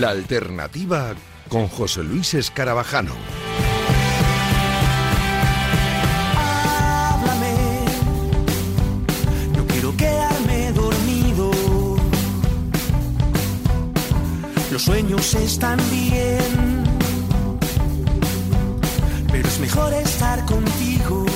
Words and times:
La 0.00 0.08
alternativa 0.08 1.14
con 1.50 1.68
José 1.68 2.02
Luis 2.02 2.32
Escarabajano. 2.32 3.12
Háblame, 6.38 7.54
no 9.54 9.66
quiero 9.66 9.94
quedarme 9.98 10.72
dormido. 10.72 11.50
Los 14.72 14.80
sueños 14.84 15.34
están 15.34 15.78
bien, 15.90 16.82
pero 19.30 19.46
es 19.46 19.60
mejor 19.60 19.92
estar 19.92 20.46
contigo. 20.46 21.26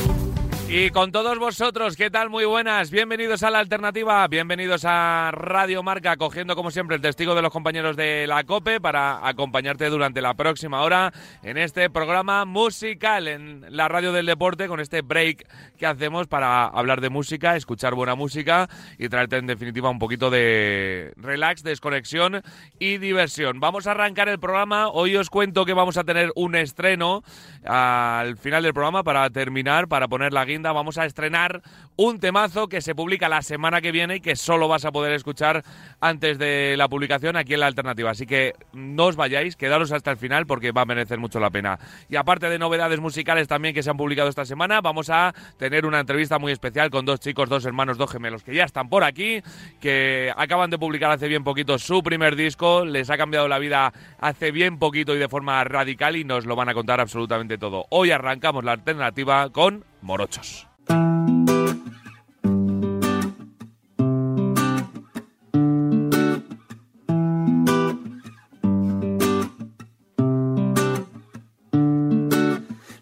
Y 0.76 0.90
con 0.90 1.12
todos 1.12 1.38
vosotros, 1.38 1.94
¿qué 1.96 2.10
tal? 2.10 2.30
Muy 2.30 2.46
buenas, 2.46 2.90
bienvenidos 2.90 3.44
a 3.44 3.50
la 3.50 3.60
alternativa, 3.60 4.26
bienvenidos 4.26 4.84
a 4.84 5.30
Radio 5.30 5.84
Marca, 5.84 6.16
cogiendo 6.16 6.56
como 6.56 6.72
siempre 6.72 6.96
el 6.96 7.00
testigo 7.00 7.36
de 7.36 7.42
los 7.42 7.52
compañeros 7.52 7.96
de 7.96 8.26
la 8.26 8.42
COPE 8.42 8.80
para 8.80 9.24
acompañarte 9.24 9.88
durante 9.88 10.20
la 10.20 10.34
próxima 10.34 10.82
hora 10.82 11.12
en 11.44 11.58
este 11.58 11.90
programa 11.90 12.44
musical 12.44 13.28
en 13.28 13.64
la 13.68 13.86
radio 13.86 14.12
del 14.12 14.26
deporte, 14.26 14.66
con 14.66 14.80
este 14.80 15.02
break 15.02 15.46
que 15.78 15.86
hacemos 15.86 16.26
para 16.26 16.64
hablar 16.64 17.00
de 17.00 17.08
música, 17.08 17.54
escuchar 17.54 17.94
buena 17.94 18.16
música 18.16 18.68
y 18.98 19.08
traerte 19.08 19.36
en 19.36 19.46
definitiva 19.46 19.90
un 19.90 20.00
poquito 20.00 20.28
de 20.28 21.12
relax, 21.16 21.62
desconexión 21.62 22.42
y 22.80 22.98
diversión. 22.98 23.60
Vamos 23.60 23.86
a 23.86 23.92
arrancar 23.92 24.28
el 24.28 24.40
programa, 24.40 24.88
hoy 24.88 25.14
os 25.14 25.30
cuento 25.30 25.66
que 25.66 25.72
vamos 25.72 25.98
a 25.98 26.02
tener 26.02 26.32
un 26.34 26.56
estreno 26.56 27.22
al 27.64 28.36
final 28.38 28.64
del 28.64 28.74
programa 28.74 29.04
para 29.04 29.30
terminar, 29.30 29.86
para 29.86 30.08
poner 30.08 30.32
la 30.32 30.44
guinda 30.44 30.63
vamos 30.72 30.98
a 30.98 31.04
estrenar 31.04 31.62
un 31.96 32.20
temazo 32.20 32.68
que 32.68 32.80
se 32.80 32.94
publica 32.94 33.28
la 33.28 33.42
semana 33.42 33.80
que 33.80 33.92
viene 33.92 34.16
y 34.16 34.20
que 34.20 34.36
solo 34.36 34.68
vas 34.68 34.84
a 34.84 34.92
poder 34.92 35.12
escuchar 35.12 35.62
antes 36.00 36.38
de 36.38 36.76
la 36.76 36.88
publicación 36.88 37.36
aquí 37.36 37.54
en 37.54 37.60
la 37.60 37.66
alternativa. 37.66 38.10
Así 38.10 38.26
que 38.26 38.54
no 38.72 39.06
os 39.06 39.16
vayáis, 39.16 39.56
quedaros 39.56 39.92
hasta 39.92 40.10
el 40.10 40.16
final 40.16 40.46
porque 40.46 40.72
va 40.72 40.82
a 40.82 40.86
merecer 40.86 41.18
mucho 41.18 41.40
la 41.40 41.50
pena. 41.50 41.78
Y 42.08 42.16
aparte 42.16 42.48
de 42.48 42.58
novedades 42.58 43.00
musicales 43.00 43.48
también 43.48 43.74
que 43.74 43.82
se 43.82 43.90
han 43.90 43.96
publicado 43.96 44.28
esta 44.28 44.44
semana, 44.44 44.80
vamos 44.80 45.10
a 45.10 45.34
tener 45.58 45.86
una 45.86 46.00
entrevista 46.00 46.38
muy 46.38 46.52
especial 46.52 46.90
con 46.90 47.04
dos 47.04 47.20
chicos, 47.20 47.48
dos 47.48 47.64
hermanos, 47.64 47.98
dos 47.98 48.10
gemelos 48.10 48.42
que 48.42 48.54
ya 48.54 48.64
están 48.64 48.88
por 48.88 49.04
aquí, 49.04 49.42
que 49.80 50.32
acaban 50.36 50.70
de 50.70 50.78
publicar 50.78 51.10
hace 51.10 51.28
bien 51.28 51.44
poquito 51.44 51.78
su 51.78 52.02
primer 52.02 52.36
disco, 52.36 52.84
les 52.84 53.10
ha 53.10 53.16
cambiado 53.16 53.48
la 53.48 53.58
vida 53.58 53.92
hace 54.20 54.50
bien 54.50 54.78
poquito 54.78 55.14
y 55.14 55.18
de 55.18 55.28
forma 55.28 55.62
radical 55.64 56.16
y 56.16 56.24
nos 56.24 56.46
lo 56.46 56.56
van 56.56 56.68
a 56.68 56.74
contar 56.74 57.00
absolutamente 57.00 57.58
todo. 57.58 57.86
Hoy 57.90 58.10
arrancamos 58.10 58.64
la 58.64 58.72
alternativa 58.72 59.50
con 59.50 59.84
morochos. 60.04 60.66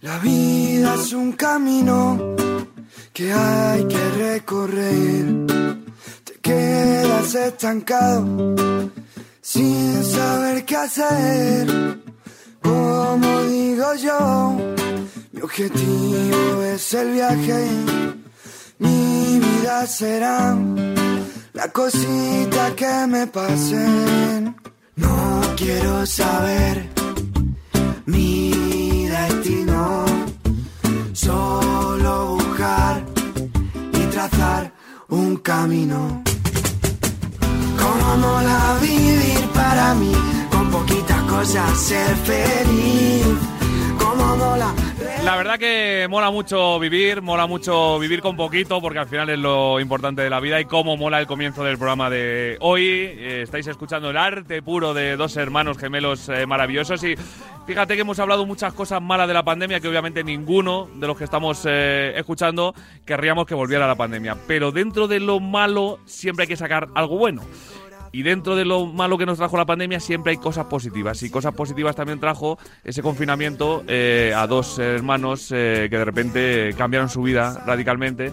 La 0.00 0.18
vida 0.18 0.94
es 0.94 1.12
un 1.12 1.32
camino 1.32 2.36
que 3.12 3.32
hay 3.32 3.84
que 3.88 4.08
recorrer. 4.10 5.46
Te 6.24 6.34
quedas 6.40 7.34
estancado 7.34 8.50
sin 9.40 10.04
saber 10.04 10.64
qué 10.64 10.76
hacer. 10.76 12.00
Como 12.62 13.42
digo 13.42 13.94
yo, 13.96 14.71
objetivo 15.52 16.62
es 16.62 16.94
el 16.94 17.12
viaje. 17.12 17.68
Mi 18.78 19.38
vida 19.38 19.86
será 19.86 20.56
la 21.52 21.68
cosita 21.68 22.74
que 22.74 23.06
me 23.06 23.26
pasen. 23.26 24.56
No 24.96 25.42
quiero 25.56 26.06
saber 26.06 26.88
mi 28.06 29.06
destino. 29.08 30.06
Solo 31.12 32.36
buscar 32.36 33.04
y 33.92 34.06
trazar 34.06 34.72
un 35.10 35.36
camino. 35.36 36.22
Como 37.82 38.16
mola 38.16 38.78
vivir 38.80 39.42
para 39.52 39.94
mí, 39.96 40.12
con 40.50 40.70
poquitas 40.70 41.22
cosas 41.24 41.78
ser 41.78 42.16
feliz. 42.24 43.36
Como 43.98 44.36
mola. 44.36 44.72
La 45.24 45.36
verdad 45.36 45.56
que 45.56 46.08
mola 46.10 46.32
mucho 46.32 46.80
vivir, 46.80 47.22
mola 47.22 47.46
mucho 47.46 48.00
vivir 48.00 48.20
con 48.20 48.36
poquito, 48.36 48.80
porque 48.80 48.98
al 48.98 49.06
final 49.06 49.30
es 49.30 49.38
lo 49.38 49.78
importante 49.78 50.20
de 50.20 50.28
la 50.28 50.40
vida 50.40 50.60
y 50.60 50.64
cómo 50.64 50.96
mola 50.96 51.20
el 51.20 51.28
comienzo 51.28 51.62
del 51.62 51.78
programa 51.78 52.10
de 52.10 52.56
hoy. 52.60 52.82
Eh, 52.82 53.42
estáis 53.42 53.68
escuchando 53.68 54.10
el 54.10 54.16
arte 54.16 54.62
puro 54.62 54.94
de 54.94 55.16
dos 55.16 55.36
hermanos 55.36 55.78
gemelos 55.78 56.28
eh, 56.28 56.44
maravillosos 56.44 57.04
y 57.04 57.14
fíjate 57.66 57.94
que 57.94 58.00
hemos 58.00 58.18
hablado 58.18 58.46
muchas 58.46 58.74
cosas 58.74 59.00
malas 59.00 59.28
de 59.28 59.34
la 59.34 59.44
pandemia 59.44 59.78
que 59.78 59.86
obviamente 59.86 60.24
ninguno 60.24 60.88
de 60.96 61.06
los 61.06 61.16
que 61.16 61.24
estamos 61.24 61.64
eh, 61.66 62.14
escuchando 62.16 62.74
querríamos 63.06 63.46
que 63.46 63.54
volviera 63.54 63.86
la 63.86 63.94
pandemia. 63.94 64.36
Pero 64.48 64.72
dentro 64.72 65.06
de 65.06 65.20
lo 65.20 65.38
malo 65.38 66.00
siempre 66.04 66.42
hay 66.44 66.48
que 66.48 66.56
sacar 66.56 66.88
algo 66.96 67.16
bueno. 67.16 67.42
Y 68.12 68.22
dentro 68.22 68.56
de 68.56 68.66
lo 68.66 68.86
malo 68.86 69.16
que 69.16 69.24
nos 69.24 69.38
trajo 69.38 69.56
la 69.56 69.64
pandemia 69.64 69.98
siempre 69.98 70.32
hay 70.32 70.36
cosas 70.36 70.66
positivas. 70.66 71.22
Y 71.22 71.30
cosas 71.30 71.54
positivas 71.54 71.96
también 71.96 72.20
trajo 72.20 72.58
ese 72.84 73.02
confinamiento 73.02 73.82
eh, 73.88 74.34
a 74.36 74.46
dos 74.46 74.78
hermanos 74.78 75.50
eh, 75.50 75.88
que 75.90 75.96
de 75.96 76.04
repente 76.04 76.74
cambiaron 76.76 77.08
su 77.08 77.22
vida 77.22 77.62
radicalmente. 77.66 78.32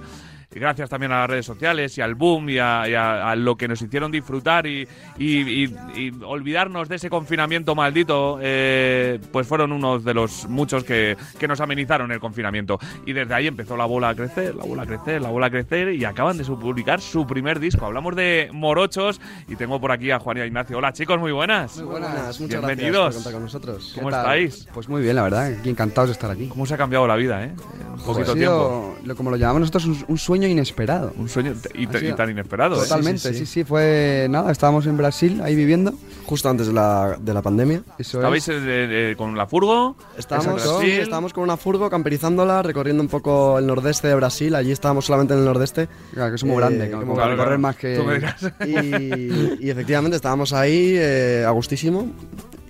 Y 0.51 0.59
gracias 0.59 0.89
también 0.89 1.11
a 1.11 1.19
las 1.19 1.29
redes 1.29 1.45
sociales 1.45 1.95
y 1.99 2.01
al 2.01 2.15
boom 2.15 2.49
y 2.49 2.57
a, 2.57 2.89
y 2.89 2.95
a- 2.95 3.29
a 3.29 3.35
lo 3.35 3.55
que 3.55 3.67
nos 3.67 3.79
hicieron 3.83 4.11
disfrutar 4.11 4.65
y, 4.65 4.87
y- 5.19 5.63
y- 5.65 5.75
y 5.95 6.11
olvidarnos 6.25 6.89
de 6.89 6.95
ese 6.95 7.07
confinamiento 7.07 7.75
maldito, 7.75 8.39
eh, 8.41 9.19
pues 9.31 9.45
fueron 9.45 9.71
unos 9.71 10.03
de 10.03 10.15
los 10.15 10.47
muchos 10.49 10.83
que, 10.83 11.15
que 11.37 11.47
nos 11.47 11.61
amenizaron 11.61 12.11
el 12.11 12.19
confinamiento. 12.19 12.79
Y 13.05 13.13
desde 13.13 13.31
ahí 13.35 13.45
empezó 13.45 13.77
la 13.77 13.85
bola 13.85 14.09
a 14.09 14.15
crecer, 14.15 14.55
la 14.55 14.65
bola 14.65 14.81
a 14.83 14.85
crecer, 14.87 15.21
la 15.21 15.29
bola 15.29 15.45
a 15.45 15.49
crecer 15.51 15.93
y 15.93 16.03
acaban 16.03 16.35
de 16.39 16.43
publicar 16.45 16.99
su 16.99 17.27
primer 17.27 17.59
disco. 17.59 17.85
Hablamos 17.85 18.15
de 18.15 18.49
Morochos 18.51 19.21
y 19.47 19.55
tengo 19.55 19.79
por 19.79 19.91
aquí 19.91 20.09
a 20.09 20.17
Juan 20.17 20.37
y 20.37 20.41
a 20.41 20.45
Ignacio. 20.47 20.79
Hola 20.79 20.93
chicos, 20.93 21.19
muy 21.19 21.31
buenas. 21.31 21.77
Muy 21.77 21.85
buenas, 21.85 22.39
muchas 22.41 22.65
Bienvenidos. 22.65 23.13
gracias 23.13 23.13
por 23.13 23.13
contar 23.13 23.33
con 23.33 23.43
nosotros. 23.43 23.91
¿Cómo 23.93 24.09
estáis? 24.09 24.67
Pues 24.73 24.89
muy 24.89 25.03
bien, 25.03 25.15
la 25.15 25.21
verdad, 25.21 25.51
encantados 25.63 26.09
de 26.09 26.13
estar 26.13 26.31
aquí. 26.31 26.47
¿Cómo 26.47 26.65
se 26.65 26.73
ha 26.73 26.77
cambiado 26.77 27.05
la 27.05 27.17
vida, 27.17 27.43
eh? 27.43 27.49
En 27.49 27.55
Pues 27.91 28.01
poquito 28.03 28.33
tiempo. 28.33 28.95
lo, 29.03 29.15
como 29.15 29.29
lo 29.29 29.37
llamamos 29.37 29.59
nosotros, 29.59 29.85
un, 29.85 30.05
un 30.07 30.17
sueño 30.17 30.38
inesperado. 30.47 31.13
Un 31.17 31.27
sueño 31.29 31.53
y, 31.73 31.83
y 31.83 32.13
tan 32.13 32.29
inesperado. 32.29 32.75
¿eh? 32.75 32.79
Totalmente, 32.83 33.33
sí 33.33 33.45
sí, 33.45 33.63
fue 33.63 34.27
nada, 34.29 34.51
estábamos 34.51 34.85
en 34.87 34.97
Brasil 34.97 35.41
ahí 35.43 35.55
viviendo. 35.55 35.93
Justo 36.25 36.47
antes 36.47 36.67
de 36.67 36.73
la, 36.73 37.17
de 37.19 37.33
la 37.33 37.41
pandemia. 37.41 37.81
Eso 37.97 38.19
¿Estabais 38.19 38.47
es. 38.47 38.55
eh, 38.61 39.11
eh, 39.11 39.15
con 39.17 39.35
la 39.35 39.47
furgo? 39.47 39.95
Estábamos, 40.17 40.61
sí, 40.81 40.91
estábamos 40.91 41.33
con 41.33 41.43
una 41.43 41.57
furgo 41.57 41.89
camperizándola, 41.89 42.61
recorriendo 42.61 43.01
un 43.01 43.09
poco 43.09 43.57
el 43.57 43.65
nordeste 43.65 44.07
de 44.07 44.15
Brasil. 44.15 44.53
Allí 44.53 44.71
estábamos 44.71 45.05
solamente 45.05 45.33
en 45.33 45.39
el 45.39 45.45
nordeste. 45.45 45.87
Claro, 46.13 46.29
que 46.31 46.35
es 46.35 46.43
muy 46.43 46.53
Eh, 46.53 46.57
grande, 46.57 46.91
como 46.91 47.01
como 47.01 47.13
claro, 47.15 47.29
para 47.35 47.37
correr 47.37 47.59
claro. 47.59 47.59
más 47.59 47.75
que... 47.77 47.95
Tú 47.95 48.03
me 48.03 48.13
dirás. 48.15 48.41
Y, 48.67 49.65
y 49.65 49.69
efectivamente 49.71 50.15
estábamos 50.17 50.53
ahí 50.53 50.93
eh, 50.97 51.43
a 51.47 51.49
gustísimo. 51.51 52.07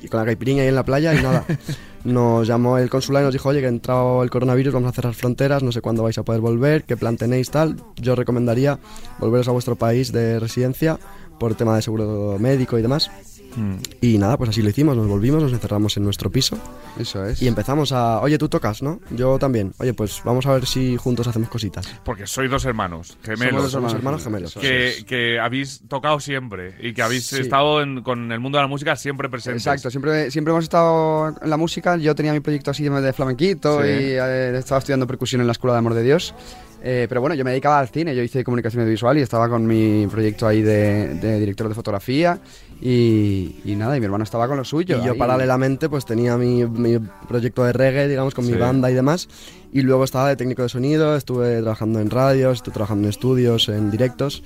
Y 0.01 0.07
con 0.07 0.19
la 0.22 0.25
caipirinha 0.25 0.62
ahí 0.63 0.69
en 0.69 0.75
la 0.75 0.86
playa 0.86 1.13
y 1.13 1.22
nada. 1.22 1.44
Nos 2.03 2.47
llamó 2.47 2.77
el 2.77 2.89
consulado 2.89 3.25
y 3.25 3.27
nos 3.27 3.33
dijo, 3.33 3.49
oye, 3.49 3.59
que 3.59 3.65
ha 3.65 3.69
entrado 3.69 4.23
el 4.23 4.29
coronavirus, 4.29 4.73
vamos 4.73 4.89
a 4.89 4.93
cerrar 4.93 5.13
fronteras, 5.13 5.63
no 5.63 5.71
sé 5.71 5.81
cuándo 5.81 6.03
vais 6.03 6.17
a 6.17 6.23
poder 6.23 6.41
volver, 6.41 6.83
qué 6.83 6.95
plan 6.95 7.17
tenéis, 7.17 7.51
tal. 7.51 7.75
Yo 7.97 8.15
recomendaría 8.15 8.79
volveros 9.19 9.47
a 9.47 9.51
vuestro 9.51 9.75
país 9.75 10.11
de 10.11 10.39
residencia 10.39 10.97
por 11.39 11.55
tema 11.55 11.75
de 11.75 11.81
seguro 11.81 12.38
médico 12.39 12.77
y 12.77 12.81
demás. 12.81 13.11
Mm. 13.59 13.75
Y 14.01 14.17
nada, 14.17 14.37
pues 14.37 14.49
así 14.51 14.61
lo 14.61 14.69
hicimos, 14.69 14.95
nos 14.95 15.07
volvimos, 15.07 15.41
nos 15.43 15.51
encerramos 15.51 15.97
en 15.97 16.03
nuestro 16.03 16.31
piso 16.31 16.57
Eso 16.97 17.25
es. 17.25 17.41
y 17.41 17.47
empezamos 17.47 17.91
a, 17.91 18.19
oye, 18.21 18.37
tú 18.37 18.47
tocas, 18.49 18.81
¿no? 18.81 18.99
Yo 19.11 19.37
también. 19.39 19.73
Oye, 19.79 19.93
pues 19.93 20.21
vamos 20.23 20.45
a 20.45 20.53
ver 20.53 20.65
si 20.65 20.95
juntos 20.97 21.27
hacemos 21.27 21.49
cositas. 21.49 21.87
Porque 22.06 22.25
sois 22.27 22.50
dos 22.50 22.63
hermanos, 22.65 23.17
Somos 23.23 23.39
gemelos, 23.39 23.71
dos 23.71 23.94
hermanos 23.94 24.23
gemelos. 24.23 24.53
que, 24.53 25.03
que 25.07 25.39
habéis 25.39 25.81
tocado 25.88 26.19
siempre 26.19 26.75
y 26.81 26.94
que 26.94 27.01
habéis 27.01 27.25
Sí. 27.27 27.41
estado 27.41 27.81
en- 27.81 28.01
con 28.01 28.31
el 28.31 28.39
mundo 28.39 28.57
de 28.57 28.63
la 28.63 28.67
música 28.67 28.95
siempre 28.95 29.29
presentes. 29.29 29.63
Exacto, 29.65 29.89
siempre, 29.89 30.31
siempre 30.31 30.51
hemos 30.51 30.63
estado 30.63 31.35
en 31.41 31.50
la 31.50 31.57
música. 31.57 31.97
Yo 31.97 32.15
tenía 32.15 32.33
mi 32.33 32.39
proyecto 32.39 32.71
así 32.71 32.83
de 32.83 32.89
de 33.01 33.13
flamenquito 33.13 33.81
Sí. 33.83 33.88
y 33.88 33.91
eh, 34.13 34.57
estaba 34.57 34.79
estudiando 34.79 35.05
percusión 35.07 35.41
en 35.41 35.47
la 35.47 35.51
Escuela 35.51 35.73
de 35.73 35.79
Amor 35.79 35.94
de 35.94 36.03
Dios. 36.03 36.33
Eh, 36.81 37.07
pero 37.09 37.19
bueno, 37.19 37.35
yo 37.35 37.44
me 37.44 37.51
dedicaba 37.51 37.77
al 37.79 37.89
cine, 37.89 38.15
yo 38.15 38.23
hice 38.23 38.41
comunicación 38.44 38.81
audiovisual 38.81 39.17
y 39.17 39.21
estaba 39.21 39.50
con 39.50 39.65
mi 39.67 40.07
proyecto 40.07 40.47
ahí 40.47 40.62
de, 40.62 41.15
de 41.15 41.38
director 41.39 41.67
de 41.67 41.75
fotografía 41.75 42.39
y, 42.81 43.57
y 43.65 43.75
nada, 43.75 43.97
y 43.97 43.99
mi 43.99 44.05
hermano 44.05 44.23
estaba 44.23 44.47
con 44.47 44.57
lo 44.57 44.63
suyo. 44.63 44.97
Y 45.01 45.05
yo 45.05 45.13
ahí. 45.13 45.17
paralelamente 45.17 45.89
pues 45.89 46.05
tenía 46.05 46.37
mi, 46.37 46.65
mi 46.65 46.97
proyecto 47.27 47.63
de 47.63 47.73
reggae, 47.73 48.07
digamos, 48.07 48.33
con 48.33 48.45
Sí. 48.45 48.53
mi 48.53 48.57
banda 48.57 48.89
y 48.89 48.93
demás. 48.93 49.27
Y 49.71 49.81
luego 49.81 50.03
estaba 50.03 50.29
de 50.29 50.35
técnico 50.35 50.63
de 50.63 50.69
sonido, 50.69 51.15
estuve 51.15 51.59
trabajando 51.61 51.99
en 51.99 52.09
radios, 52.09 52.57
estuve 52.57 52.73
trabajando 52.73 53.03
en 53.05 53.09
estudios, 53.09 53.69
en 53.69 53.91
directos. 53.91 54.43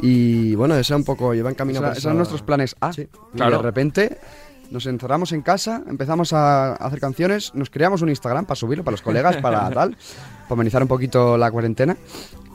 Y 0.00 0.54
bueno, 0.56 0.74
eso 0.76 0.96
un 0.96 1.04
poco, 1.04 1.34
iba 1.34 1.50
encaminado 1.50 1.84
Esa- 1.84 1.90
por 1.92 1.98
esos 1.98 2.04
eran 2.06 2.16
nuestros 2.16 2.42
planes 2.42 2.74
A. 2.80 2.92
Sí. 2.92 3.02
Y 3.32 3.36
Claro. 3.36 3.58
de 3.58 3.62
repente 3.62 4.18
nos 4.70 4.86
encerramos 4.86 5.30
en 5.32 5.42
casa, 5.42 5.82
empezamos 5.88 6.32
a 6.32 6.72
hacer 6.74 6.98
canciones, 6.98 7.54
nos 7.54 7.70
creamos 7.70 8.02
un 8.02 8.08
Instagram 8.08 8.46
para 8.46 8.56
subirlo 8.56 8.82
para 8.82 8.94
los 8.94 9.02
colegas, 9.02 9.36
para 9.36 9.58
tal, 9.70 9.96
para 10.48 10.54
amenizar 10.54 10.82
un 10.82 10.88
poquito 10.88 11.36
la 11.38 11.50
cuarentena. 11.52 11.96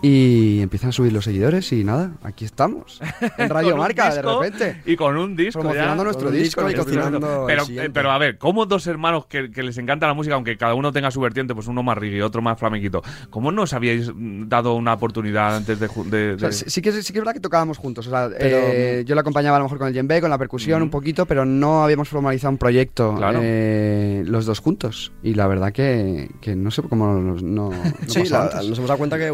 Y 0.01 0.61
empiezan 0.61 0.89
a 0.89 0.91
subir 0.93 1.11
los 1.11 1.25
seguidores 1.25 1.71
y 1.73 1.83
nada, 1.83 2.13
aquí 2.23 2.45
estamos. 2.45 3.01
En 3.37 3.49
Radio 3.49 3.75
Marca, 3.75 4.13
de 4.13 4.21
repente. 4.21 4.81
Y 4.85 4.95
con 4.95 5.17
un 5.17 5.35
disco. 5.35 5.59
Promocionando 5.59 6.03
ya. 6.03 6.05
nuestro 6.05 6.31
disco 6.31 6.65
disco 6.65 6.71
y 6.81 6.85
cocinando. 6.85 7.45
Pero, 7.45 7.61
el 7.61 7.67
siguiente. 7.67 7.91
pero 7.91 8.11
a 8.11 8.17
ver, 8.17 8.37
¿cómo 8.37 8.65
dos 8.65 8.87
hermanos 8.87 9.25
que, 9.25 9.51
que 9.51 9.61
les 9.61 9.77
encanta 9.77 10.07
la 10.07 10.13
música, 10.13 10.35
aunque 10.35 10.55
cada 10.57 10.73
uno 10.73 10.91
tenga 10.93 11.11
su 11.11 11.19
vertiente, 11.19 11.53
pues 11.53 11.67
uno 11.67 11.83
más 11.83 11.97
reggae 11.97 12.17
y 12.17 12.21
otro 12.21 12.41
más 12.41 12.57
flamenquito, 12.57 13.01
¿cómo 13.29 13.51
no 13.51 13.63
os 13.63 13.73
habíais 13.73 14.09
mm, 14.13 14.47
dado 14.47 14.75
una 14.75 14.93
oportunidad 14.93 15.57
antes 15.57 15.79
de... 15.79 15.89
ju- 15.89 16.05
de- 16.05 16.33
O 16.35 16.39
sea, 16.39 16.47
de- 16.49 16.53
sí, 16.53 16.65
sí 16.67 16.81
que, 16.81 16.91
sí 16.93 17.11
que 17.11 17.19
es 17.19 17.23
verdad 17.23 17.33
que 17.33 17.39
tocábamos 17.41 17.77
juntos. 17.77 18.07
O 18.07 18.09
sea, 18.09 18.29
eh, 18.39 19.03
yo 19.05 19.15
le 19.15 19.21
acompañaba 19.21 19.57
a 19.57 19.59
lo 19.59 19.65
mejor 19.65 19.79
con 19.79 19.87
el 19.87 19.93
djembe, 19.93 20.21
con 20.21 20.29
la 20.29 20.37
percusión 20.37 20.81
un 20.81 20.89
poquito, 20.89 21.25
pero 21.25 21.43
no 21.45 21.83
habíamos 21.83 22.07
formalizado 22.07 22.51
un 22.51 22.57
proyecto 22.57 23.15
Claro. 23.15 23.39
eh, 23.43 24.23
los 24.25 24.45
dos 24.45 24.59
juntos. 24.59 25.11
Y 25.23 25.33
la 25.33 25.47
verdad 25.47 25.73
que, 25.73 26.29
que 26.41 26.55
no 26.55 26.71
sé 26.71 26.81
cómo 26.83 27.13
nos- 27.15 27.43
no, 27.43 27.69
no 27.69 27.75
Sí, 28.07 28.23
la- 28.29 28.43
antes. 28.43 28.69
nos 28.69 28.77
hemos 28.77 28.87
dado 28.87 28.97
cuenta 28.97 29.17
que 29.17 29.29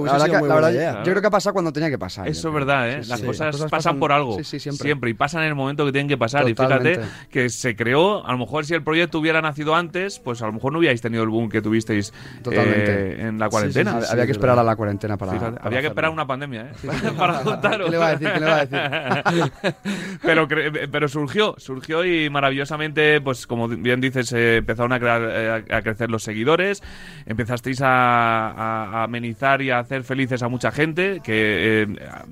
La 0.61 0.67
verdad, 0.67 0.71
idea. 0.79 1.03
yo 1.03 1.11
creo 1.11 1.21
que 1.21 1.27
ha 1.27 1.31
pasado 1.31 1.53
cuando 1.53 1.71
tenía 1.73 1.89
que 1.89 1.97
pasar. 1.97 2.27
Eso 2.27 2.47
es 2.49 2.53
verdad, 2.53 2.89
¿eh? 2.89 3.03
Sí, 3.03 3.09
Las 3.09 3.19
sí. 3.19 3.25
cosas, 3.25 3.59
Las 3.59 3.71
pasan, 3.71 3.99
por 3.99 4.11
algo. 4.11 4.37
Sí, 4.43 4.43
sí, 4.59 4.71
siempre. 4.71 5.09
Y 5.09 5.13
pasan 5.13 5.41
en 5.43 5.49
el 5.49 5.55
momento 5.55 5.85
que 5.85 5.91
tienen 5.91 6.07
que 6.07 6.17
pasar. 6.17 6.45
Totalmente. 6.45 6.91
Y 6.91 6.95
fíjate 6.95 7.29
que 7.29 7.49
se 7.49 7.75
creó, 7.75 8.25
a 8.25 8.31
lo 8.31 8.37
mejor 8.37 8.65
si 8.65 8.73
el 8.73 8.83
proyecto 8.83 9.19
hubiera 9.19 9.41
nacido 9.41 9.75
antes, 9.75 10.19
pues 10.19 10.41
a 10.41 10.47
lo 10.47 10.53
mejor 10.53 10.73
no 10.73 10.79
hubierais 10.79 11.01
tenido 11.01 11.23
el 11.23 11.29
boom 11.29 11.49
que 11.49 11.61
tuvisteis 11.61 12.13
Totalmente. 12.43 12.91
eh, 13.21 13.27
en 13.27 13.39
la 13.39 13.49
cuarentena. 13.49 13.91
Había- 13.91 14.05
sí, 14.05 14.11
había 14.11 14.23
es 14.23 14.27
que 14.27 14.31
esperar 14.31 14.55
verdad. 14.55 14.65
a 14.69 14.71
la 14.71 14.75
cuarentena 14.75 15.17
para. 15.17 15.31
Fíjate, 15.33 15.51
para 15.57 15.67
había 15.67 15.81
que 15.81 15.87
esperar 15.87 16.11
una 16.11 16.25
pandemia, 16.27 16.61
¿eh? 16.71 16.71
para 17.17 17.33
juntaros. 17.35 17.85
¿Qué 17.85 17.91
le 17.91 17.97
va 17.97 18.07
a 18.07 18.15
decir? 18.15 18.31
¿Qué 18.33 18.39
le 18.39 18.45
va 18.45 18.55
a 18.55 18.65
decir? 18.65 19.51
pero, 20.21 20.47
pero 20.91 21.07
surgió, 21.07 21.55
surgió 21.57 22.03
y 22.05 22.29
maravillosamente, 22.29 23.21
pues 23.21 23.47
como 23.47 23.67
bien 23.67 24.01
dices, 24.01 24.31
eh, 24.33 24.57
empezaron 24.57 24.91
a, 24.93 24.99
crear, 24.99 25.21
eh, 25.23 25.65
a 25.71 25.75
a 25.77 25.81
crecer 25.81 26.09
los 26.09 26.23
seguidores, 26.23 26.81
empezasteis 27.25 27.81
a, 27.81 28.49
a- 28.49 28.85
a 29.01 29.03
amenizar 29.03 29.61
y 29.61 29.71
a 29.71 29.79
hacer 29.79 30.03
felices 30.03 30.41
a 30.43 30.44
mucha 30.49 30.71
gente, 30.71 31.21
que 31.23 31.83
eh, 31.83 31.87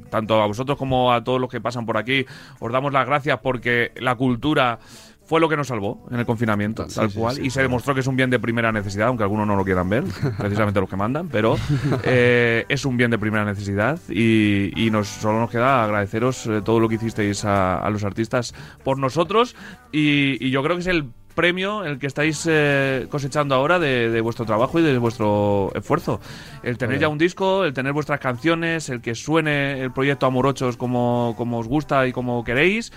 tanto 0.10 0.42
a 0.42 0.48
vosotros 0.48 0.78
como 0.78 1.12
a 1.12 1.24
todos 1.24 1.40
los 1.40 1.50
que 1.50 1.62
pasan 1.62 1.86
por 1.86 1.98
aquí, 1.98 2.26
os 2.60 2.72
damos 2.72 2.94
las 2.94 3.06
gracias 3.06 3.40
porque 3.42 3.92
la 3.96 4.16
cultura 4.16 4.80
fue 5.26 5.40
lo 5.40 5.48
que 5.48 5.56
nos 5.56 5.68
salvó 5.68 6.06
en 6.12 6.20
el 6.20 6.26
confinamiento, 6.26 6.86
tal 6.88 7.12
cual, 7.14 7.44
y 7.44 7.50
se 7.50 7.62
demostró 7.62 7.94
que 7.94 8.02
es 8.02 8.08
un 8.08 8.16
bien 8.16 8.30
de 8.30 8.40
primera 8.40 8.72
necesidad, 8.72 9.08
aunque 9.08 9.24
algunos 9.24 9.48
no 9.48 9.56
lo 9.56 9.64
quieran 9.64 9.90
ver, 9.90 10.04
precisamente 10.38 10.80
los 10.80 10.90
que 10.90 10.98
mandan, 10.98 11.30
pero 11.30 11.56
eh, 12.04 12.66
es 12.68 12.86
un 12.86 12.98
bien 12.98 13.10
de 13.10 13.18
primera 13.18 13.46
necesidad 13.46 14.00
y, 14.10 14.72
y 14.76 14.92
nos 14.92 15.08
solo 15.08 15.40
nos 15.40 15.50
queda 15.50 15.84
agradeceros 15.84 16.46
eh, 16.48 16.62
todo 16.64 16.80
lo 16.80 16.90
que 16.90 16.96
hicisteis 16.96 17.46
a, 17.46 17.80
a 17.80 17.90
los 17.90 18.04
artistas 18.04 18.54
por 18.84 19.00
nosotros 19.00 19.56
y, 19.92 20.46
y 20.46 20.52
yo 20.52 20.62
creo 20.62 20.76
que 20.76 20.82
es 20.82 20.88
el 20.88 21.06
premio 21.34 21.84
el 21.84 22.00
que 22.00 22.08
estáis 22.08 22.48
eh, 22.50 23.08
cosechando 23.10 23.56
ahora 23.56 23.80
de, 23.80 24.10
de 24.10 24.22
vuestro 24.22 24.46
trabajo 24.46 24.80
y 24.80 24.84
de 24.84 24.98
vuestro 24.98 25.72
esfuerzo. 25.76 26.20
El 26.64 26.78
tener 26.78 27.00
ya 27.00 27.08
un 27.08 27.18
disco, 27.18 27.66
el 27.66 27.74
tener 27.74 27.94
vuestras 27.94 28.20
canciones, 28.20 28.90
el 28.90 29.02
que 29.02 29.16
suene 29.16 29.82
el 29.82 29.92
proyecto 29.92 30.26
Amorochos 30.26 30.78
como, 30.78 31.34
como 31.38 31.60
os 31.60 31.68
gusta 31.68 32.08
y 32.08 32.12
como 32.12 32.44
queréis 32.44 32.92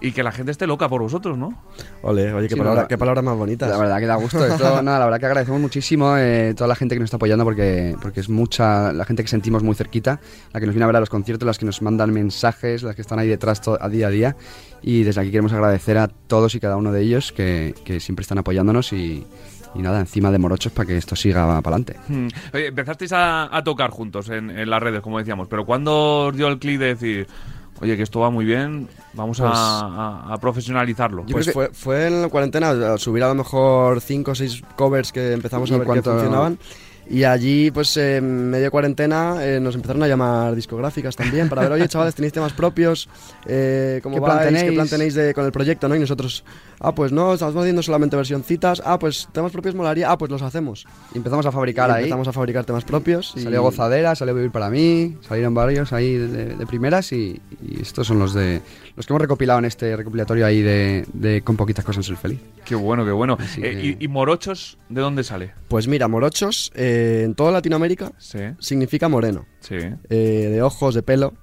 y 0.00 0.12
que 0.12 0.22
la 0.22 0.32
gente 0.32 0.52
esté 0.52 0.66
loca 0.66 0.88
por 0.88 1.02
vosotros, 1.02 1.36
¿no? 1.36 1.62
Ole, 2.02 2.32
oye, 2.32 2.48
qué, 2.48 2.54
Sí, 2.54 2.58
palabra, 2.58 2.82
no, 2.82 2.88
qué 2.88 2.98
palabras 2.98 3.24
más 3.24 3.36
bonitas. 3.36 3.68
La 3.68 3.78
verdad 3.78 3.98
que 3.98 4.06
da 4.06 4.14
gusto. 4.16 4.44
Esto, 4.44 4.82
nada, 4.82 4.98
la 4.98 5.04
verdad 5.06 5.20
que 5.20 5.26
agradecemos 5.26 5.60
muchísimo 5.60 6.16
eh, 6.16 6.54
toda 6.56 6.68
la 6.68 6.76
gente 6.76 6.94
que 6.94 7.00
nos 7.00 7.08
está 7.08 7.16
apoyando 7.16 7.44
porque, 7.44 7.96
porque 8.00 8.20
es 8.20 8.28
mucha 8.28 8.92
la 8.92 9.04
gente 9.04 9.22
que 9.22 9.28
sentimos 9.28 9.62
muy 9.62 9.74
cerquita, 9.74 10.20
la 10.52 10.60
que 10.60 10.66
nos 10.66 10.74
viene 10.74 10.84
a 10.84 10.86
ver 10.86 10.96
a 10.96 11.00
los 11.00 11.10
conciertos, 11.10 11.46
las 11.46 11.58
que 11.58 11.66
nos 11.66 11.82
mandan 11.82 12.12
mensajes, 12.12 12.82
las 12.82 12.94
que 12.94 13.02
están 13.02 13.18
ahí 13.18 13.28
detrás 13.28 13.60
a 13.80 13.88
día 13.88 14.06
a 14.06 14.10
día. 14.10 14.36
Y 14.82 15.02
desde 15.02 15.20
aquí 15.20 15.30
queremos 15.30 15.52
agradecer 15.52 15.98
a 15.98 16.08
todos 16.08 16.54
y 16.54 16.60
cada 16.60 16.76
uno 16.76 16.92
de 16.92 17.02
ellos 17.02 17.32
que, 17.32 17.74
que 17.84 17.98
siempre 17.98 18.22
están 18.22 18.38
apoyándonos 18.38 18.92
y, 18.92 19.26
y 19.74 19.78
nada, 19.80 20.00
encima 20.00 20.30
de 20.30 20.38
morochos 20.38 20.72
para 20.72 20.86
que 20.86 20.96
esto 20.96 21.16
siga 21.16 21.46
para 21.46 21.58
adelante. 21.58 21.96
Hmm. 22.08 22.28
Oye, 22.54 22.68
empezasteis 22.68 23.12
a, 23.12 23.56
a 23.56 23.64
tocar 23.64 23.90
juntos 23.90 24.28
en, 24.28 24.50
en 24.50 24.70
las 24.70 24.82
redes, 24.82 25.00
como 25.00 25.18
decíamos, 25.18 25.48
pero 25.48 25.66
¿cuándo 25.66 26.26
os 26.26 26.36
dio 26.36 26.48
el 26.48 26.58
clic 26.58 26.78
de 26.78 26.86
decir, 26.86 27.26
oye, 27.80 27.96
que 27.96 28.02
esto 28.02 28.20
va 28.20 28.30
muy 28.30 28.44
bien, 28.44 28.88
vamos 29.14 29.40
a- 29.40 29.44
Pues- 29.44 29.58
a, 29.58 30.34
a 30.34 30.36
profesionalizarlo? 30.38 31.24
Pues 31.30 31.52
fue, 31.52 31.70
fue 31.72 32.06
en 32.08 32.22
la 32.22 32.28
cuarentena, 32.28 32.70
a 32.94 32.98
subir 32.98 33.22
a 33.22 33.28
lo 33.28 33.34
mejor 33.34 34.00
5 34.00 34.30
o 34.30 34.34
6 34.34 34.62
covers 34.76 35.12
que 35.12 35.32
empezamos 35.32 35.70
¿Y 35.70 35.74
a 35.74 35.78
ver 35.78 35.86
cuánto- 35.86 36.10
que 36.10 36.16
funcionaban. 36.18 36.58
Y 37.10 37.24
allí, 37.24 37.70
pues 37.70 37.96
en 37.96 38.50
medio 38.50 38.70
cuarentena, 38.70 39.36
eh, 39.40 39.60
nos 39.60 39.74
empezaron 39.74 40.02
a 40.02 40.06
llamar 40.08 40.54
discográficas 40.54 41.16
también 41.16 41.48
para 41.48 41.62
ver, 41.62 41.72
oye, 41.72 41.88
chavales, 41.88 42.14
tenéis 42.14 42.34
temas 42.34 42.52
propios, 42.52 43.08
eh, 43.46 44.00
¿cómo 44.02 44.16
¿Qué 44.16 44.20
plan 44.20 44.36
vais? 44.36 44.48
¿Qué 44.50 44.54
tenéis? 44.56 44.74
plan 44.74 44.88
tenéis 44.88 45.14
de- 45.14 45.32
con 45.32 45.46
el 45.46 45.50
proyecto? 45.52 45.88
¿no? 45.88 45.96
Y 45.96 46.00
nosotros, 46.00 46.44
ah, 46.80 46.94
pues 46.94 47.12
no, 47.12 47.34
estamos 47.34 47.54
haciendo 47.56 47.82
solamente 47.82 48.16
versioncitas, 48.16 48.82
ah, 48.84 48.98
pues 48.98 49.28
temas 49.32 49.52
propios 49.52 49.74
molaría, 49.74 50.10
ah, 50.10 50.18
pues 50.18 50.30
los 50.30 50.42
hacemos. 50.42 50.86
Y 51.14 51.18
empezamos 51.18 51.44
a 51.46 51.52
fabricar 51.52 51.90
Y 51.90 51.92
ahí. 51.92 51.98
empezamos 52.04 52.28
a 52.28 52.32
fabricar 52.32 52.64
temas 52.64 52.84
propios. 52.84 53.32
y- 53.36 53.40
Salió 53.40 53.62
Gozadera, 53.62 54.14
salió 54.14 54.34
Vivir 54.34 54.50
para 54.50 54.70
mí, 54.70 55.16
salieron 55.26 55.54
varios 55.54 55.92
ahí 55.92 56.14
de, 56.14 56.54
de 56.56 56.66
primeras 56.66 57.12
y, 57.12 57.40
y 57.62 57.80
estos 57.80 58.06
son 58.06 58.18
los 58.18 58.34
de 58.34 58.60
los 58.96 59.06
que 59.06 59.12
hemos 59.12 59.22
recopilado 59.22 59.58
en 59.60 59.64
este 59.64 59.94
recopilatorio 59.96 60.44
ahí 60.46 60.60
de, 60.60 61.04
de 61.12 61.42
Con 61.42 61.56
poquitas 61.56 61.84
cosas 61.84 62.04
ser 62.06 62.16
feliz. 62.16 62.40
Qué 62.64 62.74
bueno, 62.74 63.04
qué 63.04 63.12
bueno. 63.12 63.36
Eh, 63.58 63.60
que- 63.60 63.96
y, 64.00 64.04
y 64.04 64.08
Morochos 64.08 64.78
de 64.88 65.00
dónde 65.00 65.24
sale? 65.24 65.52
Pues 65.68 65.86
mira, 65.88 66.08
morochos, 66.08 66.70
eh, 66.74 67.22
en 67.24 67.34
toda 67.34 67.52
Latinoamérica 67.52 68.12
Sí, 68.18 68.38
significa 68.58 69.08
moreno. 69.08 69.46
sí. 69.60 69.76
eh, 70.10 70.48
de 70.50 70.62
ojos, 70.62 70.94
de 70.94 71.02
pelo. 71.02 71.34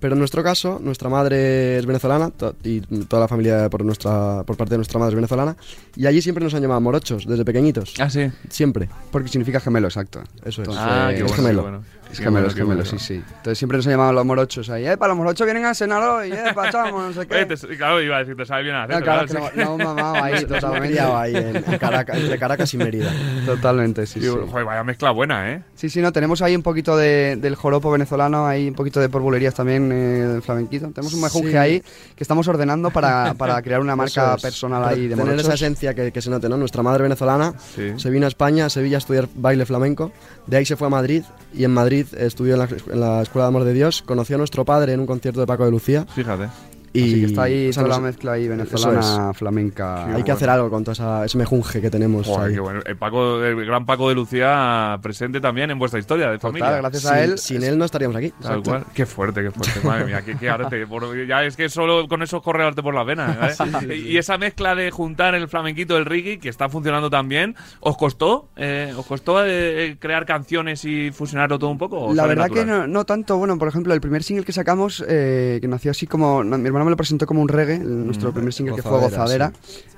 Pero 0.00 0.14
en 0.14 0.18
nuestro 0.18 0.42
caso, 0.42 0.80
nuestra 0.82 1.08
madre 1.08 1.78
es 1.78 1.86
venezolana 1.86 2.30
y 2.64 2.80
toda 2.80 3.20
la 3.20 3.28
familia 3.28 3.68
por, 3.68 3.84
nuestra, 3.84 4.42
por 4.44 4.56
parte 4.56 4.72
de 4.72 4.78
nuestra 4.78 4.98
madre 4.98 5.12
es 5.12 5.16
venezolana. 5.16 5.56
Y 5.94 6.06
allí 6.06 6.22
siempre 6.22 6.42
nos 6.42 6.54
han 6.54 6.62
llamado 6.62 6.80
morochos, 6.80 7.26
desde 7.26 7.44
pequeñitos. 7.44 7.94
Ah, 7.98 8.08
sí. 8.08 8.30
Siempre. 8.48 8.88
Porque 9.12 9.28
significa 9.28 9.60
gemelo, 9.60 9.88
exacto. 9.88 10.22
Eso 10.44 10.62
es. 10.62 10.68
Ah, 10.72 11.08
qué 11.10 11.16
es 11.16 11.22
bueno, 11.22 11.36
gemelo. 11.36 11.62
bueno. 11.62 11.82
Es 12.10 12.18
Qué 12.18 12.24
gemelo, 12.24 12.32
bueno, 12.32 12.48
es 12.48 12.54
qué 12.54 12.60
gemelo, 12.62 12.82
bueno. 12.82 12.98
sí, 12.98 12.98
sí. 12.98 13.14
Entonces 13.36 13.58
siempre 13.58 13.78
nos 13.78 13.86
han 13.86 13.92
llamado 13.92 14.12
los 14.12 14.24
morochos 14.26 14.68
ahí, 14.70 14.86
eh, 14.86 14.96
para 14.96 15.10
los 15.10 15.18
morochos 15.18 15.44
vienen 15.44 15.64
a 15.64 15.74
cenar 15.74 16.02
hoy, 16.02 16.32
eh, 16.32 16.44
pachamos, 16.54 17.02
no 17.14 17.20
sé 17.22 17.26
qué. 17.28 17.34
Oye, 17.36 17.46
te- 17.46 17.76
claro, 17.76 18.02
iba 18.02 18.16
a 18.16 18.18
decir, 18.20 18.36
te 18.36 18.44
sabe 18.44 18.64
bien 18.64 18.74
hacer. 18.74 18.96
No, 18.96 19.02
claro, 19.02 19.26
que 19.26 19.34
no, 19.34 19.76
no, 19.78 19.84
mamado 19.84 20.22
ahí, 20.24 20.44
totalmente. 20.46 21.00
ahí 21.00 21.36
en, 21.36 21.56
en 21.56 21.78
Caracas, 21.78 22.16
entre 22.18 22.38
Caracas 22.38 22.74
y 22.74 22.76
Mérida. 22.78 23.12
Totalmente, 23.46 24.06
sí, 24.06 24.20
sí. 24.20 24.26
Joder, 24.28 24.64
vaya 24.64 24.82
mezcla 24.84 25.10
buena, 25.12 25.52
¿eh? 25.52 25.62
Sí, 25.74 25.88
sí, 25.88 26.00
no, 26.02 26.12
tenemos 26.12 26.42
ahí 26.42 26.56
un 26.56 26.62
poquito 26.62 26.96
de, 26.96 27.36
del 27.36 27.54
joropo 27.54 27.90
venezolano, 27.90 28.46
ahí 28.46 28.68
un 28.68 28.74
poquito 28.74 29.00
de 29.00 29.08
porbulerías 29.08 29.54
también, 29.54 29.90
eh, 29.92 30.40
flamenquito. 30.42 30.88
Tenemos 30.90 31.14
un 31.14 31.22
mejunje 31.22 31.50
Sí. 31.52 31.56
ahí 31.56 31.80
que 32.16 32.24
estamos 32.24 32.46
ordenando 32.48 32.90
para, 32.90 33.34
para 33.34 33.60
crear 33.62 33.80
una 33.80 33.96
marca 33.96 34.34
es. 34.36 34.42
personal 34.42 34.84
ahí 34.84 35.02
de 35.02 35.10
Tener 35.10 35.24
morochos. 35.26 35.44
esa 35.46 35.54
esencia 35.54 35.94
que, 35.94 36.12
que 36.12 36.20
se 36.22 36.30
note, 36.30 36.48
¿no? 36.48 36.56
Nuestra 36.56 36.82
madre 36.82 37.02
venezolana 37.04 37.54
Sí. 37.74 37.92
se 37.96 38.10
vino 38.10 38.26
a 38.26 38.28
España, 38.28 38.66
a 38.66 38.70
Sevilla, 38.70 38.96
a 38.96 38.98
estudiar 38.98 39.28
baile 39.34 39.64
flamenco. 39.66 40.12
De 40.46 40.56
ahí 40.56 40.64
se 40.64 40.76
fue 40.76 40.86
a 40.88 40.90
Madrid 40.90 41.22
y 41.54 41.64
en 41.64 41.70
Madrid 41.70 41.99
estudió 42.18 42.54
en 42.54 42.60
la, 42.60 42.68
en 42.92 43.00
la 43.00 43.22
Escuela 43.22 43.44
de 43.44 43.48
Amor 43.48 43.64
de 43.64 43.72
Dios. 43.72 44.02
Conoció 44.02 44.36
a 44.36 44.38
nuestro 44.38 44.64
padre 44.64 44.92
en 44.92 45.00
un 45.00 45.06
concierto 45.06 45.40
de 45.40 45.46
Paco 45.46 45.64
de 45.64 45.70
Lucía. 45.70 46.06
Fíjate. 46.14 46.48
Y 46.92 47.02
Así 47.02 47.20
que 47.20 47.26
está 47.26 47.42
ahí 47.44 47.68
o 47.68 47.72
sea, 47.72 47.84
toda 47.84 47.96
la 47.96 48.02
mezcla 48.02 48.32
ahí 48.32 48.48
venezolana, 48.48 49.32
flamenca. 49.32 50.12
Hay 50.14 50.24
que 50.24 50.32
hacer 50.32 50.50
algo 50.50 50.68
con 50.70 50.82
todo 50.82 50.92
esa, 50.92 51.24
ese 51.24 51.38
mejunje 51.38 51.80
que 51.80 51.88
tenemos 51.88 52.26
Joder, 52.26 52.52
qué 52.52 52.58
bueno. 52.60 52.80
El, 52.84 52.96
Paco, 52.96 53.44
el 53.44 53.64
gran 53.64 53.86
Paco 53.86 54.08
de 54.08 54.16
Lucía 54.16 54.98
presente 55.00 55.40
también 55.40 55.70
en 55.70 55.78
vuestra 55.78 56.00
historia 56.00 56.30
de 56.30 56.38
Total, 56.38 56.50
familia. 56.58 56.76
gracias 56.78 57.02
Sin, 57.02 57.12
a 57.12 57.20
él. 57.20 57.38
sin 57.38 57.62
él 57.62 57.78
no 57.78 57.84
estaríamos 57.84 58.16
aquí. 58.16 58.32
Tal 58.42 58.62
cual. 58.62 58.84
Qué 58.92 59.06
fuerte, 59.06 59.40
qué 59.42 59.50
fuerte. 59.52 59.80
Madre 59.86 60.04
mía, 60.06 60.22
qué, 60.22 60.36
qué 60.36 60.50
arte. 60.50 60.84
Por- 60.86 61.26
ya 61.26 61.44
es 61.44 61.56
que 61.56 61.68
solo 61.68 62.08
con 62.08 62.22
eso 62.22 62.42
corre 62.42 62.64
arte 62.64 62.82
por 62.82 62.92
las 62.94 63.06
venas. 63.06 63.60
¿eh? 63.60 63.94
Y 64.10 64.16
esa 64.16 64.36
mezcla 64.36 64.74
de 64.74 64.90
juntar 64.90 65.36
el 65.36 65.46
flamenquito 65.46 65.94
del 65.94 66.06
reggae, 66.06 66.38
que 66.40 66.48
está 66.48 66.68
funcionando 66.68 67.08
tan 67.08 67.28
bien, 67.28 67.54
¿os 67.80 67.96
costó? 67.96 68.48
Eh, 68.56 68.92
¿Os 68.96 69.06
costó 69.06 69.44
eh, 69.46 69.96
crear 70.00 70.26
canciones 70.26 70.84
y 70.84 71.12
fusionarlo 71.12 71.56
todo 71.58 71.70
un 71.70 71.78
poco? 71.78 72.12
La 72.14 72.26
verdad 72.26 72.48
que 72.48 72.64
natural? 72.64 72.80
no, 72.90 72.98
no 73.00 73.04
tanto, 73.04 73.36
bueno, 73.38 73.58
por 73.58 73.68
ejemplo, 73.68 73.94
el 73.94 74.00
primer 74.00 74.24
single 74.24 74.44
que 74.44 74.52
sacamos, 74.52 75.04
eh, 75.06 75.58
que 75.60 75.68
nació 75.68 75.92
así 75.92 76.06
como, 76.08 76.42
mi 76.42 76.66
hermano 76.66 76.79
me 76.84 76.90
lo 76.90 76.96
presentó 76.96 77.26
como 77.26 77.40
un 77.42 77.48
reggae, 77.48 77.76
el- 77.76 78.06
nuestro 78.06 78.32
primer 78.32 78.52
single 78.52 78.74
que 78.74 78.82
fue 78.82 78.92
Gozadera, 78.98 79.50
Gozadera, 79.50 79.52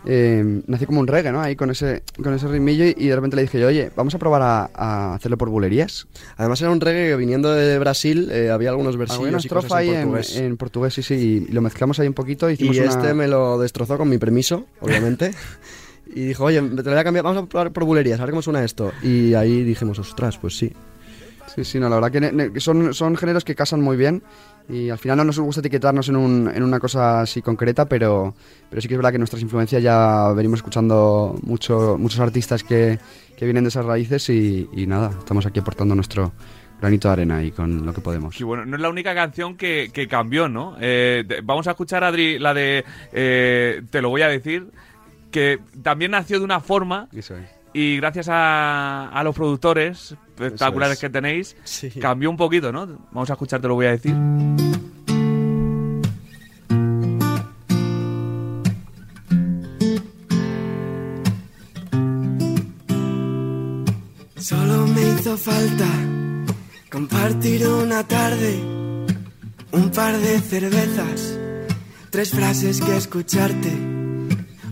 eh, 0.04 0.62
nació 0.66 0.86
como 0.86 1.00
un 1.00 1.06
reggae, 1.06 1.32
¿no? 1.32 1.40
Ahí 1.40 1.54
con 1.56 1.70
ese, 1.70 2.02
con 2.22 2.34
ese 2.34 2.48
ritmillo 2.48 2.84
y, 2.84 2.94
y 2.96 3.06
de 3.08 3.14
repente 3.14 3.36
le 3.36 3.42
dije 3.42 3.60
yo, 3.60 3.68
oye, 3.68 3.90
vamos 3.96 4.14
a 4.14 4.18
probar 4.18 4.42
a, 4.42 4.70
a 4.74 5.14
hacerlo 5.14 5.36
por 5.38 5.48
bulerías. 5.50 6.06
Además 6.36 6.60
era 6.60 6.70
un 6.70 6.80
reggae 6.80 7.08
que 7.10 7.16
viniendo 7.16 7.52
de 7.52 7.78
Brasil 7.78 8.28
eh, 8.32 8.50
había 8.50 8.70
algunos 8.70 8.94
Alguna 8.94 9.06
versillos 9.06 9.44
y 9.44 9.46
estrofa 9.46 9.76
ahí 9.78 9.88
en 9.90 9.94
en, 9.96 10.02
portugués. 10.08 10.36
en 10.36 10.56
portugués, 10.56 10.94
sí, 10.94 11.02
sí, 11.02 11.14
y 11.48 11.52
lo 11.52 11.60
mezclamos 11.62 11.98
ahí 12.00 12.08
un 12.08 12.14
poquito 12.14 12.48
y 12.50 12.54
hicimos 12.54 12.76
y 12.76 12.80
una... 12.80 12.88
este 12.90 13.14
me 13.14 13.28
lo 13.28 13.58
destrozó 13.58 13.96
con 13.98 14.08
mi 14.08 14.18
permiso, 14.18 14.66
obviamente. 14.80 15.32
y 16.14 16.26
dijo, 16.26 16.44
oye, 16.44 16.60
te 16.60 16.82
lo 16.82 16.90
voy 16.90 16.98
a 16.98 17.04
cambiar, 17.04 17.24
vamos 17.24 17.42
a 17.42 17.46
probar 17.46 17.72
por 17.72 17.84
bulerías, 17.84 18.18
a 18.20 18.24
ver 18.24 18.30
cómo 18.32 18.42
suena 18.42 18.62
esto. 18.64 18.92
Y 19.02 19.34
ahí 19.34 19.62
dijimos, 19.64 19.98
ostras, 19.98 20.36
pues 20.38 20.56
sí. 20.58 20.72
Sí, 21.54 21.64
sí, 21.64 21.78
no, 21.78 21.88
la 21.90 21.98
verdad 22.00 22.50
que 22.52 22.60
son, 22.60 22.94
son 22.94 23.14
géneros 23.16 23.44
que 23.44 23.54
casan 23.54 23.80
muy 23.82 23.96
bien 23.96 24.22
y 24.68 24.90
al 24.90 24.98
final 24.98 25.16
no 25.18 25.24
nos 25.24 25.38
gusta 25.38 25.60
etiquetarnos 25.60 26.08
en, 26.08 26.16
un, 26.16 26.50
en 26.54 26.62
una 26.62 26.78
cosa 26.78 27.20
así 27.20 27.42
concreta, 27.42 27.86
pero, 27.88 28.34
pero 28.70 28.80
sí 28.80 28.88
que 28.88 28.94
es 28.94 28.98
verdad 28.98 29.12
que 29.12 29.18
nuestras 29.18 29.42
influencias 29.42 29.82
ya 29.82 30.32
venimos 30.34 30.58
escuchando 30.58 31.38
mucho, 31.42 31.96
muchos 31.98 32.20
artistas 32.20 32.62
que, 32.64 32.98
que 33.36 33.44
vienen 33.44 33.64
de 33.64 33.68
esas 33.68 33.84
raíces 33.84 34.28
y, 34.30 34.68
y 34.72 34.86
nada, 34.86 35.10
estamos 35.18 35.46
aquí 35.46 35.60
aportando 35.60 35.94
nuestro 35.94 36.32
granito 36.80 37.08
de 37.08 37.12
arena 37.12 37.42
y 37.42 37.52
con 37.52 37.86
lo 37.86 37.94
que 37.94 38.00
podemos. 38.00 38.36
Sí, 38.36 38.42
bueno, 38.42 38.66
no 38.66 38.76
es 38.76 38.82
la 38.82 38.88
única 38.88 39.14
canción 39.14 39.56
que, 39.56 39.90
que 39.92 40.08
cambió, 40.08 40.48
¿no? 40.48 40.76
Eh, 40.80 41.24
vamos 41.44 41.68
a 41.68 41.70
escuchar, 41.70 42.02
Adri, 42.02 42.38
la 42.40 42.52
de 42.54 42.84
eh, 43.12 43.82
Te 43.88 44.02
lo 44.02 44.10
voy 44.10 44.22
a 44.22 44.28
decir, 44.28 44.66
que 45.30 45.60
también 45.82 46.10
nació 46.10 46.38
de 46.40 46.44
una 46.44 46.60
forma 46.60 47.08
Eso 47.12 47.36
es. 47.36 47.61
Y 47.74 47.96
gracias 47.96 48.28
a, 48.28 49.08
a 49.08 49.22
los 49.24 49.34
productores 49.34 50.12
espectaculares 50.36 50.94
es. 50.94 51.00
que 51.00 51.10
tenéis, 51.10 51.56
Sí. 51.64 51.90
cambió 52.00 52.30
un 52.30 52.36
poquito, 52.36 52.70
¿no? 52.72 52.86
Vamos 53.12 53.30
a 53.30 53.32
escuchar, 53.34 53.60
te 53.60 53.68
lo 53.68 53.74
voy 53.74 53.86
a 53.86 53.90
decir. 53.92 54.14
Solo 64.36 64.86
me 64.88 65.00
hizo 65.08 65.36
falta 65.36 65.86
compartir 66.90 67.66
una 67.66 68.06
tarde, 68.06 68.60
un 69.72 69.90
par 69.94 70.16
de 70.18 70.40
cervezas, 70.40 71.38
tres 72.10 72.30
frases 72.30 72.80
que 72.80 72.96
escucharte. 72.96 73.72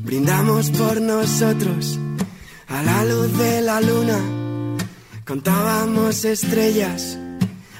Brindamos 0.02 0.70
por 0.70 1.00
nosotros 1.00 1.98
a 2.70 2.82
la 2.82 3.04
luz 3.04 3.36
de 3.38 3.60
la 3.62 3.80
luna, 3.80 4.18
contábamos 5.26 6.24
estrellas, 6.24 7.18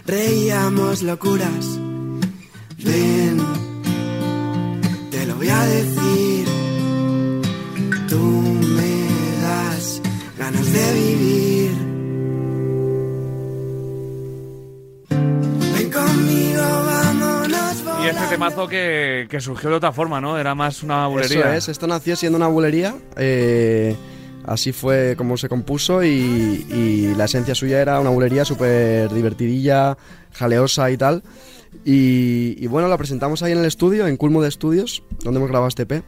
reíamos 0.07 1.03
locuras. 1.03 1.79
Ven, 2.83 3.39
te 5.11 5.27
lo 5.27 5.35
voy 5.37 5.49
a 5.49 5.65
decir, 5.67 6.47
tú 8.09 8.19
me 8.19 9.07
das 9.43 10.01
ganas 10.39 10.73
de 10.73 10.95
vivir. 10.95 11.71
Ven 15.75 15.91
conmigo, 15.93 16.63
vámonos. 16.63 17.85
Y 18.03 18.09
este 18.09 18.27
temazo 18.31 18.67
que, 18.67 19.27
que 19.31 19.41
surgió 19.41 19.69
de 19.71 19.77
otra 19.77 19.93
forma, 19.93 20.21
¿no? 20.21 20.39
Era 20.39 20.55
más 20.55 20.83
una 20.83 21.07
bulería. 21.07 21.41
Eso 21.41 21.51
es, 21.53 21.69
esto 21.69 21.87
nació 21.87 22.17
siendo 22.17 22.37
una 22.39 22.49
bulería. 22.49 22.95
eh, 23.17 23.95
así 24.47 24.73
fue 24.73 25.15
como 25.17 25.37
se 25.37 25.49
compuso 25.49 26.03
y, 26.03 26.09
y 26.09 27.15
la 27.17 27.25
esencia 27.27 27.55
suya 27.55 27.81
era 27.81 28.01
una 28.01 28.11
bulería 28.11 28.45
súper 28.45 29.13
divertidilla, 29.13 29.97
jaleosa 30.33 30.91
y 30.91 30.97
tal. 30.97 31.23
Y, 31.85 32.57
y 32.59 32.67
bueno, 32.67 32.89
la 32.89 32.99
presentamos 32.99 33.43
ahí 33.43 33.53
en 33.53 33.59
el 33.59 33.65
estudio, 33.65 34.07
en 34.07 34.17
Culmo 34.17 34.43
de 34.43 34.49
Estudios, 34.49 35.03
donde 35.23 35.39
hemos 35.39 35.49
grabado 35.51 35.69
este 35.69 35.83
EP. 35.83 36.03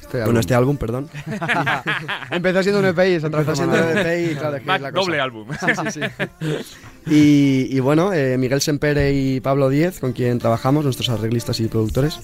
Este 0.00 0.18
Bueno, 0.18 0.24
álbum. 0.26 0.38
este 0.40 0.54
álbum, 0.54 0.76
perdón. 0.76 1.08
Empezó 2.30 2.62
siendo 2.62 2.80
un 2.80 2.86
EP 2.86 2.98
y 2.98 3.20
se 3.20 3.26
Empezó 3.26 3.56
siendo 3.56 3.74
transformado. 3.74 4.00
EP 4.00 4.30
y 4.32 4.34
claro, 4.34 4.56
es 4.56 4.60
que 4.62 4.66
Mac 4.66 4.76
es 4.76 4.82
la 4.82 4.90
doble 4.90 5.16
cosa. 5.16 5.22
álbum. 5.24 5.48
Sí, 5.90 5.90
sí. 5.92 6.00
Y, 7.06 7.68
y 7.70 7.80
bueno, 7.80 8.14
eh, 8.14 8.38
Miguel 8.38 8.62
Sempere 8.62 9.12
y 9.12 9.38
Pablo 9.40 9.68
Díez, 9.68 10.00
con 10.00 10.12
quien 10.14 10.38
trabajamos, 10.38 10.84
nuestros 10.84 11.10
arreglistas 11.10 11.60
y 11.60 11.68
productores, 11.68 12.18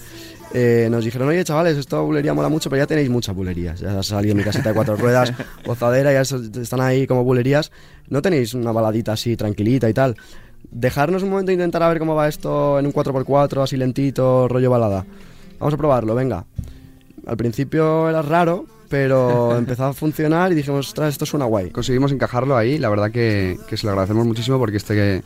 eh, 0.52 0.88
nos 0.90 1.04
dijeron, 1.04 1.28
oye 1.28 1.44
chavales, 1.44 1.76
esto 1.76 2.04
bulería 2.04 2.34
mola 2.34 2.48
mucho, 2.48 2.68
pero 2.70 2.82
ya 2.82 2.86
tenéis 2.86 3.08
muchas 3.10 3.34
bulerías. 3.34 3.80
Ya 3.80 3.98
ha 3.98 4.02
salido 4.02 4.34
mi 4.34 4.42
casita 4.42 4.70
de 4.70 4.74
cuatro 4.74 4.96
ruedas, 4.96 5.32
gozadera, 5.64 6.12
ya 6.12 6.22
es- 6.22 6.32
están 6.32 6.80
ahí 6.80 7.06
como 7.06 7.24
bulerías. 7.24 7.70
No 8.08 8.20
tenéis 8.22 8.54
una 8.54 8.72
baladita 8.72 9.12
así 9.12 9.36
tranquilita 9.36 9.88
y 9.88 9.94
tal. 9.94 10.16
Dejarnos 10.70 11.22
un 11.22 11.30
momento 11.30 11.50
e 11.50 11.54
intentar 11.54 11.82
a 11.82 11.88
ver 11.88 11.98
cómo 11.98 12.14
va 12.14 12.28
esto 12.28 12.78
en 12.78 12.86
un 12.86 12.92
4x4, 12.92 13.62
así 13.62 13.76
lentito, 13.76 14.46
rollo 14.48 14.70
balada. 14.70 15.04
Vamos 15.58 15.74
a 15.74 15.76
probarlo, 15.76 16.14
venga. 16.14 16.44
Al 17.26 17.36
principio 17.36 18.08
era 18.08 18.22
raro, 18.22 18.66
pero 18.88 19.56
empezó 19.58 19.84
a 19.86 19.92
funcionar 19.92 20.52
y 20.52 20.54
dijimos, 20.54 20.88
ostras, 20.88 21.10
esto 21.12 21.26
suena 21.26 21.44
guay. 21.46 21.70
Conseguimos 21.70 22.12
encajarlo 22.12 22.56
ahí, 22.56 22.78
la 22.78 22.88
verdad 22.88 23.10
que, 23.10 23.58
que 23.68 23.76
se 23.76 23.84
lo 23.86 23.90
agradecemos 23.92 24.26
muchísimo 24.26 24.58
porque 24.58 24.76
este 24.78 25.22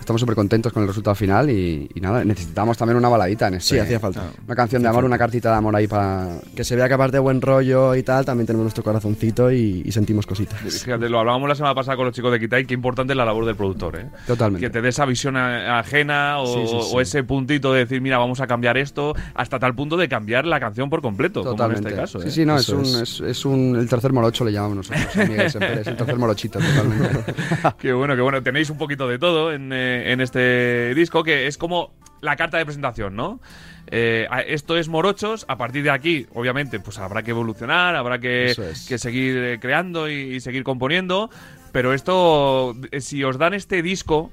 estamos 0.00 0.20
súper 0.20 0.34
contentos 0.34 0.72
con 0.72 0.82
el 0.82 0.88
resultado 0.88 1.14
final 1.14 1.50
y, 1.50 1.88
y 1.94 2.00
nada, 2.00 2.24
necesitamos 2.24 2.76
también 2.76 2.96
una 2.96 3.08
baladita 3.08 3.48
en 3.48 3.54
este. 3.54 3.74
Sí, 3.74 3.78
hacía 3.78 3.98
falta. 4.00 4.30
Una 4.46 4.54
canción 4.54 4.82
de 4.82 4.88
amor, 4.88 5.04
una 5.04 5.18
cartita 5.18 5.50
de 5.50 5.56
amor 5.56 5.74
ahí 5.76 5.86
para... 5.86 6.38
Que 6.54 6.64
se 6.64 6.76
vea 6.76 6.88
que 6.88 6.94
aparte 6.94 7.16
de 7.16 7.20
buen 7.20 7.40
rollo 7.40 7.94
y 7.94 8.02
tal, 8.02 8.24
también 8.24 8.46
tenemos 8.46 8.64
nuestro 8.64 8.82
corazoncito 8.84 9.50
y, 9.50 9.82
y 9.84 9.92
sentimos 9.92 10.26
cositas. 10.26 10.60
Fíjate, 10.60 11.08
lo 11.08 11.20
hablábamos 11.20 11.48
la 11.48 11.54
semana 11.54 11.74
pasada 11.74 11.96
con 11.96 12.06
los 12.06 12.14
chicos 12.14 12.32
de 12.32 12.40
Kitai, 12.40 12.66
qué 12.66 12.74
importante 12.74 13.12
es 13.12 13.16
la 13.16 13.24
labor 13.24 13.46
del 13.46 13.56
productor, 13.56 13.96
¿eh? 13.96 14.06
Totalmente. 14.26 14.66
Que 14.66 14.70
te 14.70 14.82
dé 14.82 14.88
esa 14.90 15.04
visión 15.06 15.36
ajena 15.36 16.38
o, 16.40 16.46
Sí, 16.46 16.60
sí, 16.66 16.78
sí. 16.82 16.90
o 16.92 17.00
ese 17.00 17.24
puntito 17.24 17.72
de 17.72 17.80
decir, 17.80 18.00
mira, 18.00 18.18
vamos 18.18 18.40
a 18.40 18.46
cambiar 18.46 18.76
esto, 18.76 19.14
hasta 19.34 19.58
tal 19.58 19.74
punto 19.74 19.96
de 19.96 20.08
cambiar 20.08 20.44
la 20.46 20.60
canción 20.60 20.90
por 20.90 21.00
completo, 21.02 21.42
Totalmente. 21.42 21.82
como 21.82 21.88
en 21.88 21.92
este 21.94 22.00
caso. 22.00 22.20
Sí, 22.20 22.28
¿eh? 22.28 22.30
sí, 22.30 22.44
no, 22.46 22.56
es 22.56 22.68
un, 22.68 22.84
es. 22.84 22.94
es, 22.94 23.20
es 23.20 23.44
un... 23.44 23.76
El 23.76 23.88
tercer 23.88 24.12
morocho 24.12 24.44
le 24.44 24.52
llamamos 24.52 24.76
nosotros, 24.88 25.16
Miguel 25.28 25.50
Semper, 25.50 25.78
es 25.78 25.86
el 25.86 25.96
tercer 25.96 26.16
morochito, 26.16 26.58
totalmente. 26.58 27.32
Qué 27.78 27.92
bueno, 27.92 28.14
qué 28.14 28.22
bueno. 28.22 28.42
Tenéis 28.42 28.70
un 28.70 28.78
poquito 28.78 29.08
de 29.08 29.18
todo 29.18 29.52
en, 29.52 29.70
eh, 29.72 29.83
en 30.12 30.20
este 30.20 30.94
disco, 30.94 31.22
que 31.22 31.46
es 31.46 31.58
como 31.58 31.94
la 32.20 32.36
carta 32.36 32.58
de 32.58 32.64
presentación, 32.64 33.16
¿no? 33.16 33.40
Eh, 33.86 34.26
esto 34.46 34.76
es 34.76 34.88
Morochos, 34.88 35.44
a 35.48 35.56
partir 35.56 35.84
de 35.84 35.90
aquí, 35.90 36.26
obviamente, 36.32 36.80
pues 36.80 36.98
habrá 36.98 37.22
que 37.22 37.30
evolucionar, 37.30 37.96
habrá 37.96 38.18
que, 38.18 38.46
es. 38.50 38.86
que 38.88 38.98
seguir 38.98 39.36
eh, 39.36 39.58
creando 39.60 40.08
y, 40.08 40.34
y 40.34 40.40
seguir 40.40 40.64
componiendo, 40.64 41.30
pero 41.72 41.92
esto, 41.92 42.74
eh, 42.92 43.00
si 43.00 43.22
os 43.24 43.36
dan 43.36 43.52
este 43.52 43.82
disco 43.82 44.30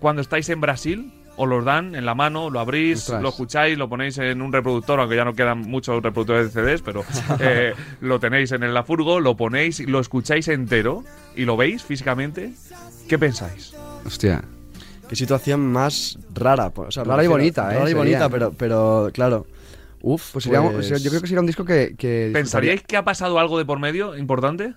cuando 0.00 0.22
estáis 0.22 0.48
en 0.50 0.60
Brasil, 0.60 1.12
os 1.36 1.48
los 1.48 1.64
dan 1.64 1.94
en 1.94 2.04
la 2.04 2.14
mano, 2.14 2.50
lo 2.50 2.60
abrís, 2.60 2.98
Ostras. 2.98 3.22
lo 3.22 3.30
escucháis, 3.30 3.78
lo 3.78 3.88
ponéis 3.88 4.18
en 4.18 4.42
un 4.42 4.52
reproductor, 4.52 5.00
aunque 5.00 5.16
ya 5.16 5.24
no 5.24 5.32
quedan 5.32 5.60
muchos 5.60 6.02
reproductores 6.02 6.52
de 6.52 6.62
CDs, 6.62 6.82
pero 6.82 7.02
eh, 7.40 7.72
lo 8.02 8.20
tenéis 8.20 8.52
en 8.52 8.62
el 8.62 8.76
Furgo, 8.84 9.20
lo 9.20 9.36
ponéis, 9.36 9.80
lo 9.80 10.00
escucháis 10.00 10.48
entero 10.48 11.02
y 11.34 11.46
lo 11.46 11.56
veis 11.56 11.82
físicamente, 11.82 12.52
¿qué 13.08 13.18
pensáis? 13.18 13.74
Hostia. 14.04 14.42
Qué 15.10 15.16
situación 15.16 15.60
más 15.72 16.16
rara. 16.32 16.70
pues, 16.70 16.88
o 16.88 16.90
sea, 16.92 17.02
me 17.02 17.10
Rara 17.10 17.24
y 17.24 17.26
bonita, 17.26 17.74
¿eh? 17.74 17.78
Rara 17.78 17.90
y 17.90 17.94
bonita, 17.94 18.28
pero, 18.28 18.52
pero 18.56 19.10
claro. 19.12 19.44
Uf, 20.02 20.30
Pues, 20.32 20.44
sería 20.44 20.60
un- 20.60 20.72
pues- 20.72 20.88
yo 21.02 21.10
creo 21.10 21.20
que 21.20 21.26
sería 21.26 21.40
un 21.40 21.46
disco 21.46 21.64
que... 21.64 21.94
que 21.98 22.30
¿Pensaríais 22.32 22.82
que 22.84 22.96
ha 22.96 23.04
pasado 23.04 23.38
algo 23.40 23.58
de 23.58 23.64
por 23.64 23.80
medio 23.80 24.16
importante? 24.16 24.72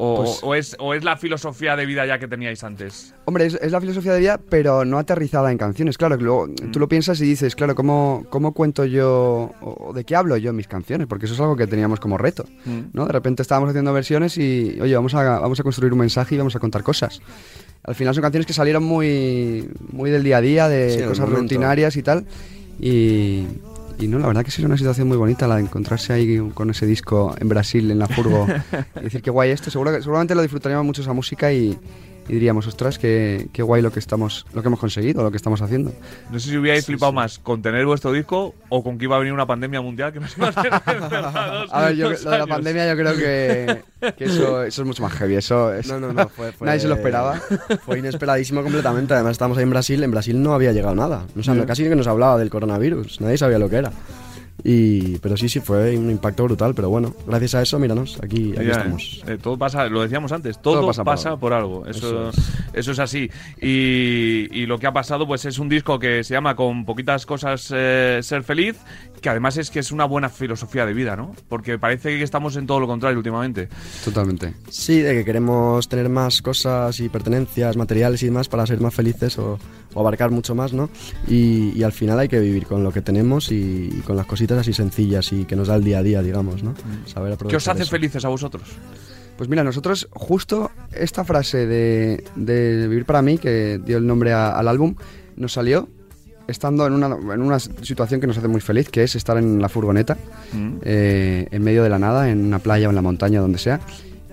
¿O, 0.00 0.16
Pues- 0.22 0.40
o 0.44 0.54
es, 0.54 0.76
¿O 0.78 0.94
es 0.94 1.02
la 1.02 1.16
filosofía 1.16 1.74
de 1.74 1.84
vida 1.84 2.06
ya 2.06 2.20
que 2.20 2.28
teníais 2.28 2.62
antes? 2.62 3.14
Hombre, 3.24 3.46
es, 3.46 3.54
es 3.54 3.72
la 3.72 3.80
filosofía 3.80 4.12
de 4.12 4.20
vida, 4.20 4.38
pero 4.48 4.84
no 4.84 4.96
aterrizada 4.98 5.50
en 5.50 5.58
canciones. 5.58 5.98
Claro, 5.98 6.16
que 6.16 6.22
luego 6.24 6.46
Mm. 6.46 6.70
tú 6.70 6.78
lo 6.78 6.86
piensas 6.88 7.20
y 7.20 7.24
dices, 7.24 7.56
claro, 7.56 7.74
¿cómo, 7.74 8.24
¿cómo 8.30 8.52
cuento 8.52 8.84
yo 8.84 9.50
o 9.60 9.92
de 9.92 10.04
qué 10.04 10.14
hablo 10.14 10.36
yo 10.36 10.50
en 10.50 10.56
mis 10.56 10.68
canciones? 10.68 11.08
Porque 11.08 11.24
eso 11.24 11.34
es 11.34 11.40
algo 11.40 11.56
que 11.56 11.66
teníamos 11.66 11.98
como 11.98 12.16
reto, 12.16 12.44
Mm. 12.64 12.80
¿no? 12.92 13.06
De 13.06 13.12
repente 13.12 13.42
estábamos 13.42 13.70
haciendo 13.70 13.92
versiones 13.92 14.38
y, 14.38 14.78
oye, 14.80 14.94
vamos 14.94 15.14
a, 15.14 15.40
vamos 15.40 15.58
a 15.58 15.62
construir 15.64 15.92
un 15.92 15.98
mensaje 15.98 16.36
y 16.36 16.38
vamos 16.38 16.54
a 16.54 16.60
contar 16.60 16.84
cosas. 16.84 17.20
Al 17.84 17.94
final 17.94 18.14
son 18.14 18.22
canciones 18.22 18.46
que 18.46 18.52
salieron 18.52 18.84
muy, 18.84 19.68
muy 19.92 20.10
del 20.10 20.22
día 20.22 20.38
a 20.38 20.40
día, 20.40 20.68
de 20.68 20.90
Sí, 20.90 21.02
cosas 21.02 21.28
rutinarias 21.28 21.96
y 21.96 22.02
tal. 22.02 22.26
Y, 22.80 23.46
y 23.98 24.06
no, 24.06 24.18
la 24.18 24.26
verdad 24.28 24.44
que 24.44 24.50
sería 24.50 24.66
una 24.66 24.76
situación 24.76 25.08
muy 25.08 25.16
bonita 25.16 25.48
la 25.48 25.56
de 25.56 25.62
encontrarse 25.62 26.12
ahí 26.12 26.38
con 26.54 26.70
ese 26.70 26.86
disco 26.86 27.34
en 27.38 27.48
Brasil, 27.48 27.90
en 27.90 27.98
la 27.98 28.06
furgo, 28.06 28.46
y 29.00 29.04
decir 29.04 29.22
qué 29.22 29.30
guay 29.30 29.50
esto. 29.50 29.70
Seguro 29.70 29.92
que, 29.92 30.00
seguramente 30.00 30.34
lo 30.34 30.42
disfrutaríamos 30.42 30.86
mucho 30.86 31.02
esa 31.02 31.12
música 31.12 31.52
y, 31.52 31.78
y 32.28 32.34
diríamos, 32.34 32.66
ostras, 32.66 32.98
qué, 32.98 33.48
qué 33.52 33.62
guay 33.62 33.80
lo 33.82 33.90
que 33.90 33.98
estamos, 33.98 34.44
lo 34.52 34.60
que 34.62 34.68
hemos 34.68 34.78
conseguido, 34.80 35.22
lo 35.22 35.30
que 35.30 35.36
estamos 35.38 35.62
haciendo. 35.62 35.92
No 36.30 36.38
sé 36.38 36.50
si 36.50 36.56
hubierais 36.56 36.84
flipado 36.84 37.12
más 37.12 37.38
con 37.38 37.62
tener 37.62 37.86
vuestro 37.86 38.12
disco 38.12 38.54
o 38.68 38.82
con 38.84 38.98
que 38.98 39.04
iba 39.04 39.16
a 39.16 39.18
venir 39.18 39.32
una 39.32 39.46
pandemia 39.46 39.80
mundial 39.80 40.12
que 40.12 40.20
nos 40.20 40.36
iba 40.36 40.48
a 40.48 40.92
encerrados 40.92 41.70
A 41.72 41.86
ver, 41.86 41.96
yo, 41.96 42.10
lo 42.24 42.30
de 42.30 42.38
la 42.38 42.46
pandemia 42.46 42.88
yo 42.88 42.96
creo 42.96 43.16
que, 43.16 43.82
que 44.16 44.24
eso, 44.24 44.62
eso 44.62 44.82
es 44.82 44.86
mucho 44.86 45.02
más 45.02 45.12
heavy. 45.14 45.36
Eso 45.36 45.72
es- 45.72 45.88
No, 45.88 45.98
no, 45.98 46.12
no. 46.12 46.28
Fue, 46.28 46.52
fue- 46.58 46.66
Nadie 46.66 46.80
se 46.80 46.88
lo 46.88 46.94
esperaba. 46.94 47.40
Fue 47.86 47.98
inesperadísimo 47.98 48.62
completamente. 48.62 49.14
Además, 49.14 49.32
estábamos 49.32 49.58
ahí 49.58 49.64
en 49.64 49.70
Brasil. 49.70 50.02
En 50.02 50.10
Brasil 50.10 50.42
no 50.42 50.52
había 50.54 50.72
llegado 50.72 50.94
nada. 50.94 51.24
O 51.38 51.42
sea, 51.42 51.54
no- 51.54 51.64
casi 51.66 51.84
que 51.84 51.96
nos 51.96 52.06
hablaba 52.06 52.38
del 52.38 52.50
coronavirus. 52.50 53.20
Nadie 53.20 53.38
sabía 53.38 53.58
lo 53.58 53.68
que 53.70 53.76
era. 53.76 53.90
Y, 54.64 55.18
pero 55.18 55.36
sí, 55.36 55.48
sí, 55.48 55.60
fue 55.60 55.96
un 55.96 56.10
impacto 56.10 56.44
brutal. 56.44 56.74
Pero 56.74 56.90
bueno, 56.90 57.14
gracias 57.26 57.54
a 57.54 57.62
eso, 57.62 57.78
míranos, 57.78 58.18
aquí, 58.22 58.52
aquí 58.56 58.66
Ya, 58.66 58.72
estamos. 58.72 59.22
eh, 59.26 59.38
todo 59.40 59.56
pasa, 59.56 59.86
lo 59.88 60.02
decíamos 60.02 60.32
antes, 60.32 60.60
todo, 60.60 60.74
Todo 60.80 60.86
pasa, 60.88 61.04
pasa 61.04 61.30
por 61.30 61.38
por 61.40 61.52
algo. 61.52 61.86
Eso, 61.86 62.30
Eso 62.30 62.40
eso, 62.74 62.92
es. 62.92 62.98
así. 62.98 63.30
Y, 63.62 64.48
y 64.52 64.66
lo 64.66 64.78
que 64.78 64.86
ha 64.86 64.92
pasado, 64.92 65.26
pues 65.26 65.44
es 65.44 65.58
un 65.58 65.68
disco 65.68 65.98
que 65.98 66.24
se 66.24 66.34
llama 66.34 66.56
Con 66.56 66.84
poquitas 66.84 67.24
cosas 67.26 67.72
eh, 67.74 68.18
ser 68.22 68.42
feliz, 68.42 68.76
que 69.20 69.28
además 69.28 69.56
es 69.56 69.70
que 69.70 69.78
es 69.80 69.90
una 69.92 70.04
buena 70.04 70.28
filosofía 70.28 70.86
de 70.86 70.94
vida, 70.94 71.16
¿no? 71.16 71.34
Porque 71.48 71.78
parece 71.78 72.16
que 72.16 72.22
estamos 72.22 72.56
en 72.56 72.66
todo 72.66 72.80
lo 72.80 72.86
contrario 72.86 73.18
últimamente. 73.18 73.68
Totalmente. 74.04 74.54
Sí, 74.68 75.00
de 75.00 75.14
que 75.14 75.24
queremos 75.24 75.88
tener 75.88 76.08
más 76.08 76.40
cosas 76.42 77.00
y 77.00 77.08
pertenencias, 77.08 77.76
materiales 77.76 78.22
y 78.22 78.26
demás 78.26 78.48
para 78.48 78.66
ser 78.66 78.80
más 78.80 78.94
felices 78.94 79.38
o, 79.38 79.58
o 79.94 80.00
abarcar 80.00 80.30
mucho 80.30 80.54
más, 80.54 80.72
¿no? 80.72 80.90
Y, 81.26 81.72
y 81.76 81.82
al 81.82 81.92
final 81.92 82.18
hay 82.18 82.28
que 82.28 82.38
vivir 82.40 82.66
con 82.66 82.82
lo 82.84 82.92
que 82.92 83.02
tenemos 83.02 83.50
y, 83.50 83.90
y 83.92 84.00
con 84.06 84.16
las 84.16 84.26
cositas 84.26 84.58
así 84.58 84.72
sencillas 84.72 85.32
y 85.32 85.44
que 85.44 85.56
nos 85.56 85.68
da 85.68 85.76
el 85.76 85.84
día 85.84 85.98
a 85.98 86.02
día, 86.02 86.22
digamos, 86.22 86.62
¿no? 86.62 86.74
Saber 87.06 87.32
aprovechar 87.32 87.48
¿Qué 87.50 87.56
os 87.56 87.68
hace 87.68 87.82
eso. 87.82 87.90
felices 87.90 88.24
a 88.24 88.28
vosotros? 88.28 88.62
Pues 89.36 89.48
mira, 89.48 89.62
nosotros 89.62 90.08
justo 90.12 90.70
esta 90.92 91.24
frase 91.24 91.66
de, 91.66 92.24
de 92.34 92.88
Vivir 92.88 93.04
para 93.04 93.22
mí, 93.22 93.38
que 93.38 93.80
dio 93.84 93.98
el 93.98 94.06
nombre 94.06 94.32
a- 94.32 94.50
al 94.58 94.66
álbum, 94.66 94.96
nos 95.36 95.52
salió 95.52 95.88
estando 96.48 96.86
en 96.86 96.94
una, 96.94 97.06
en 97.34 97.42
una 97.42 97.58
situación 97.60 98.20
que 98.20 98.26
nos 98.26 98.36
hace 98.38 98.48
muy 98.48 98.60
feliz, 98.60 98.88
que 98.88 99.04
es 99.04 99.14
estar 99.14 99.36
en 99.38 99.60
la 99.62 99.68
furgoneta, 99.68 100.16
Mm. 100.52 100.68
eh, 100.82 101.46
en 101.50 101.62
medio 101.62 101.82
de 101.82 101.90
la 101.90 101.98
nada, 101.98 102.30
en 102.30 102.44
una 102.44 102.58
playa 102.58 102.86
o 102.88 102.90
en 102.90 102.96
la 102.96 103.02
montaña, 103.02 103.40
donde 103.40 103.58
sea. 103.58 103.80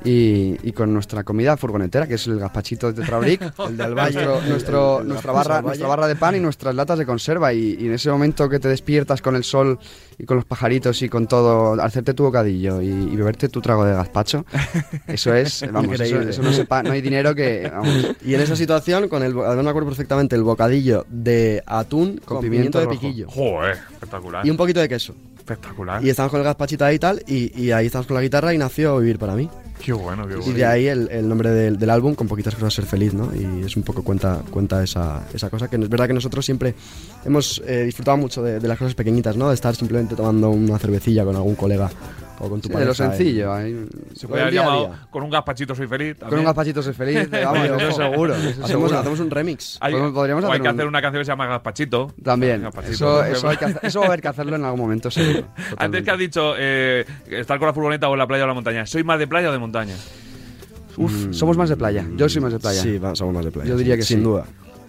Y, 0.05 0.55
y 0.63 0.71
con 0.71 0.93
nuestra 0.93 1.23
comida 1.23 1.57
furgonetera, 1.57 2.07
que 2.07 2.13
es 2.13 2.27
el 2.27 2.39
gazpachito 2.39 2.91
de 2.93 3.01
Tetrabric, 3.01 3.41
El 3.69 3.75
del 3.77 3.93
Valle, 3.95 4.13
nuestro, 4.25 4.39
el- 4.41 4.49
nuestro- 4.49 5.01
el 5.01 5.07
nuestra, 5.07 5.31
barra, 5.33 5.61
nuestra 5.61 5.87
barra 5.87 6.07
de 6.07 6.15
pan 6.15 6.35
y 6.35 6.39
nuestras 6.39 6.73
latas 6.75 6.97
de 6.99 7.05
conserva. 7.05 7.51
Y, 7.53 7.75
y 7.79 7.87
en 7.87 7.93
ese 7.93 8.09
momento 8.11 8.47
que 8.47 8.59
te 8.59 8.67
despiertas 8.69 9.21
con 9.21 9.35
el 9.35 9.43
sol 9.43 9.79
y 10.17 10.25
con 10.25 10.37
los 10.37 10.45
pajaritos 10.45 11.01
y 11.01 11.09
con 11.09 11.27
todo, 11.27 11.73
hacerte 11.81 12.13
tu 12.13 12.23
bocadillo 12.23 12.81
y, 12.81 12.87
y 12.87 13.15
beberte 13.15 13.49
tu 13.49 13.59
trago 13.61 13.83
de 13.83 13.93
gazpacho, 13.93 14.45
eso 15.07 15.33
es, 15.33 15.65
vamos, 15.71 15.99
eso, 15.99 16.21
eso 16.21 16.41
no, 16.41 16.53
se 16.53 16.65
pa- 16.65 16.83
no 16.83 16.91
hay 16.91 17.01
dinero 17.01 17.33
que, 17.35 17.69
vamos, 17.73 18.15
Y 18.25 18.33
en 18.35 18.41
esa 18.41 18.55
situación, 18.55 19.09
con 19.09 19.23
el, 19.23 19.37
además 19.39 19.63
me 19.65 19.69
acuerdo 19.71 19.89
perfectamente, 19.89 20.35
el 20.35 20.43
bocadillo 20.43 21.05
de 21.09 21.63
atún 21.65 22.21
con, 22.23 22.41
pimiento, 22.41 22.79
pimiento 22.79 22.79
de 22.79 22.85
rojo. 22.85 22.99
piquillo. 22.99 23.27
Joder, 23.29 23.77
espectacular. 23.93 24.45
Y 24.45 24.49
un 24.51 24.57
poquito 24.57 24.79
de 24.79 24.87
queso. 24.87 25.15
Espectacular. 25.37 26.03
Y 26.03 26.09
estamos 26.09 26.31
con 26.31 26.39
el 26.39 26.43
gazpachito 26.45 26.85
ahí 26.85 26.95
y 26.95 26.99
tal, 26.99 27.21
y, 27.27 27.59
y 27.61 27.71
ahí 27.71 27.85
estamos 27.87 28.07
con 28.07 28.15
la 28.15 28.21
guitarra 28.21 28.53
y 28.53 28.57
nació 28.57 28.97
Vivir 28.99 29.19
para 29.19 29.35
mí. 29.35 29.49
Qué 29.85 29.93
bueno, 29.93 30.27
qué 30.27 30.33
Y 30.49 30.53
de 30.53 30.65
ahí 30.65 30.87
el, 30.87 31.07
el 31.11 31.29
nombre 31.29 31.51
del, 31.51 31.77
del 31.77 31.89
álbum, 31.91 32.15
con 32.15 32.27
poquitas 32.27 32.55
cosas 32.55 32.73
ser 32.73 32.85
feliz, 32.85 33.13
¿no? 33.13 33.29
Y 33.35 33.63
es 33.63 33.77
un 33.77 33.83
poco 33.83 34.03
cuenta, 34.03 34.41
cuenta 34.49 34.83
esa, 34.83 35.27
esa 35.31 35.51
cosa, 35.51 35.67
que 35.67 35.75
es 35.75 35.87
verdad 35.87 36.07
que 36.07 36.13
nosotros 36.13 36.43
siempre 36.43 36.73
hemos 37.23 37.61
eh, 37.67 37.83
disfrutado 37.83 38.17
mucho 38.17 38.41
de, 38.41 38.59
de 38.59 38.67
las 38.67 38.79
cosas 38.79 38.95
pequeñitas, 38.95 39.37
¿no? 39.37 39.49
De 39.49 39.53
estar 39.53 39.75
simplemente 39.75 40.15
tomando 40.15 40.49
una 40.49 40.79
cervecilla 40.79 41.23
con 41.23 41.35
algún 41.35 41.53
colega 41.53 41.91
o 42.39 42.49
con 42.49 42.59
tu 42.61 42.67
sí, 42.69 42.73
de 42.75 42.85
lo 42.85 42.93
sencillo. 42.93 43.53
ahí- 43.53 43.87
Se 44.13 44.21
con 44.21 44.29
puede 44.31 44.41
haber 44.43 44.53
llamado 44.53 44.87
día. 44.87 45.07
con 45.09 45.23
un 45.23 45.29
gazpachito 45.29 45.73
soy 45.75 45.87
feliz. 45.87 46.17
Con 46.19 46.37
un 46.39 46.45
gazpachito 46.45 46.81
soy 46.83 46.93
feliz, 46.93 47.29
vamos, 47.31 47.95
seguro. 47.95 48.33
Hacemos, 48.35 48.67
seguro. 48.69 48.97
hacemos 48.99 49.19
un 49.19 49.31
remix. 49.31 49.77
Hay- 49.81 49.93
podríamos 49.93 50.43
o 50.43 50.51
hay 50.51 50.59
que 50.59 50.67
un- 50.67 50.73
hacer 50.75 50.87
una 50.87 51.01
canción 51.01 51.21
que 51.21 51.25
se 51.25 51.31
llama 51.31 51.47
Gazpachito. 51.47 52.13
También, 52.23 52.61
Gazpachito, 52.63 52.93
eso, 52.93 53.23
eso, 53.23 53.25
ejemplo. 53.25 53.49
hay 53.49 53.57
que 53.57 53.65
hacer- 53.65 53.79
eso 53.83 53.99
va 53.99 54.05
a 54.05 54.07
haber 54.09 54.21
que 54.21 54.27
hacerlo 54.27 54.55
en 54.55 54.65
algún 54.65 54.79
momento 54.81 55.09
seguro. 55.11 55.47
Antes 55.77 56.03
que 56.03 56.11
has 56.11 56.19
dicho 56.19 56.53
eh, 56.57 57.05
estar 57.29 57.57
con 57.59 57.67
la 57.67 57.73
furgoneta 57.73 58.09
o 58.09 58.13
en 58.13 58.19
la 58.19 58.27
playa 58.27 58.43
o 58.43 58.47
la 58.47 58.53
montaña, 58.53 58.85
¿soy 58.85 59.03
más 59.03 59.17
de 59.19 59.27
playa 59.27 59.49
o 59.49 59.51
de 59.51 59.59
montaña? 59.59 59.95
Uf, 60.97 61.27
somos 61.31 61.57
más 61.57 61.69
de 61.69 61.75
playa. 61.75 62.05
Yo 62.15 62.29
soy 62.29 62.41
más 62.41 62.53
de 62.53 62.59
playa. 62.59 62.81
Sí, 62.81 62.99
somos 63.13 63.33
más 63.33 63.43
de 63.45 63.51
playa. 63.51 63.69
Yo 63.69 63.77
diría 63.77 63.95
sí, 63.95 63.99
que 63.99 64.05
Sin 64.05 64.17
sí. 64.19 64.23
duda. 64.23 64.45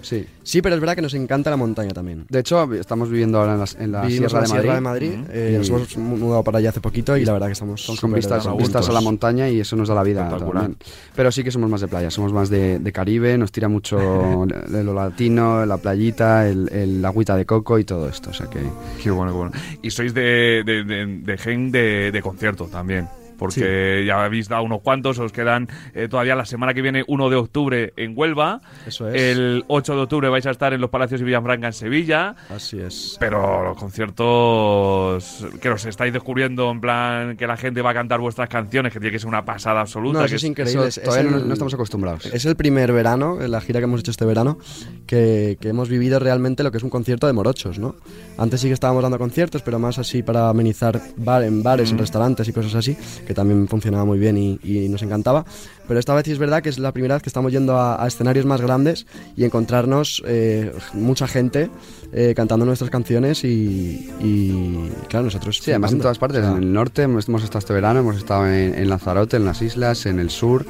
Sí. 0.07 0.25
Sí, 0.45 0.63
pero 0.63 0.77
es 0.77 0.81
verdad 0.81 0.95
que 0.95 1.03
nos 1.03 1.15
encanta 1.15 1.51
la 1.51 1.57
montaña 1.57 1.91
también. 1.91 2.27
De 2.29 2.39
hecho, 2.39 2.73
estamos 2.75 3.11
viviendo 3.11 3.41
ahora 3.41 3.55
en, 3.55 3.59
las- 3.59 3.75
en 3.75 3.91
la 3.91 4.09
Sierra, 4.09 4.35
la 4.35 4.41
de 4.43 4.47
Sierra 4.47 4.81
Madrid. 4.81 5.11
de 5.11 5.17
Madrid. 5.19 5.31
eh, 5.33 5.51
Y- 5.55 5.59
nos 5.59 5.69
hemos 5.97 5.97
mudado 5.97 6.45
para 6.45 6.59
allá 6.59 6.69
hace 6.69 6.81
poquito 6.81 7.17
y 7.17 7.25
la 7.25 7.33
verdad 7.33 7.47
que 7.49 7.55
estamos 7.55 7.83
Son 7.83 7.97
con 7.97 8.13
vistas, 8.13 8.47
a 8.47 8.51
gusto. 8.51 8.57
vistas 8.69 8.89
a 8.89 8.93
la 8.93 9.01
montaña 9.01 9.49
y 9.49 9.59
eso 9.59 9.75
nos 9.75 9.89
da 9.89 9.97
la 9.97 10.05
vida 10.05 10.29
también. 10.29 10.77
Pero 11.17 11.33
sí 11.33 11.43
que 11.43 11.51
somos 11.51 11.69
más 11.69 11.81
de 11.81 11.89
playa, 11.89 12.09
somos 12.13 12.33
más 12.33 12.49
de, 12.51 12.79
de 12.79 12.93
Caribe, 12.93 13.37
nos 13.37 13.51
tira 13.51 13.69
mucho 13.69 13.97
de 14.69 14.85
lo 14.85 14.95
latino, 14.95 15.67
la 15.67 15.77
playita, 15.79 16.49
el, 16.49 16.69
el 16.73 17.05
agüita 17.05 17.35
de 17.37 17.45
coco 17.45 17.77
y 17.81 17.85
todo 17.85 18.09
esto. 18.09 18.31
O 18.31 18.33
sea 18.33 18.47
que 18.47 18.61
Qué 19.03 19.11
bueno, 19.11 19.33
qué 19.33 19.37
bueno. 19.39 19.53
Y 19.83 19.91
sois 19.91 20.15
de, 20.15 20.63
de, 20.65 20.85
de, 20.85 21.07
de 21.25 21.39
gen 21.39 21.73
de, 21.73 22.13
de 22.13 22.23
concierto 22.23 22.67
también. 22.67 23.09
Porque 23.39 24.05
ya 24.07 24.25
habéis 24.25 24.49
dado 24.49 24.63
unos 24.63 24.81
cuantos, 24.81 25.19
os 25.19 25.33
quedan 25.33 25.69
eh, 25.95 26.09
todavía 26.09 26.35
la 26.35 26.45
semana 26.47 26.75
que 26.75 26.83
viene, 26.83 27.05
1 27.07 27.31
de 27.31 27.37
octubre 27.37 27.93
en 27.97 28.13
Huelva. 28.17 28.61
Eso 28.87 29.09
es. 29.09 29.21
El 29.21 29.65
8 29.69 29.95
de 29.97 30.01
octubre 30.03 30.29
vais 30.29 30.47
a 30.47 30.51
estar 30.51 30.73
en 30.73 30.81
los 30.81 30.91
Palacios 30.91 31.21
y 31.21 31.25
Villafranca 31.25 31.67
en 31.69 31.73
Sevilla. 31.73 32.35
Así 32.49 32.79
es. 32.81 33.17
Pero 33.21 33.63
los 33.65 33.77
conciertos 33.79 35.47
que 35.61 35.69
os 35.71 35.85
estáis 35.85 36.13
descubriendo, 36.13 36.71
en 36.71 36.81
plan 36.81 37.37
que 37.37 37.47
la 37.47 37.57
gente 37.57 37.83
va 37.83 37.91
a 37.91 37.95
cantar 37.95 38.21
vuestras 38.21 38.49
canciones, 38.49 38.93
que 38.93 39.01
tiene 39.01 39.13
que 39.13 39.19
ser 39.19 39.29
una 39.29 39.45
pasada 39.45 39.81
absoluta. 39.81 40.19
No, 40.21 40.25
eso 40.25 40.33
que 40.33 40.37
es 40.37 40.45
increíble. 40.45 40.87
eso 40.89 41.01
todavía 41.01 41.25
es 41.27 41.31
no, 41.31 41.39
el- 41.39 41.47
no 41.49 41.53
estamos 41.53 41.75
acostumbrados. 41.75 42.27
Es 42.27 42.45
el 42.45 42.57
primer 42.57 42.93
verano, 42.93 43.39
la 43.47 43.61
gira 43.61 43.81
que 43.81 43.85
hemos 43.85 44.01
hecho 44.01 44.11
este 44.11 44.25
verano, 44.25 44.59
que, 45.07 45.57
que 45.61 45.69
hemos 45.69 45.89
vivido 45.89 46.19
realmente 46.19 46.63
lo 46.63 46.71
que 46.71 46.79
es 46.79 46.83
un 46.83 46.91
concierto 46.91 47.27
de 47.27 47.33
morochos, 47.33 47.79
¿no? 47.79 47.97
Antes 48.39 48.61
sí 48.61 48.69
que 48.69 48.75
estábamos 48.75 49.03
dando 49.03 49.19
conciertos, 49.19 49.63
pero 49.63 49.79
más 49.79 49.99
así 49.99 50.23
para 50.23 50.49
amenizar 50.49 51.01
bar, 51.17 51.43
en 51.43 51.63
bares, 51.63 51.91
en 51.91 51.99
restaurantes 51.99 52.49
y 52.49 52.53
cosas 52.53 52.75
así, 52.75 52.97
que 53.27 53.35
también 53.35 53.69
funcionaba 53.69 54.05
muy 54.05 54.19
bien 54.19 54.39
y, 54.39 54.59
y 54.63 54.89
nos 54.89 55.03
encantaba. 55.03 55.45
Pero 55.87 56.01
esta 56.01 56.15
vez 56.15 56.25
sí 56.25 56.33
es 56.33 56.39
verdad 56.39 56.63
que 56.63 56.69
es 56.69 56.79
la 56.79 56.93
primera 56.93 57.15
vez 57.15 57.23
que 57.23 57.29
estamos 57.29 57.53
yendo 57.53 57.77
a, 57.77 58.03
a 58.03 58.07
escenarios 58.07 58.47
más 58.47 58.61
grandes 58.61 59.07
y 59.37 59.45
encontrarnos 59.45 60.23
eh, 60.27 60.73
mucha 60.95 61.29
gente 61.29 61.71
eh, 62.13 62.35
cantando 62.35 62.65
nuestras 62.65 62.91
canciones 62.91 63.45
y, 63.45 64.11
y, 64.21 64.91
claro, 65.09 65.27
nosotros... 65.27 65.61
Sí, 65.63 65.71
además 65.71 65.93
en 65.93 66.01
todas 66.01 66.19
partes, 66.19 66.41
O 66.41 66.43
sea, 66.43 66.57
en 66.57 66.63
el 66.63 66.73
norte 66.73 67.03
hemos, 67.03 67.29
hemos 67.29 67.45
estado 67.45 67.59
este 67.59 67.73
verano, 67.73 68.01
hemos 68.01 68.17
estado 68.17 68.47
en, 68.49 68.75
en 68.75 68.89
Lanzarote, 68.89 69.37
en 69.37 69.45
las 69.45 69.63
islas, 69.63 70.07
en 70.07 70.19
el 70.19 70.31
sur, 70.31 70.65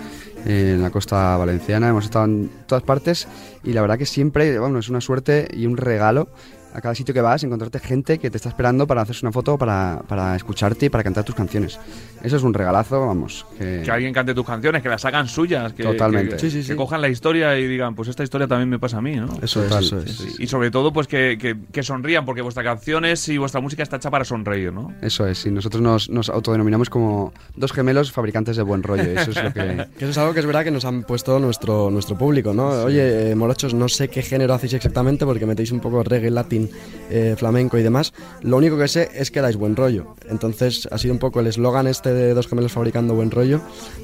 en 0.44 0.82
la 0.82 0.90
costa 0.90 1.36
valenciana, 1.36 1.88
hemos 1.88 2.04
estado 2.04 2.26
en 2.26 2.50
todas 2.66 2.84
partes 2.84 3.26
y 3.64 3.72
la 3.72 3.80
verdad 3.80 3.98
que 3.98 4.06
siempre, 4.06 4.58
bueno, 4.58 4.78
es 4.78 4.88
una 4.88 5.00
suerte 5.00 5.48
y 5.52 5.66
un 5.66 5.76
regalo 5.76 6.28
a 6.76 6.80
cada 6.80 6.94
sitio 6.94 7.14
que 7.14 7.20
vas 7.20 7.42
encontrarte 7.42 7.78
gente 7.78 8.18
que 8.18 8.30
te 8.30 8.36
está 8.36 8.48
esperando 8.50 8.86
para 8.86 9.02
hacerse 9.02 9.24
una 9.24 9.32
foto, 9.32 9.56
para, 9.56 10.02
para 10.06 10.36
escucharte 10.36 10.86
y 10.86 10.88
para 10.90 11.02
cantar 11.04 11.24
tus 11.24 11.34
canciones. 11.34 11.78
Eso 12.22 12.36
es 12.36 12.42
un 12.42 12.52
regalazo, 12.54 13.06
vamos. 13.06 13.46
Que, 13.58 13.82
que 13.84 13.90
alguien 13.90 14.12
cante 14.12 14.34
tus 14.34 14.44
canciones, 14.46 14.82
que 14.82 14.88
las 14.88 15.04
hagan 15.04 15.28
suyas, 15.28 15.72
que, 15.72 15.82
Totalmente. 15.84 16.36
que, 16.36 16.38
Sí, 16.40 16.50
sí, 16.50 16.58
que 16.58 16.62
sí. 16.64 16.74
cojan 16.74 17.00
la 17.00 17.08
historia 17.08 17.58
y 17.58 17.66
digan, 17.66 17.94
pues 17.94 18.08
esta 18.08 18.22
historia 18.22 18.46
también 18.46 18.68
me 18.68 18.78
pasa 18.78 18.98
a 18.98 19.00
mí, 19.00 19.16
¿no? 19.16 19.28
Eso 19.42 19.64
es, 19.64 19.72
eso 19.74 20.00
es. 20.00 20.16
Sí, 20.16 20.28
Y 20.40 20.46
sobre 20.46 20.70
todo, 20.70 20.92
pues 20.92 21.06
que, 21.06 21.38
que- 21.40 21.56
que 21.72 21.82
sonrían, 21.82 22.24
porque 22.24 22.42
vuestras 22.42 22.64
canciones 22.64 23.28
y 23.28 23.38
vuestra 23.38 23.60
música 23.60 23.82
está 23.82 23.96
hecha 23.96 24.10
para 24.10 24.24
sonreír, 24.24 24.72
¿no? 24.72 24.92
Eso 25.02 25.26
es, 25.26 25.46
y 25.46 25.50
nosotros 25.50 25.82
nos, 25.82 26.10
nos 26.10 26.28
autodenominamos 26.28 26.90
como 26.90 27.32
dos 27.54 27.72
gemelos 27.72 28.12
fabricantes 28.12 28.56
de 28.56 28.62
buen 28.62 28.82
rollo. 28.82 29.02
Eso 29.02 29.30
es 29.30 29.42
lo 29.42 29.52
que... 29.52 29.86
Que 29.98 30.04
eso 30.04 30.10
es 30.10 30.18
algo 30.18 30.34
que 30.34 30.40
es 30.40 30.46
verdad 30.46 30.64
que 30.64 30.70
nos 30.70 30.84
han 30.84 31.04
puesto 31.04 31.38
nuestro, 31.38 31.90
nuestro 31.90 32.16
público, 32.18 32.52
¿no? 32.52 32.68
Oye, 32.84 33.30
eh, 33.30 33.34
morochos, 33.34 33.72
no 33.74 33.88
sé 33.88 34.08
qué 34.08 34.22
género 34.22 34.52
hacéis 34.54 34.74
exactamente 34.74 35.24
porque 35.24 35.46
metéis 35.46 35.70
un 35.72 35.80
poco 35.80 36.02
reggae, 36.02 36.30
latín, 36.30 36.65
eh, 37.11 37.35
flamenco 37.38 37.79
y 37.79 37.83
demás. 37.83 38.12
Lo 38.42 38.57
único 38.57 38.76
que 38.79 38.88
sé 38.88 39.09
es 39.14 39.31
que 39.31 39.40
dais 39.40 39.57
buen 39.57 39.76
rollo. 39.76 40.14
Entonces 40.29 40.88
ha 40.90 40.98
sido 40.98 41.14
un 41.14 41.20
poco 41.20 41.40
el 41.40 41.46
eslogan 41.46 41.87
este 41.87 42.12
de 42.12 42.35
dos 42.35 42.48
gemelos 42.48 42.72
fabricando 42.72 43.14
buen 43.14 43.31
rollo. 43.31 43.61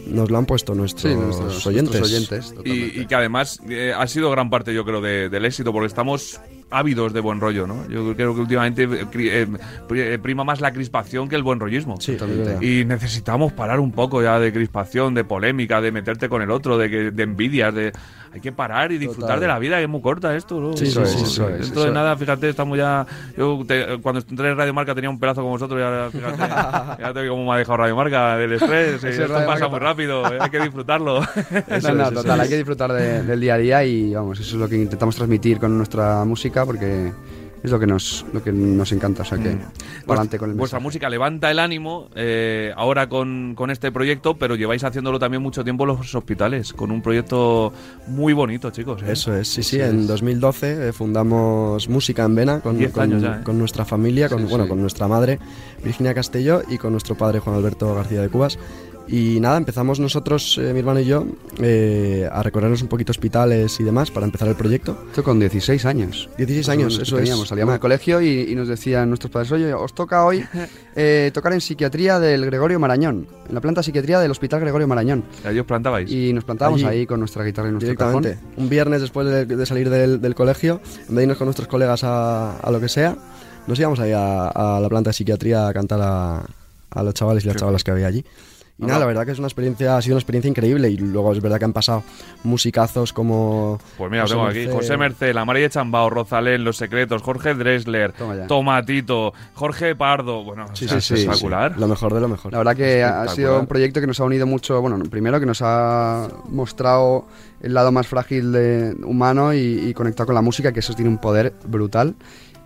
Nos 0.06 0.30
lo 0.30 0.38
han 0.38 0.46
puesto 0.46 0.74
nuestros, 0.74 1.12
Sí, 1.12 1.18
nuestros 1.18 1.66
oyentes. 1.66 2.00
nuestros 2.00 2.10
oyentes, 2.12 2.54
totalmente. 2.54 2.98
Y, 2.98 3.02
y 3.02 3.06
que 3.06 3.14
además 3.14 3.60
eh, 3.68 3.92
ha 3.96 4.06
sido 4.06 4.30
gran 4.30 4.50
parte, 4.50 4.72
yo 4.74 4.84
creo, 4.84 5.00
de- 5.00 5.28
del 5.28 5.44
éxito, 5.44 5.72
porque 5.72 5.86
estamos 5.86 6.40
ávidos 6.70 7.12
de 7.12 7.20
buen 7.20 7.38
rollo, 7.38 7.66
¿no? 7.66 7.86
Yo 7.88 8.14
creo 8.16 8.34
que 8.34 8.40
últimamente 8.40 8.88
eh, 8.90 10.18
prima 10.22 10.42
más 10.44 10.60
la 10.62 10.72
crispación 10.72 11.28
que 11.28 11.36
el 11.36 11.42
buen 11.42 11.60
rollismo. 11.60 12.00
Sí. 12.00 12.16
Y 12.62 12.84
necesitamos 12.86 13.52
parar 13.52 13.78
un 13.80 13.92
poco 13.92 14.22
ya 14.22 14.38
de 14.38 14.52
crispación, 14.52 15.12
de 15.14 15.24
polémica, 15.24 15.80
de 15.82 15.92
meterte 15.92 16.28
con 16.30 16.40
el 16.40 16.50
otro, 16.50 16.78
de, 16.78 16.88
que- 16.90 17.10
de 17.10 17.22
envidias, 17.22 17.74
de 17.74 17.92
hay 18.34 18.40
que 18.40 18.50
parar 18.50 18.90
y 18.92 18.98
disfrutar 18.98 19.28
Total. 19.36 19.40
de 19.40 19.46
la 19.46 19.58
vida, 19.58 19.76
que 19.76 19.82
es 19.82 19.88
muy 19.88 20.00
corta 20.00 20.34
esto, 20.34 20.58
¿no? 20.58 20.74
Sí, 20.76 20.84
Eso 20.86 21.02
es, 21.02 21.14
eso 21.14 21.48
es. 21.50 21.60
Dentro 21.60 21.80
eso 21.82 21.84
de 21.84 21.90
nada, 21.92 22.16
fíjate, 22.16 22.48
estamos 22.48 22.78
ya. 22.78 23.06
Yo 23.36 23.62
te- 23.66 23.98
cuando 24.00 24.20
entré 24.26 24.50
en 24.50 24.56
Radio 24.56 24.72
Marca 24.72 24.94
tenía 24.94 25.10
un 25.10 25.18
pedazo 25.18 25.42
como 25.42 25.50
vosotros, 25.50 25.78
y 25.78 25.82
ahora 25.82 26.10
fíjate, 26.10 26.36
fíjate 26.96 27.28
cómo 27.28 27.44
me 27.44 27.52
ha 27.52 27.56
dejado 27.58 27.76
Radio 27.76 27.96
Marca 27.96 28.36
del 28.38 28.52
estrés. 28.54 29.04
esto 29.04 29.28
pasa 29.34 29.46
Marca 29.46 29.68
muy 29.68 29.78
rápido, 29.80 30.26
eh, 30.32 30.38
hay 30.40 30.48
que 30.50 30.60
disfrutarlo. 30.60 31.20
no, 31.82 31.94
no, 31.94 32.10
total, 32.12 32.40
hay 32.40 32.48
que 32.48 32.56
disfrutar 32.56 32.92
de- 32.92 33.22
del 33.22 33.40
día 33.40 33.54
a 33.54 33.58
día 33.58 33.84
y 33.84 34.14
vamos, 34.14 34.40
eso 34.40 34.54
es 34.56 34.60
lo 34.60 34.68
que 34.68 34.76
intentamos 34.76 35.14
transmitir 35.14 35.58
con 35.58 35.76
nuestra 35.76 36.24
música 36.24 36.64
porque 36.64 37.12
es 37.62 37.70
lo 37.70 37.78
que 37.78 37.86
nos, 37.86 38.24
lo 38.32 38.42
que 38.42 38.52
nos 38.52 38.90
encanta, 38.92 39.22
o 39.22 39.24
sea 39.24 39.38
que 39.38 39.56
adelante 40.06 40.38
con 40.38 40.50
el 40.50 40.56
Vuestra 40.56 40.80
música 40.80 41.08
levanta 41.08 41.50
el 41.50 41.58
ánimo 41.58 42.08
eh, 42.14 42.72
ahora 42.76 43.08
con, 43.08 43.54
con 43.54 43.70
este 43.70 43.92
proyecto, 43.92 44.34
pero 44.36 44.56
lleváis 44.56 44.82
haciéndolo 44.84 45.18
también 45.18 45.42
mucho 45.42 45.62
tiempo 45.62 45.84
en 45.84 45.88
los 45.88 46.14
hospitales, 46.14 46.72
con 46.72 46.90
un 46.90 47.02
proyecto 47.02 47.72
muy 48.08 48.32
bonito, 48.32 48.70
chicos. 48.70 49.02
¿eh? 49.02 49.12
Eso 49.12 49.34
es, 49.36 49.48
sí, 49.48 49.62
sí. 49.62 49.80
En 49.80 50.06
2012 50.06 50.88
eh, 50.88 50.92
fundamos 50.92 51.88
Música 51.88 52.24
en 52.24 52.34
Vena 52.34 52.60
con, 52.60 52.78
Diez 52.78 52.92
con- 52.92 53.02
años 53.04 53.22
ya, 53.22 53.36
¿eh? 53.36 53.44
con 53.44 53.58
nuestra 53.58 53.84
familia, 53.84 54.28
con, 54.28 54.40
Sí, 54.40 54.46
bueno, 54.48 54.64
sí. 54.64 54.68
con 54.70 54.80
nuestra 54.80 55.06
madre 55.08 55.38
Virginia 55.84 56.14
Castelló 56.14 56.62
y 56.68 56.78
con 56.78 56.90
nuestro 56.92 57.14
padre 57.16 57.38
Juan 57.38 57.56
Alberto 57.56 57.94
García 57.94 58.22
de 58.22 58.28
Cubas. 58.28 58.58
Y 59.14 59.40
nada, 59.40 59.58
empezamos 59.58 60.00
nosotros, 60.00 60.56
eh, 60.56 60.72
mi 60.72 60.78
hermano 60.78 60.98
y 61.00 61.04
yo, 61.04 61.26
eh, 61.60 62.26
a 62.32 62.42
recorrernos 62.42 62.80
un 62.80 62.88
poquito 62.88 63.10
hospitales 63.10 63.78
y 63.78 63.84
demás 63.84 64.10
para 64.10 64.24
empezar 64.24 64.48
el 64.48 64.54
proyecto. 64.54 65.04
Esto 65.10 65.22
con 65.22 65.38
16 65.38 65.84
años. 65.84 66.30
16 66.38 66.66
Más 66.66 66.68
o 66.68 66.72
años, 66.72 66.98
eso 66.98 67.16
teníamos. 67.16 67.42
es. 67.42 67.48
Salíamos 67.50 67.74
del 67.74 67.80
colegio 67.80 68.22
y, 68.22 68.50
y 68.50 68.54
nos 68.54 68.68
decían 68.68 69.10
nuestros 69.10 69.30
padres, 69.30 69.52
oye, 69.52 69.74
os 69.74 69.92
toca 69.92 70.24
hoy 70.24 70.42
eh, 70.96 71.30
tocar 71.34 71.52
en 71.52 71.60
psiquiatría 71.60 72.18
del 72.18 72.46
Gregorio 72.46 72.80
Marañón, 72.80 73.26
en 73.46 73.54
la 73.54 73.60
planta 73.60 73.80
de 73.80 73.84
psiquiatría 73.84 74.18
del 74.18 74.30
Hospital 74.30 74.60
Gregorio 74.60 74.88
Marañón. 74.88 75.24
Ahí 75.44 75.58
os 75.58 75.66
plantabais. 75.66 76.10
Y 76.10 76.32
nos 76.32 76.44
plantábamos 76.44 76.82
Allí. 76.82 77.00
ahí 77.00 77.06
con 77.06 77.20
nuestra 77.20 77.44
guitarra 77.44 77.68
y 77.68 77.72
nuestro 77.72 77.88
Directamente. 77.92 78.36
cajón. 78.36 78.48
Un 78.56 78.68
viernes 78.70 79.02
después 79.02 79.26
de, 79.26 79.44
de 79.44 79.66
salir 79.66 79.90
del, 79.90 80.22
del 80.22 80.34
colegio, 80.34 80.80
en 81.00 81.08
vez 81.08 81.16
de 81.16 81.22
irnos 81.24 81.36
con 81.36 81.44
nuestros 81.48 81.68
colegas 81.68 82.02
a, 82.02 82.56
a 82.56 82.70
lo 82.70 82.80
que 82.80 82.88
sea, 82.88 83.14
nos 83.66 83.78
íbamos 83.78 84.00
ahí 84.00 84.12
a, 84.12 84.48
a 84.48 84.80
la 84.80 84.88
planta 84.88 85.10
de 85.10 85.14
psiquiatría 85.14 85.68
a 85.68 85.72
cantar 85.74 86.00
a, 86.02 86.46
a 86.88 87.02
los 87.02 87.12
chavales 87.12 87.44
y 87.44 87.48
las 87.48 87.56
chavalas 87.58 87.84
que 87.84 87.90
había 87.90 88.06
allí. 88.06 88.24
Y 88.78 88.86
nada, 88.86 88.98
la 89.00 89.06
verdad 89.06 89.24
que 89.24 89.30
es 89.32 89.38
una 89.38 89.46
experiencia, 89.46 89.96
ha 89.96 90.02
sido 90.02 90.14
una 90.16 90.20
experiencia 90.20 90.48
increíble 90.48 90.90
y 90.90 90.96
luego 90.96 91.32
es 91.32 91.40
verdad 91.40 91.58
que 91.58 91.66
han 91.66 91.72
pasado 91.72 92.02
musicazos 92.42 93.12
como... 93.12 93.78
Pues 93.96 94.10
mira, 94.10 94.22
José 94.22 94.34
tengo 94.34 94.46
aquí 94.46 94.58
Mercé. 94.58 94.72
José 94.72 94.96
Mercé, 94.96 95.34
La 95.34 95.44
María 95.44 95.68
Chambao, 95.68 96.10
Rosalén, 96.10 96.64
Los 96.64 96.78
Secretos, 96.78 97.22
Jorge 97.22 97.54
Dresler, 97.54 98.12
Toma. 98.12 98.46
Tomatito, 98.48 99.32
Jorge 99.54 99.94
Pardo. 99.94 100.42
Bueno, 100.42 100.64
o 100.72 100.74
Sí, 100.76 100.88
sea, 100.88 101.00
sí, 101.00 101.14
sí, 101.16 101.22
espectacular. 101.22 101.74
sí. 101.74 101.80
Lo 101.80 101.86
mejor 101.86 102.14
de 102.14 102.20
lo 102.20 102.28
mejor. 102.28 102.50
La 102.52 102.58
verdad 102.58 102.74
que 102.76 103.04
ha 103.04 103.28
sido 103.28 103.60
un 103.60 103.66
proyecto 103.66 104.00
que 104.00 104.06
nos 104.06 104.18
ha 104.20 104.24
unido 104.24 104.46
mucho, 104.46 104.80
bueno, 104.80 104.98
primero 105.10 105.38
que 105.38 105.46
nos 105.46 105.60
ha 105.62 106.28
mostrado 106.48 107.26
el 107.60 107.74
lado 107.74 107.92
más 107.92 108.06
frágil 108.08 108.52
de, 108.52 108.96
humano 109.04 109.54
y, 109.54 109.58
y 109.58 109.94
conectado 109.94 110.26
con 110.26 110.34
la 110.34 110.42
música, 110.42 110.72
que 110.72 110.80
eso 110.80 110.94
tiene 110.94 111.10
un 111.10 111.18
poder 111.18 111.52
brutal. 111.66 112.14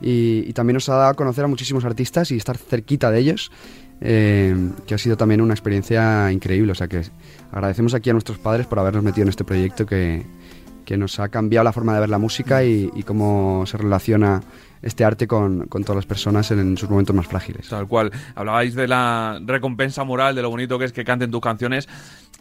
Y, 0.01 0.45
y 0.47 0.53
también 0.53 0.75
nos 0.75 0.89
ha 0.91 0.95
dado 0.95 1.09
a 1.11 1.15
conocer 1.15 1.45
a 1.45 1.49
muchísimos 1.49 1.85
artistas 1.85 2.31
y 2.31 2.37
estar 2.37 2.57
cerquita 2.59 3.11
de 3.11 3.19
ellos. 3.19 3.51
Eh, 4.01 4.55
que 4.87 4.95
ha 4.95 4.99
sido 4.99 5.17
también 5.17 5.41
una 5.41 5.55
experiencia 5.55 6.31
increíble. 6.31 6.73
O 6.73 6.75
sea 6.75 6.89
que 6.89 7.03
agradecemos 7.53 7.95
aquí 7.95 8.11
a 8.11 8.13
nuestros 8.13 8.39
padres 8.39 8.67
por 8.67 8.79
habernos 8.79 9.03
metido 9.03 9.23
en 9.23 9.29
este 9.29 9.45
proyecto 9.45 9.87
que, 9.87 10.25
que 10.85 10.97
nos 10.97 11.19
ha 11.21 11.29
cambiado 11.29 11.65
la 11.65 11.73
forma 11.73 11.95
de 11.95 12.01
ver 12.01 12.09
la 12.09 12.19
música 12.19 12.65
y, 12.65 13.03
cómo 13.05 13.65
se 13.67 13.77
relaciona 13.77 14.41
este 14.83 15.05
arte 15.05 15.27
con, 15.27 15.67
con 15.67 15.83
todas 15.83 15.97
las 15.97 16.07
personas 16.07 16.51
en, 16.51 16.61
en 16.61 16.77
sus 16.77 16.89
momentos 16.89 17.15
más 17.15 17.27
frágiles. 17.27 17.69
Tal 17.69 17.89
cual. 17.89 18.13
Hablabais 18.35 18.75
de 18.75 18.87
la 18.87 19.41
recompensa 19.45 20.05
moral, 20.05 20.35
de 20.35 20.43
lo 20.43 20.51
bonito 20.51 20.79
que 20.79 20.85
es 20.85 20.93
que 20.93 21.05
canten 21.05 21.31
tus 21.31 21.41
canciones. 21.41 21.89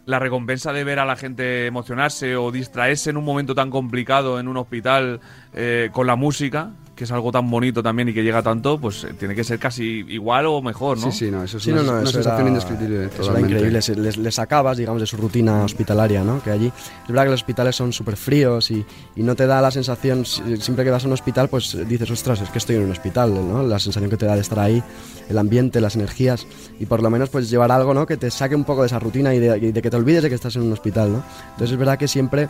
La 0.04 0.20
recompensa 0.20 0.72
de 0.72 0.84
ver 0.84 1.00
a 1.00 1.04
la 1.04 1.16
gente 1.16 1.66
emocionarse 1.66 2.36
o 2.36 2.52
distraerse 2.52 3.10
en 3.10 3.16
un 3.16 3.24
momento 3.24 3.56
tan 3.56 3.70
complicado 3.70 4.38
en 4.38 4.46
un 4.46 4.56
hospital 4.56 5.20
eh, 5.52 5.90
con 5.92 6.06
la 6.06 6.14
música, 6.14 6.70
que 6.96 7.04
es 7.04 7.12
algo 7.12 7.30
tan 7.30 7.48
bonito 7.50 7.82
también 7.82 8.08
y 8.08 8.14
que 8.14 8.24
llega 8.24 8.42
tanto, 8.42 8.78
pues 8.78 9.04
eh, 9.04 9.12
tiene 9.18 9.34
que 9.34 9.44
ser 9.44 9.58
casi 9.58 10.04
igual 10.08 10.46
o 10.46 10.62
mejor, 10.62 10.98
¿no? 10.98 11.12
Sí, 11.12 11.26
sí, 11.26 11.30
no, 11.30 11.44
eso 11.44 11.58
es 11.58 11.62
Sí, 11.62 11.70
una, 11.70 11.82
no, 11.82 11.86
no, 11.88 11.92
una 11.98 12.02
eso 12.04 12.12
sensación 12.12 12.40
era- 12.40 12.48
indescriptible. 12.48 13.04
eso 13.18 13.30
era 13.30 13.40
increíble, 13.40 13.80
les, 13.96 14.16
les 14.16 14.34
sacabas, 14.34 14.78
digamos, 14.78 15.00
de 15.02 15.06
su 15.06 15.16
rutina 15.18 15.62
hospitalaria, 15.62 16.24
¿no? 16.24 16.42
Que 16.42 16.50
allí, 16.50 16.66
es 16.68 17.08
verdad 17.08 17.24
que 17.24 17.30
los 17.32 17.40
hospitales 17.42 17.76
son 17.76 17.92
súper 17.92 18.16
fríos 18.16 18.70
y, 18.70 18.84
y 19.14 19.22
no 19.22 19.34
te 19.36 19.46
da 19.46 19.60
la 19.60 19.70
sensación, 19.70 20.24
si- 20.24 20.56
siempre 20.56 20.84
que 20.86 20.90
vas 20.90 21.04
a 21.04 21.06
un 21.06 21.12
hospital, 21.12 21.48
pues 21.50 21.76
dices, 21.86 22.10
ostras, 22.10 22.40
es 22.40 22.48
que 22.48 22.56
estoy 22.58 22.76
en 22.76 22.84
un 22.84 22.90
hospital, 22.92 23.34
¿no? 23.34 23.62
La 23.62 23.78
sensación 23.78 24.08
que 24.10 24.16
te 24.16 24.24
da 24.24 24.34
de 24.34 24.40
estar 24.40 24.58
ahí, 24.58 24.82
el 25.28 25.36
ambiente, 25.36 25.82
las 25.82 25.96
energías, 25.96 26.46
y 26.80 26.86
por 26.86 27.02
lo 27.02 27.10
menos 27.10 27.28
pues 27.28 27.50
llevar 27.50 27.70
algo, 27.72 27.92
¿no? 27.92 28.06
Que 28.06 28.16
te 28.16 28.30
saque 28.30 28.54
un 28.56 28.64
poco 28.64 28.80
de 28.80 28.86
esa 28.86 28.98
rutina 28.98 29.34
y 29.34 29.38
de, 29.38 29.58
y 29.58 29.72
de 29.72 29.82
que 29.82 29.90
te 29.90 29.96
olvides 29.98 30.22
de 30.22 30.30
que 30.30 30.34
estás 30.34 30.56
en 30.56 30.62
un 30.62 30.72
hospital, 30.72 31.12
¿no? 31.12 31.22
Entonces 31.50 31.72
es 31.72 31.78
verdad 31.78 31.98
que 31.98 32.08
siempre 32.08 32.48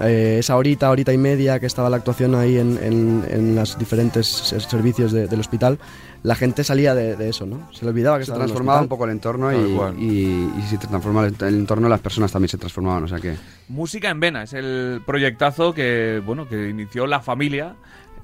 eh, 0.00 0.38
esa 0.40 0.56
horita, 0.56 0.90
horita 0.90 1.12
y 1.12 1.18
media 1.18 1.60
que 1.60 1.66
estaba 1.66 1.88
la 1.88 1.96
actuación 1.98 2.34
ahí 2.34 2.56
en, 2.58 2.78
en, 2.82 3.24
en 3.30 3.54
los 3.54 3.78
diferentes 3.84 4.26
ser- 4.26 4.60
servicios 4.62 5.12
de- 5.12 5.26
del 5.28 5.40
hospital, 5.40 5.78
la 6.22 6.34
gente 6.34 6.64
salía 6.64 6.94
de, 6.94 7.16
de 7.16 7.28
eso, 7.28 7.44
¿no? 7.46 7.68
Se 7.72 7.84
le 7.84 7.90
olvidaba 7.90 8.18
que 8.18 8.24
Se 8.24 8.32
un 8.32 8.38
transformaba 8.38 8.80
un 8.80 8.88
poco 8.88 9.04
el 9.04 9.10
entorno 9.10 9.52
y, 9.52 9.56
y, 10.02 10.52
y 10.58 10.62
si 10.68 10.78
te 10.78 10.86
transformaba 10.86 11.26
el, 11.26 11.36
el 11.40 11.54
entorno, 11.54 11.88
las 11.88 12.00
personas 12.00 12.32
también 12.32 12.48
se 12.48 12.58
transformaban. 12.58 13.04
O 13.04 13.08
sea 13.08 13.18
que 13.20 13.34
Música 13.68 14.10
en 14.10 14.20
Vena 14.20 14.42
es 14.44 14.52
el 14.54 15.02
proyectazo 15.06 15.72
que, 15.74 16.22
bueno, 16.24 16.48
que 16.48 16.68
inició 16.70 17.06
la 17.06 17.20
familia. 17.20 17.74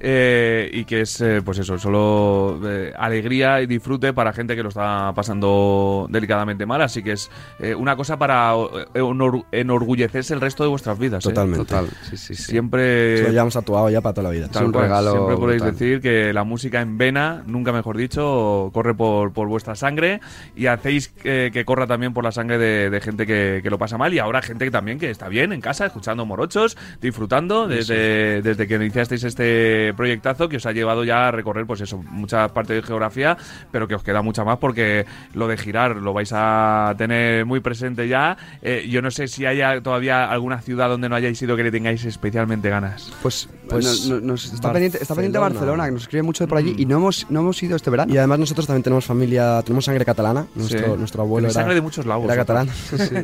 Eh, 0.03 0.69
y 0.73 0.83
que 0.85 1.01
es, 1.01 1.21
eh, 1.21 1.41
pues 1.45 1.59
eso, 1.59 1.77
solo 1.77 2.59
eh, 2.65 2.91
alegría 2.97 3.61
y 3.61 3.67
disfrute 3.67 4.13
para 4.13 4.33
gente 4.33 4.55
que 4.55 4.63
lo 4.63 4.69
está 4.69 5.13
pasando 5.13 6.07
delicadamente 6.09 6.65
mal. 6.65 6.81
Así 6.81 7.03
que 7.03 7.11
es 7.13 7.29
eh, 7.59 7.75
una 7.75 7.95
cosa 7.95 8.17
para 8.17 8.55
honor- 8.55 9.45
enorgullecerse 9.51 10.33
el 10.33 10.41
resto 10.41 10.63
de 10.63 10.69
vuestras 10.69 10.97
vidas. 10.97 11.23
¿eh? 11.25 11.29
Totalmente. 11.29 11.65
total. 11.65 11.87
Sí, 12.09 12.17
sí, 12.17 12.35
sí. 12.35 12.43
Siempre. 12.51 13.17
Se 13.17 13.23
lo 13.23 13.29
llevamos 13.29 13.53
tatuado 13.53 13.89
ya 13.89 14.01
para 14.01 14.13
toda 14.13 14.29
la 14.29 14.33
vida. 14.35 14.47
Tal 14.49 14.65
un 14.65 14.71
cual. 14.71 14.85
regalo 14.85 15.11
Siempre 15.11 15.35
podéis 15.37 15.61
brutal. 15.61 15.79
decir 15.79 16.01
que 16.01 16.33
la 16.33 16.43
música 16.43 16.81
en 16.81 16.97
vena, 16.97 17.43
nunca 17.45 17.71
mejor 17.71 17.95
dicho, 17.97 18.71
corre 18.73 18.95
por, 18.95 19.31
por 19.33 19.47
vuestra 19.47 19.75
sangre 19.75 20.19
y 20.55 20.65
hacéis 20.65 21.13
eh, 21.23 21.51
que 21.53 21.63
corra 21.63 21.85
también 21.85 22.13
por 22.13 22.23
la 22.23 22.31
sangre 22.31 22.57
de, 22.57 22.89
de 22.89 23.01
gente 23.01 23.27
que, 23.27 23.59
que 23.61 23.69
lo 23.69 23.77
pasa 23.77 23.97
mal 23.97 24.13
y 24.13 24.19
ahora 24.19 24.41
gente 24.41 24.65
que 24.65 24.71
también 24.71 24.97
que 24.97 25.09
está 25.11 25.27
bien 25.29 25.53
en 25.53 25.61
casa, 25.61 25.85
escuchando 25.85 26.25
morochos, 26.25 26.77
disfrutando 27.01 27.67
desde, 27.67 28.41
desde 28.41 28.67
que 28.67 28.75
iniciasteis 28.75 29.23
este 29.23 29.90
proyectazo 29.93 30.49
que 30.49 30.57
os 30.57 30.65
ha 30.65 30.71
llevado 30.71 31.03
ya 31.03 31.27
a 31.27 31.31
recorrer, 31.31 31.65
pues 31.65 31.81
eso, 31.81 31.97
mucha 32.09 32.47
parte 32.49 32.73
de 32.73 32.81
geografía, 32.81 33.37
pero 33.71 33.87
que 33.87 33.95
os 33.95 34.03
queda 34.03 34.21
mucha 34.21 34.43
más 34.43 34.57
porque 34.57 35.05
lo 35.33 35.47
de 35.47 35.57
girar 35.57 35.95
lo 35.97 36.13
vais 36.13 36.31
a 36.33 36.93
tener 36.97 37.45
muy 37.45 37.59
presente 37.59 38.07
ya. 38.07 38.37
Eh, 38.61 38.87
yo 38.89 39.01
no 39.01 39.11
sé 39.11 39.27
si 39.27 39.45
haya 39.45 39.81
todavía 39.81 40.29
alguna 40.29 40.61
ciudad 40.61 40.89
donde 40.89 41.09
no 41.09 41.15
hayáis 41.15 41.41
ido 41.41 41.55
que 41.55 41.63
le 41.63 41.71
tengáis 41.71 42.03
especialmente 42.05 42.69
ganas. 42.69 43.11
Pues, 43.21 43.47
Pues, 43.69 44.07
no- 44.07 44.15
no- 44.19 44.27
nos 44.27 44.45
está, 44.53 44.71
pendiente, 44.71 44.97
está 45.01 45.15
pendiente 45.15 45.37
Barcelona. 45.39 45.85
Que 45.85 45.91
nos 45.91 46.01
escribe 46.03 46.23
mucho 46.23 46.43
de 46.43 46.47
por 46.47 46.57
allí 46.57 46.75
y 46.77 46.85
no 46.85 46.97
hemos, 46.97 47.25
no 47.29 47.39
hemos 47.41 47.61
ido 47.63 47.75
este 47.75 47.89
verano. 47.89 48.13
Y 48.13 48.17
además 48.17 48.39
nosotros 48.39 48.67
también 48.67 48.83
tenemos 48.83 49.05
familia, 49.05 49.61
tenemos 49.63 49.85
sangre 49.85 50.03
catalana. 50.05 50.45
Nuestro, 50.55 50.79
Sí. 50.93 50.99
nuestro 50.99 51.21
abuelo 51.23 51.47
era, 51.47 51.53
sangre 51.53 51.75
de 51.75 51.81
muchos 51.81 52.05
lados, 52.05 52.23
era 52.25 52.35
¿no? 52.35 52.39
catalán. 52.41 52.69
Sí. 53.01 53.15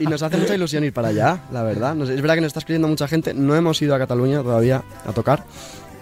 Y 0.00 0.06
nos 0.06 0.22
hace 0.22 0.36
mucha 0.38 0.54
ilusión 0.54 0.84
ir 0.84 0.92
para 0.92 1.08
allá, 1.08 1.40
la 1.52 1.62
verdad. 1.62 1.96
Es 2.02 2.20
verdad 2.20 2.34
que 2.34 2.40
nos 2.40 2.48
está 2.48 2.60
escribiendo 2.60 2.88
mucha 2.88 3.06
gente. 3.08 3.34
No 3.34 3.54
hemos 3.54 3.80
ido 3.82 3.94
a 3.94 3.98
Cataluña 3.98 4.42
todavía 4.42 4.82
a 5.06 5.12
tocar. 5.12 5.44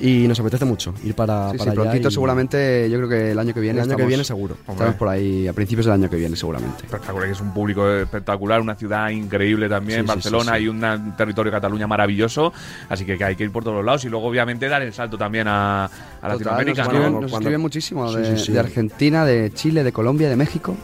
Y 0.03 0.27
nos 0.27 0.41
apetece 0.41 0.65
mucho 0.65 0.95
ir 1.05 1.15
para, 1.15 1.51
Sí, 1.51 1.59
para 1.59 1.71
sí, 1.73 1.77
allá. 1.79 1.83
prontito 1.91 2.09
y 2.09 2.11
seguramente, 2.11 2.89
yo 2.91 2.97
creo 2.97 3.09
que 3.11 3.31
el 3.33 3.39
año 3.39 3.53
que 3.53 3.61
El 3.61 3.65
viene 3.65 3.81
año 3.81 3.89
que 3.89 3.93
estamos- 3.93 4.09
viene 4.09 4.25
seguro. 4.25 4.57
Estamos 4.67 4.95
por 4.95 5.09
ahí 5.09 5.47
a 5.47 5.53
principios 5.53 5.85
del 5.87 5.95
año 5.95 6.09
que 6.09 6.17
viene 6.17 6.37
seguramente. 6.37 6.85
espectacular, 6.87 7.27
que 7.27 7.33
es 7.35 7.41
un 7.41 7.53
público 7.53 7.87
espectacular, 7.91 8.61
una 8.63 8.75
ciudad 8.77 9.11
increíble 9.11 9.69
también, 9.69 10.01
Sí, 10.03 10.07
Barcelona 10.07 10.53
sí, 10.53 10.59
sí. 10.61 10.65
y 10.65 10.69
un 10.69 11.15
territorio 11.17 11.53
Cataluña 11.53 11.87
maravilloso, 11.87 12.51
así 12.89 13.05
que, 13.05 13.19
que 13.19 13.25
hay 13.25 13.37
que 13.37 13.45
ir 13.45 13.53
por 13.53 13.63
todos 13.63 13.77
los 13.77 13.85
lados 13.85 14.05
y 14.07 14.09
luego 14.09 14.27
obviamente 14.27 14.69
dar 14.69 14.81
el 14.81 14.93
salto 14.95 15.19
también 15.19 15.47
a, 15.49 15.85
a 15.85 15.89
Total, 15.91 16.31
Latinoamérica. 16.31 16.71
nos 16.71 16.77
¿no? 16.77 16.83
escriben, 16.93 17.13
¿no? 17.13 17.21
nos 17.21 17.31
Cuando- 17.31 17.45
escriben 17.49 17.61
muchísimo 17.61 18.09
Sí, 18.11 18.17
de, 18.21 18.37
sí, 18.39 18.45
sí. 18.47 18.53
de 18.53 18.59
Argentina, 18.61 19.25
de 19.27 19.53
Chile, 19.53 19.85
de 19.85 19.93
Colombia, 19.93 20.31
de 20.31 20.37
México. 20.37 20.77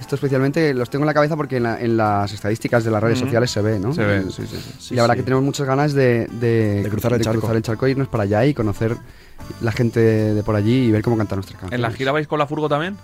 Esto 0.00 0.14
especialmente 0.16 0.72
los 0.74 0.88
tengo 0.90 1.02
en 1.04 1.06
la 1.08 1.14
cabeza 1.14 1.36
porque 1.36 1.58
en, 1.58 1.62
la- 1.64 1.80
en 1.80 1.96
las 1.96 2.32
estadísticas 2.32 2.82
de 2.84 2.90
las 2.90 3.02
redes 3.02 3.18
sociales 3.18 3.50
se 3.50 3.60
ve, 3.62 3.78
¿no? 3.78 3.92
Se 3.94 4.02
ve, 4.04 4.22
sí, 4.30 4.44
sí, 4.46 4.94
y 4.94 4.96
la 4.96 5.02
verdad 5.02 5.14
sí. 5.14 5.18
que 5.20 5.24
tenemos 5.24 5.44
muchas 5.44 5.66
ganas 5.66 5.92
de, 5.92 6.26
de, 6.40 6.82
De 6.82 6.88
cruzar 6.88 7.12
el 7.12 7.20
charco. 7.20 7.40
cruzar 7.40 7.56
el 7.56 7.62
charco, 7.62 7.86
irnos 7.86 8.08
para 8.08 8.24
allá 8.24 8.44
y 8.46 8.54
conocer 8.54 8.96
la 9.60 9.72
gente 9.72 10.00
de 10.00 10.42
por 10.42 10.56
allí 10.56 10.86
y 10.86 10.90
ver 10.90 11.02
cómo 11.02 11.16
cantan 11.16 11.36
nuestras 11.36 11.60
canciones. 11.60 11.76
¿En 11.76 11.82
la 11.82 11.96
gira 11.96 12.12
vais 12.12 12.26
con 12.26 12.38
la 12.38 12.46
furgo 12.46 12.68
también? 12.68 12.96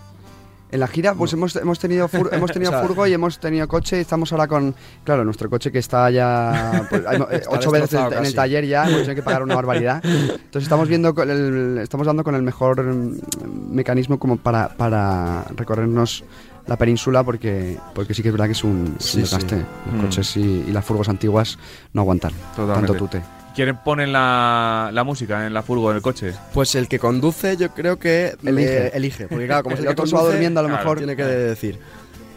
En 0.73 0.81
la 0.81 0.89
gira, 0.89 1.15
pues 1.15 1.33
hemos, 1.33 1.55
hemos 1.55 1.79
tenido, 1.79 2.09
fur- 2.09 2.29
hemos 2.33 2.51
tenido 2.51 2.71
O 2.73 2.75
sea- 2.75 2.83
furgo 2.83 3.07
y 3.07 3.13
hemos 3.13 3.39
tenido 3.39 3.69
coche. 3.69 3.99
y 3.99 4.01
Estamos 4.01 4.33
ahora 4.33 4.49
con, 4.49 4.75
claro, 5.05 5.25
nuestro 5.25 5.49
coche 5.49 5.71
que 5.71 5.79
está 5.79 6.11
ya 6.11 6.87
pues, 6.91 7.03
hay 7.07 7.19
mo- 7.21 7.29
Está 7.31 7.51
ocho 7.51 7.71
veces 7.71 7.93
en 7.93 8.25
el 8.25 8.35
taller 8.35 8.67
ya, 8.67 8.83
hemos 8.85 9.03
tenido 9.03 9.15
que 9.15 9.23
pagar 9.23 9.43
una 9.45 9.55
barbaridad. 9.55 10.01
Entonces 10.05 10.63
estamos 10.65 10.89
viendo, 10.89 11.15
con 11.15 11.31
el- 11.31 11.79
estamos 11.83 12.07
dando 12.07 12.25
con 12.25 12.35
el 12.35 12.43
mejor 12.43 12.83
mm, 12.83 13.19
mecanismo 13.71 14.19
como 14.19 14.39
para, 14.39 14.69
para 14.71 15.45
recorrernos 15.55 16.25
la 16.67 16.77
península 16.77 17.23
porque, 17.25 17.79
porque 17.95 18.13
sí 18.15 18.23
que 18.23 18.29
es 18.29 18.33
verdad 18.33 18.47
que 18.47 18.53
es 18.53 18.65
un, 18.65 18.97
es 18.99 19.15
un 19.15 19.21
Sí, 19.23 19.27
sí. 19.27 19.37
desgaste. 19.37 19.57
Los 19.57 19.95
Mm. 19.95 20.01
coches 20.01 20.37
y, 20.37 20.41
y 20.69 20.73
las 20.73 20.85
furgos 20.85 21.09
antiguas 21.09 21.59
no 21.93 22.01
aguantan 22.03 22.33
Totalmente. 22.57 22.87
tanto 22.93 22.95
tute. 22.95 23.23
¿Quién 23.55 23.75
pone 23.83 24.07
la, 24.07 24.91
la 24.93 25.03
música 25.03 25.47
en 25.47 25.55
la 25.55 25.63
furgo, 25.63 25.91
en 25.91 25.97
el 25.97 26.03
coche? 26.03 26.35
Pues 26.53 26.75
el 26.75 26.89
que 26.89 26.99
conduce, 26.99 27.57
yo 27.57 27.71
creo 27.71 27.99
que 27.99 28.37
Elige. 28.45 28.81
le- 28.81 28.89
elige. 28.89 29.29
Porque 29.29 29.47
claro, 29.47 29.63
como 29.63 29.77
El 29.77 29.83
el 29.85 29.89
otro 29.89 30.07
se 30.07 30.13
va 30.15 30.19
conduce, 30.21 30.35
durmiendo 30.37 30.61
a 30.61 30.63
lo 30.65 30.69
claro, 30.69 30.83
mejor. 30.83 30.99
tiene 30.99 31.17
que 31.17 31.25
decir. 31.25 31.79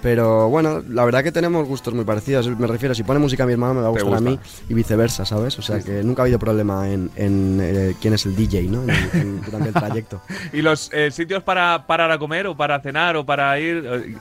Pero 0.02 0.48
bueno, 0.50 0.82
la 0.88 1.04
verdad 1.04 1.24
que 1.24 1.32
tenemos 1.32 1.68
gustos 1.68 1.94
muy 1.94 2.06
parecidos. 2.06 2.48
Me 2.58 2.68
refiero, 2.68 2.96
si 2.96 3.04
pone 3.04 3.20
música 3.20 3.44
a 3.44 3.46
mi 3.46 3.52
hermano 3.54 3.74
me 3.74 3.82
va 3.82 3.88
a 3.88 3.92
gustar 3.92 4.14
a 4.14 4.22
mí 4.22 4.40
y 4.70 4.74
viceversa, 4.74 5.26
¿sabes? 5.26 5.60
O 5.60 5.62
sea 5.62 5.82
que 5.82 6.04
nunca 6.04 6.22
ha 6.22 6.24
habido 6.24 6.40
problema 6.40 6.90
en, 6.90 7.10
en, 7.18 7.60
eh, 7.62 7.96
quién 8.02 8.14
es 8.14 8.26
el 8.26 8.36
DJ, 8.36 8.64
¿no? 8.70 8.84
En- 8.84 8.90
en- 9.14 9.42
durante 9.42 9.68
el 9.70 9.74
trayecto. 9.74 10.22
¿Y 10.54 10.62
los 10.62 10.90
eh, 10.94 11.12
sitios 11.12 11.44
para 11.44 11.86
parar 11.86 12.12
a 12.12 12.18
comer 12.18 12.48
o 12.48 12.56
para 12.56 12.80
cenar 12.80 13.18
o 13.18 13.26
para 13.26 13.60
ir? 13.60 14.18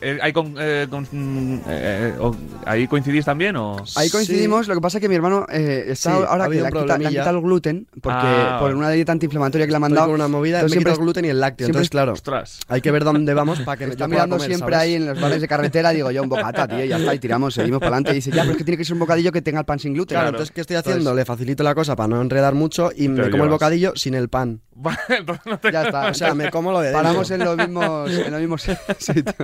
Eh, 0.00 0.12
eh, 0.16 0.18
¿hay 0.22 0.32
con- 0.32 0.54
eh, 0.58 0.86
con- 0.90 1.06
mm, 1.10 1.54
eh, 1.54 1.60
eh, 1.68 2.14
o- 2.20 2.34
¿Ahí 2.66 2.86
coincidís 2.88 3.24
también? 3.24 3.56
O? 3.56 3.76
Ahí 3.96 4.08
coincidimos, 4.10 4.66
lo 4.68 4.74
que 4.74 4.80
pasa 4.80 4.98
es 4.98 5.02
que 5.02 5.08
mi 5.08 5.14
hermano 5.14 5.46
eh, 5.50 5.84
está 5.88 6.10
Sí, 6.10 6.16
ha 6.22 6.26
ahora 6.26 6.38
que 6.38 6.42
habido 6.44 6.52
le, 6.52 6.60
un 6.60 6.66
ha 6.66 6.70
quita- 6.70 6.86
le 6.86 6.92
han 6.92 6.98
problemilla. 6.98 7.20
quitado 7.22 7.36
el 7.38 7.42
gluten 7.44 7.86
porque 8.00 8.18
Ah, 8.22 8.56
por 8.60 8.74
una 8.74 8.90
dieta 8.90 9.12
antiinflamatoria 9.12 9.66
que 9.66 9.70
le 9.72 9.76
han 9.76 9.82
Estoy 9.82 9.90
mandado. 9.90 10.06
con 10.08 10.14
una 10.14 10.28
movida, 10.28 10.58
me 10.58 10.60
Entonces 10.60 10.76
el 10.78 10.82
siempre 10.84 11.02
gluten 11.04 11.24
y 11.24 11.28
el 11.28 11.40
lácteo. 11.40 11.66
siempre 11.66 11.78
Entonces, 11.80 11.90
claro, 11.90 12.12
Ostras. 12.12 12.60
hay 12.68 12.80
que 12.80 12.90
ver 12.90 13.04
dónde 13.04 13.34
vamos 13.34 13.60
para 13.60 13.76
que 13.76 13.84
está 13.90 13.94
yo 13.94 13.98
pueda 14.06 14.08
mirando 14.08 14.36
comer, 14.36 14.50
siempre 14.50 14.74
¿sabes? 14.74 14.86
ahí 14.88 14.94
en 14.94 15.06
los 15.06 15.20
bares 15.20 15.40
de 15.40 15.48
carretera, 15.48 15.90
digo 15.90 16.10
yo 16.10 16.22
un 16.22 16.28
bocata, 16.28 16.66
tío, 16.68 16.84
y 16.84 16.88
ya 16.88 16.96
está, 16.98 17.14
y 17.14 17.18
tiramos, 17.18 17.54
seguimos 17.54 17.78
para 17.80 17.88
adelante. 17.96 18.12
Y 18.12 18.14
dice, 18.16 18.30
ya, 18.30 18.42
pero 18.42 18.52
es 18.52 18.58
que 18.58 18.64
tiene 18.64 18.78
que 18.78 18.84
ser 18.84 18.94
un 18.94 19.00
bocadillo 19.00 19.32
que 19.32 19.42
tenga 19.42 19.60
el 19.60 19.66
pan 19.66 19.78
sin 19.78 19.92
gluten. 19.94 20.14
Claro, 20.14 20.24
Claro. 20.24 20.36
entonces, 20.38 20.54
¿qué 20.54 20.60
estoy 20.62 20.76
haciendo? 20.76 21.14
Le 21.14 21.24
facilito 21.24 21.62
la 21.62 21.74
cosa 21.74 21.96
para 21.96 22.08
no 22.08 22.20
enredar 22.20 22.54
mucho 22.54 22.90
y 22.96 23.08
me 23.08 23.16
lo 23.18 23.22
como 23.24 23.44
el 23.44 23.48
llevas. 23.48 23.50
bocadillo 23.50 23.92
sin 23.96 24.14
el 24.14 24.28
pan. 24.28 24.60
Vale, 24.80 24.96
entonces 25.18 25.44
no 25.46 25.58
te- 25.58 25.72
Ya 25.72 25.82
está. 25.82 26.08
O 26.08 26.14
sea, 26.14 26.34
me 26.34 26.50
como 26.50 26.72
lo 26.72 26.80
de 26.80 26.86
dentro. 26.88 27.02
Paramos 27.02 27.30
en 27.30 27.40
los 27.44 27.56
mismos, 27.56 28.10
en 28.10 28.30
los 28.30 28.40
mismos 28.40 28.62
sitios. 28.98 29.34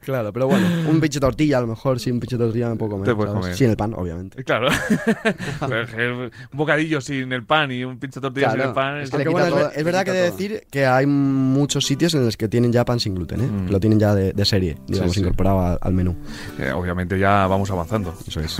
Claro, 0.00 0.32
pero 0.32 0.46
bueno, 0.48 0.66
un 0.88 1.00
pinche 1.00 1.20
tortilla 1.20 1.58
a 1.58 1.60
lo 1.60 1.66
mejor, 1.68 2.00
sin 2.00 2.18
pinche 2.20 2.36
tortilla 2.36 2.68
me 2.70 2.76
puedo 2.76 2.92
comer. 2.92 3.06
Te 3.08 3.14
puedes 3.14 3.30
¿sabes? 3.32 3.42
comer. 3.44 3.56
Sin 3.56 3.70
el 3.70 3.76
pan, 3.76 3.94
obviamente. 3.94 4.42
Claro. 4.44 4.68
Un 5.62 6.30
bocadillo 6.52 7.00
sin 7.00 7.32
el 7.32 7.44
pan 7.44 7.70
y 7.72 7.84
un 7.84 7.98
pinche 7.98 8.20
tortilla 8.20 8.48
Claro, 8.52 8.60
sin 8.62 8.68
el 8.68 8.74
pan. 8.74 9.00
es 9.00 9.10
que 9.10 9.28
bueno, 9.28 9.46
es, 9.46 9.72
todo- 9.74 9.84
verdad 9.84 10.04
que 10.04 10.10
he 10.10 10.14
de 10.14 10.22
decir 10.30 10.62
que 10.70 10.86
hay 10.86 11.06
muchos 11.06 11.84
sitios 11.86 12.14
en 12.14 12.24
los 12.24 12.36
que 12.36 12.48
tienen 12.48 12.72
ya 12.72 12.84
pan 12.84 13.00
sin 13.00 13.14
gluten, 13.14 13.40
¿eh? 13.40 13.46
Mm. 13.46 13.66
Que 13.66 13.72
lo 13.72 13.80
tienen 13.80 13.98
ya 14.00 14.14
de, 14.14 14.32
de 14.32 14.44
serie, 14.44 14.76
digamos, 14.86 15.12
sí. 15.14 15.20
incorporado 15.20 15.60
a- 15.60 15.74
al 15.74 15.92
menú. 15.92 16.16
Eh, 16.58 16.70
obviamente 16.72 17.18
ya 17.18 17.46
vamos 17.46 17.70
avanzando. 17.70 18.14
Eso 18.26 18.40
es. 18.40 18.56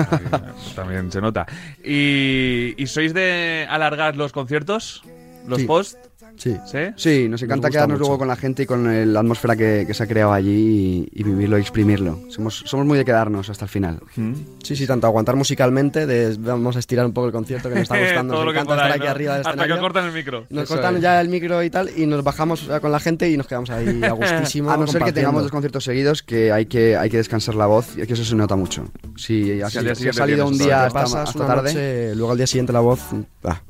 También 0.75 1.11
se 1.11 1.21
nota. 1.21 1.47
¿Y, 1.85 2.75
y 2.77 2.87
sois 2.87 3.13
de 3.15 3.67
alargar 3.69 4.17
los 4.17 4.33
conciertos? 4.33 5.03
¿Los 5.47 5.59
Sí. 5.61 5.67
post? 5.67 5.97
Sí. 6.37 6.57
¿Sí? 6.67 6.79
Sí, 6.97 7.29
nos 7.29 7.41
encanta 7.43 7.69
gusta 7.69 7.71
quedarnos 7.71 7.99
mucho. 7.99 8.09
luego 8.09 8.19
con 8.19 8.29
la 8.29 8.37
gente 8.37 8.65
y 8.65 8.67
con 8.67 8.91
el- 8.91 9.13
la 9.13 9.21
atmósfera 9.21 9.55
que, 9.55 9.85
que 9.87 9.95
se 9.95 10.03
ha 10.03 10.07
creado 10.09 10.33
allí 10.33 11.07
y, 11.13 11.21
y 11.21 11.23
vivirlo 11.23 11.57
y 11.57 11.61
exprimirlo. 11.61 12.19
Somos, 12.31 12.65
somos 12.67 12.85
muy 12.85 12.99
de 12.99 13.05
quedarnos 13.05 13.49
hasta 13.49 13.65
el 13.67 13.69
final. 13.69 14.01
Mm. 14.17 14.33
Sí, 14.63 14.75
sí, 14.75 14.87
tanto 14.87 15.07
aguantar 15.07 15.37
musicalmente, 15.37 16.07
de 16.07 16.37
vamos 16.39 16.75
a 16.77 16.81
estirar 16.81 17.07
un 17.07 17.13
poco 17.13 17.29
el 17.29 17.33
concierto 17.33 17.69
que 17.69 17.77
nos 17.77 17.83
está 17.83 17.99
gustando, 18.01 18.35
Todo 18.35 18.45
nos 18.45 18.47
lo 18.47 18.53
que 18.53 18.59
encanta 18.65 18.75
estar 18.87 18.91
aquí 18.93 19.05
¿no? 19.05 19.11
arriba 19.11 19.33
del 19.35 19.41
Hasta 19.41 19.51
que 19.53 19.57
escenario. 19.61 19.83
cortan 19.83 20.05
el 20.07 20.13
micro. 20.13 20.47
Nos 20.51 20.65
Eso 20.65 20.75
cortan 20.75 20.97
es. 20.97 21.03
ya 21.03 21.21
el 21.21 21.29
micro 21.29 21.63
y 21.63 21.71
tal 21.71 21.91
y 21.97 22.07
nos 22.07 22.25
bajamos 22.25 22.69
con 22.81 22.91
la 22.93 22.99
gente 23.01 23.31
y 23.31 23.37
nos 23.37 23.47
quedamos 23.47 23.71
ahí 23.71 24.03
a 24.05 24.13
gustísimo. 24.13 24.71
A 24.71 24.77
no 24.77 24.87
ser 24.89 25.03
que 25.05 25.13
tengamos 25.13 25.43
dos 25.43 25.53
conciertos 25.53 25.85
seguidos, 25.85 26.23
que 26.23 26.51
hay 26.51 26.67
que, 26.67 26.97
hay 26.97 27.09
que 27.11 27.19
descansar 27.19 27.55
la 27.55 27.67
voz, 27.67 27.97
y 27.97 28.01
es 28.01 28.07
que 28.09 28.15
eso 28.15 28.25
se 28.25 28.35
nota 28.35 28.57
mucho. 28.57 28.85
Si, 29.17 29.61
ha, 29.63 29.71
Sí, 29.71 30.09
ha 30.09 30.13
salido 30.13 30.49
un 30.49 30.59
día 30.59 30.87
hasta, 30.87 31.01
pasas 31.03 31.29
hasta 31.29 31.39
una 31.39 31.47
tarde, 31.55 31.69
noche, 31.73 32.15
luego 32.17 32.33
al 32.33 32.37
día 32.39 32.47
siguiente 32.47 32.73
la 32.73 32.81
voz, 32.81 33.01
ah, 33.45 33.61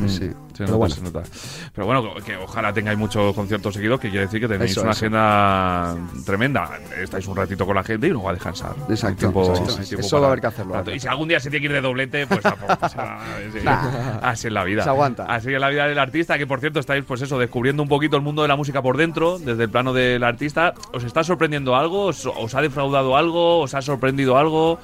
Sí, 0.00 0.08
sí. 0.08 0.30
Se 0.54 0.58
Pero 0.64 0.66
nota, 0.68 0.76
bueno. 0.78 0.94
se 0.94 1.02
nota. 1.02 1.22
Pero 1.74 1.86
bueno, 1.86 2.14
que 2.24 2.36
ojalá 2.36 2.72
tengáis 2.72 2.96
muchos 2.96 3.34
conciertos 3.34 3.74
seguidos, 3.74 3.98
que 4.00 4.08
quiere 4.08 4.26
decir 4.26 4.40
que 4.40 4.46
tenéis 4.48 4.70
Eso, 4.70 4.82
una 4.82 4.92
eso. 4.92 4.98
agenda 5.06 5.96
tremenda. 6.24 6.70
Estáis 6.96 7.26
un 7.26 7.36
ratito 7.36 7.66
con 7.66 7.74
la 7.74 7.82
gente 7.82 8.06
y 8.06 8.10
luego 8.10 8.28
a 8.28 8.32
descansar. 8.34 8.74
Exacto, 8.88 9.16
tiempo- 9.18 9.50
exacto. 9.54 9.98
Eso 10.00 10.16
va 10.16 10.18
a 10.18 10.20
para- 10.20 10.26
haber 10.28 10.40
que 10.40 10.46
hacerlo, 10.46 10.94
Y 10.94 11.00
si 11.00 11.08
algún 11.08 11.28
día 11.28 11.40
se 11.40 11.50
tiene 11.50 11.62
que 11.62 11.66
ir 11.66 11.72
de 11.72 11.80
doblete, 11.80 12.26
pues 12.26 12.40
tampoco 12.42 12.76
pasa 12.76 12.96
nada. 13.04 13.20
Sí. 13.52 13.58
Nah. 13.64 14.18
Así 14.22 14.46
es 14.46 14.52
la 14.52 14.64
vida. 14.64 14.84
Se 14.84 14.88
aguanta. 14.90 15.24
Así 15.24 15.52
es 15.52 15.60
la 15.60 15.68
vida 15.68 15.86
del 15.88 15.98
artista, 15.98 16.38
que 16.38 16.46
por 16.46 16.60
cierto 16.60 16.78
estáis, 16.80 17.04
pues 17.04 17.20
eso, 17.22 17.38
descubriendo 17.38 17.82
un 17.82 17.88
poquito 17.88 18.16
el 18.16 18.22
mundo 18.22 18.42
de 18.42 18.48
la 18.48 18.56
música 18.56 18.80
por 18.80 18.96
dentro, 18.96 19.38
desde 19.38 19.64
el 19.64 19.70
plano 19.70 19.92
del 19.92 20.22
artista. 20.22 20.72
¿Os 20.92 21.02
está 21.04 21.24
sorprendiendo 21.24 21.74
algo? 21.74 22.06
¿Os, 22.06 22.26
os 22.26 22.54
ha 22.54 22.60
defraudado 22.62 23.16
algo? 23.16 23.60
¿Os 23.60 23.74
ha 23.74 23.82
sorprendido 23.82 24.36
algo? 24.38 24.78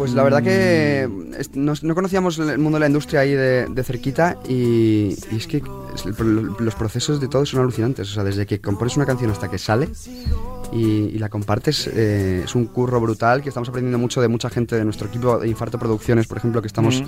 Pues 0.00 0.14
la 0.14 0.22
verdad 0.22 0.42
que 0.42 1.06
es- 1.38 1.54
no, 1.54 1.74
no 1.82 1.94
conocíamos 1.94 2.38
el 2.38 2.56
mundo 2.56 2.76
de 2.76 2.80
la 2.80 2.86
industria 2.86 3.20
ahí 3.20 3.32
de, 3.32 3.66
de 3.66 3.84
cerquita 3.84 4.38
y, 4.48 5.14
y 5.30 5.36
es 5.36 5.46
que 5.46 5.62
los 6.58 6.74
procesos 6.74 7.20
de 7.20 7.28
todo 7.28 7.44
son 7.44 7.60
alucinantes. 7.60 8.08
O 8.10 8.14
sea, 8.14 8.24
desde 8.24 8.46
que 8.46 8.62
compones 8.62 8.96
una 8.96 9.04
canción 9.04 9.30
hasta 9.30 9.50
que 9.50 9.58
sale 9.58 9.90
y, 10.72 11.10
y 11.14 11.18
la 11.18 11.28
compartes 11.28 11.88
eh, 11.92 12.42
es 12.44 12.54
un 12.54 12.66
curro 12.66 13.00
brutal 13.00 13.42
que 13.42 13.48
estamos 13.48 13.68
aprendiendo 13.68 13.98
mucho 13.98 14.20
de 14.20 14.28
mucha 14.28 14.50
gente 14.50 14.76
de 14.76 14.84
nuestro 14.84 15.08
equipo 15.08 15.38
de 15.38 15.48
Infarto 15.48 15.78
Producciones, 15.78 16.26
por 16.26 16.38
ejemplo, 16.38 16.60
que 16.62 16.68
estamos, 16.68 17.02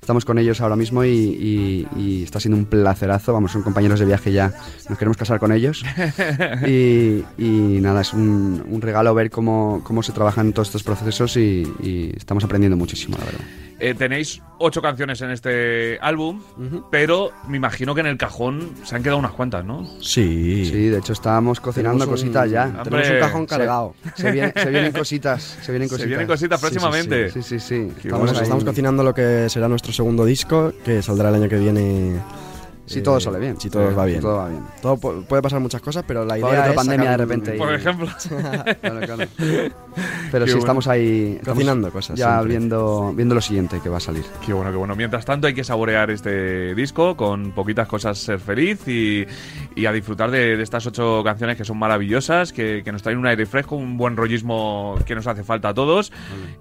estamos 0.00 0.24
con 0.24 0.38
ellos 0.38 0.60
ahora 0.60 0.76
mismo 0.76 1.04
y, 1.04 1.08
y- 1.08 1.88
y 1.96 2.22
está 2.24 2.40
siendo 2.40 2.56
un 2.58 2.64
placerazo. 2.66 3.32
Vamos, 3.32 3.52
son 3.52 3.62
compañeros 3.62 4.00
de 4.00 4.06
viaje 4.06 4.32
ya, 4.32 4.52
nos 4.88 4.98
queremos 4.98 5.16
casar 5.16 5.38
con 5.38 5.52
ellos. 5.52 5.84
y, 6.66 7.22
y 7.38 7.78
nada, 7.80 8.00
es 8.00 8.12
un, 8.12 8.62
un 8.68 8.80
regalo 8.80 9.14
ver 9.14 9.30
cómo, 9.30 9.82
cómo 9.84 10.02
se 10.02 10.12
trabajan 10.12 10.52
todos 10.52 10.68
estos 10.68 10.82
procesos 10.82 11.36
y 11.36 12.12
estamos 12.16 12.44
aprendiendo 12.44 12.76
muchísimo, 12.76 13.16
la 13.18 13.24
verdad. 13.24 13.40
Eh, 13.84 13.94
tenéis 13.94 14.40
ocho 14.58 14.80
canciones 14.80 15.20
en 15.22 15.30
este 15.32 15.98
álbum, 16.00 16.40
pero 16.88 17.32
me 17.48 17.56
imagino 17.56 17.96
que 17.96 18.00
en 18.02 18.06
el 18.06 18.16
cajón 18.16 18.70
se 18.84 18.94
han 18.94 19.02
quedado 19.02 19.18
unas 19.18 19.32
cuantas, 19.32 19.64
¿no? 19.64 19.84
Sí. 20.00 20.66
Sí, 20.66 20.86
de 20.88 20.98
hecho 20.98 21.12
estábamos 21.12 21.58
cocinando 21.58 21.98
Tenemos 21.98 22.20
un- 22.22 22.26
cositas 22.28 22.48
ya. 22.48 22.66
Tenemos 22.66 22.86
Hombre, 22.86 23.14
un 23.14 23.20
cajón 23.20 23.40
se- 23.42 23.46
cargado. 23.48 23.94
Se, 24.14 24.30
vienen, 24.32 24.52
se 24.56 24.70
vienen 24.70 24.92
cositas, 24.92 25.42
se 25.60 25.72
vienen 25.72 25.88
Se 25.88 25.94
cositas. 25.96 26.08
vienen 26.08 26.26
cositas 26.28 26.60
Sí, 26.60 26.66
sí, 26.66 26.72
sí. 26.72 26.78
próximamente. 26.78 27.30
Sí, 27.32 27.42
sí, 27.42 27.58
sí. 27.58 27.88
Estamos, 28.04 28.40
estamos 28.40 28.64
cocinando 28.64 29.02
lo 29.02 29.12
que 29.12 29.48
será 29.48 29.66
nuestro 29.66 29.92
segundo 29.92 30.24
disco, 30.24 30.72
que 30.84 31.02
saldrá 31.02 31.30
el 31.30 31.34
año 31.34 31.48
que 31.48 31.56
viene. 31.58 32.20
Si 32.86 32.98
eh, 32.98 33.02
todo 33.02 33.20
sale 33.20 33.38
bien. 33.38 33.58
Si 33.60 33.70
todo 33.70 33.88
Sí, 33.88 33.94
va 33.94 34.04
si 34.04 34.10
bien. 34.10 34.20
todo 34.22 34.36
va 34.36 34.48
bien. 34.48 34.62
Todo 34.82 34.96
pu- 34.96 35.24
puede 35.24 35.40
pasar 35.42 35.60
muchas 35.60 35.80
cosas, 35.80 36.04
pero 36.06 36.24
la 36.24 36.36
idea 36.38 36.48
haber 36.64 36.70
es 36.70 36.76
pandemia 36.76 37.10
de 37.12 37.16
repente 37.16 37.54
y- 37.54 37.58
Por 37.58 37.72
ejemplo. 37.74 38.08
Claro, 38.82 39.00
claro. 39.06 39.30
Pero 40.30 40.44
Qué 40.44 40.50
sí, 40.50 40.54
bueno. 40.54 40.58
estamos 40.58 40.88
ahí. 40.88 41.36
estamos 41.38 41.54
Cocinando 41.58 41.90
cosas 41.92 42.18
Ya 42.18 42.30
siempre. 42.34 42.48
viendo, 42.56 43.12
viendo 43.14 43.34
lo 43.34 43.40
siguiente 43.40 43.80
que 43.82 43.88
va 43.88 43.98
a 43.98 44.00
salir. 44.00 44.24
Qué 44.44 44.52
bueno, 44.52 44.70
qué 44.70 44.76
bueno. 44.76 44.96
Mientras 44.96 45.24
tanto 45.24 45.46
hay 45.46 45.54
que 45.54 45.64
saborear 45.64 46.10
este 46.10 46.74
disco 46.74 47.16
con 47.16 47.52
poquitas 47.52 47.86
cosas, 47.86 48.18
ser 48.18 48.38
feliz 48.40 48.86
y, 48.88 49.26
y 49.76 49.86
a 49.86 49.92
disfrutar 49.92 50.30
de, 50.30 50.56
de 50.56 50.62
estas 50.62 50.86
ocho 50.86 51.22
canciones 51.24 51.56
que 51.56 51.64
son 51.64 51.78
maravillosas, 51.78 52.52
que, 52.52 52.82
que 52.84 52.92
nos 52.92 53.02
traen 53.02 53.18
un 53.18 53.26
aire 53.26 53.46
fresco, 53.46 53.76
un 53.76 53.96
buen 53.96 54.16
rollismo 54.16 54.96
que 55.06 55.14
nos 55.14 55.26
hace 55.26 55.44
falta 55.44 55.68
a 55.70 55.74
todos. 55.74 56.10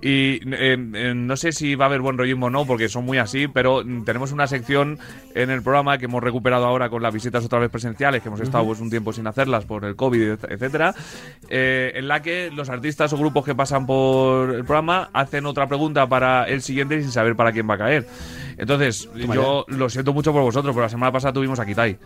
Y 0.01 0.39
eh, 0.53 0.77
eh, 0.93 1.13
no 1.15 1.35
sé 1.37 1.51
si 1.51 1.75
va 1.75 1.85
a 1.85 1.87
haber 1.87 2.01
buen 2.01 2.17
rollismo 2.17 2.47
o 2.47 2.49
no, 2.49 2.65
porque 2.65 2.89
son 2.89 3.05
muy 3.05 3.17
así, 3.17 3.47
pero 3.47 3.83
tenemos 4.05 4.31
una 4.31 4.47
sección 4.47 4.99
en 5.35 5.49
el 5.49 5.61
programa 5.61 5.97
que 5.97 6.07
hemos 6.11 6.21
recuperado 6.23 6.65
ahora 6.65 6.89
con 6.89 7.01
las 7.01 7.13
visitas 7.13 7.43
otra 7.45 7.59
vez 7.59 7.69
presenciales, 7.71 8.21
que 8.21 8.27
hemos 8.27 8.41
estado 8.41 8.65
pues, 8.65 8.79
un 8.81 8.89
tiempo 8.89 9.13
sin 9.13 9.25
hacerlas 9.27 9.65
por 9.65 9.85
el 9.85 9.95
COVID, 9.95 10.21
et- 10.33 10.43
etcétera, 10.51 10.93
eh, 11.49 11.93
en 11.95 12.07
la 12.07 12.21
que 12.21 12.51
los 12.53 12.69
artistas 12.69 13.11
o 13.13 13.17
grupos 13.17 13.45
que 13.45 13.55
pasan 13.55 13.85
por 13.85 14.49
el 14.53 14.65
programa 14.65 15.09
hacen 15.13 15.45
otra 15.45 15.67
pregunta 15.67 16.07
para 16.07 16.43
el 16.43 16.61
siguiente 16.61 17.01
sin 17.01 17.11
saber 17.11 17.35
para 17.35 17.51
quién 17.51 17.67
va 17.69 17.75
a 17.75 17.77
caer. 17.79 18.05
Entonces, 18.57 19.09
yo 19.33 19.65
lo 19.69 19.89
siento 19.89 20.13
mucho 20.13 20.31
por 20.33 20.41
vosotros, 20.43 20.73
pero 20.75 20.83
la 20.85 20.89
semana 20.89 21.11
pasada 21.11 21.33
tuvimos 21.33 21.59
a 21.59 21.65
Kitai. 21.65 21.97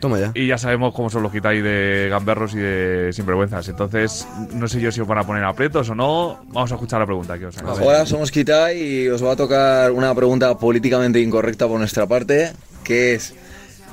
Toma 0.00 0.18
ya. 0.18 0.32
Y 0.34 0.48
ya 0.48 0.58
sabemos 0.58 0.92
cómo 0.92 1.08
son 1.08 1.22
los 1.22 1.32
Kitai 1.32 1.62
de 1.62 2.08
gamberros 2.10 2.52
y 2.54 2.58
de 2.58 3.10
sinvergüenzas. 3.12 3.68
Entonces, 3.68 4.26
no 4.52 4.66
sé 4.68 4.80
yo 4.80 4.90
si 4.92 5.00
os 5.00 5.06
van 5.08 5.18
a 5.18 5.24
poner 5.24 5.44
aprietos 5.44 5.88
o 5.88 5.94
no. 5.94 6.40
Vamos 6.48 6.70
a 6.72 6.74
escuchar 6.74 7.00
la 7.00 7.06
pregunta 7.06 7.38
que 7.38 7.46
os 7.46 7.56
hago. 7.58 7.72
Hola, 7.80 8.04
somos 8.04 8.30
Kitai 8.30 8.82
y 8.82 9.08
os 9.08 9.24
va 9.24 9.32
a 9.32 9.36
tocar 9.36 9.92
una 9.92 10.14
pregunta 10.14 10.58
políticamente 10.58 11.20
incorrecta 11.20 11.66
por 11.68 11.78
nuestra 11.78 12.06
parte, 12.06 12.52
que 12.82 13.14
es 13.14 13.34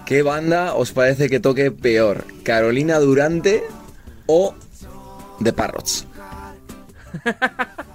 ¿qué 0.05 0.23
banda 0.23 0.75
os 0.75 0.91
parece 0.91 1.29
que 1.29 1.39
toque 1.39 1.71
peor? 1.71 2.25
¿Carolina 2.43 2.99
Durante 2.99 3.63
o 4.27 4.53
The 5.43 5.53
Parrots? 5.53 6.07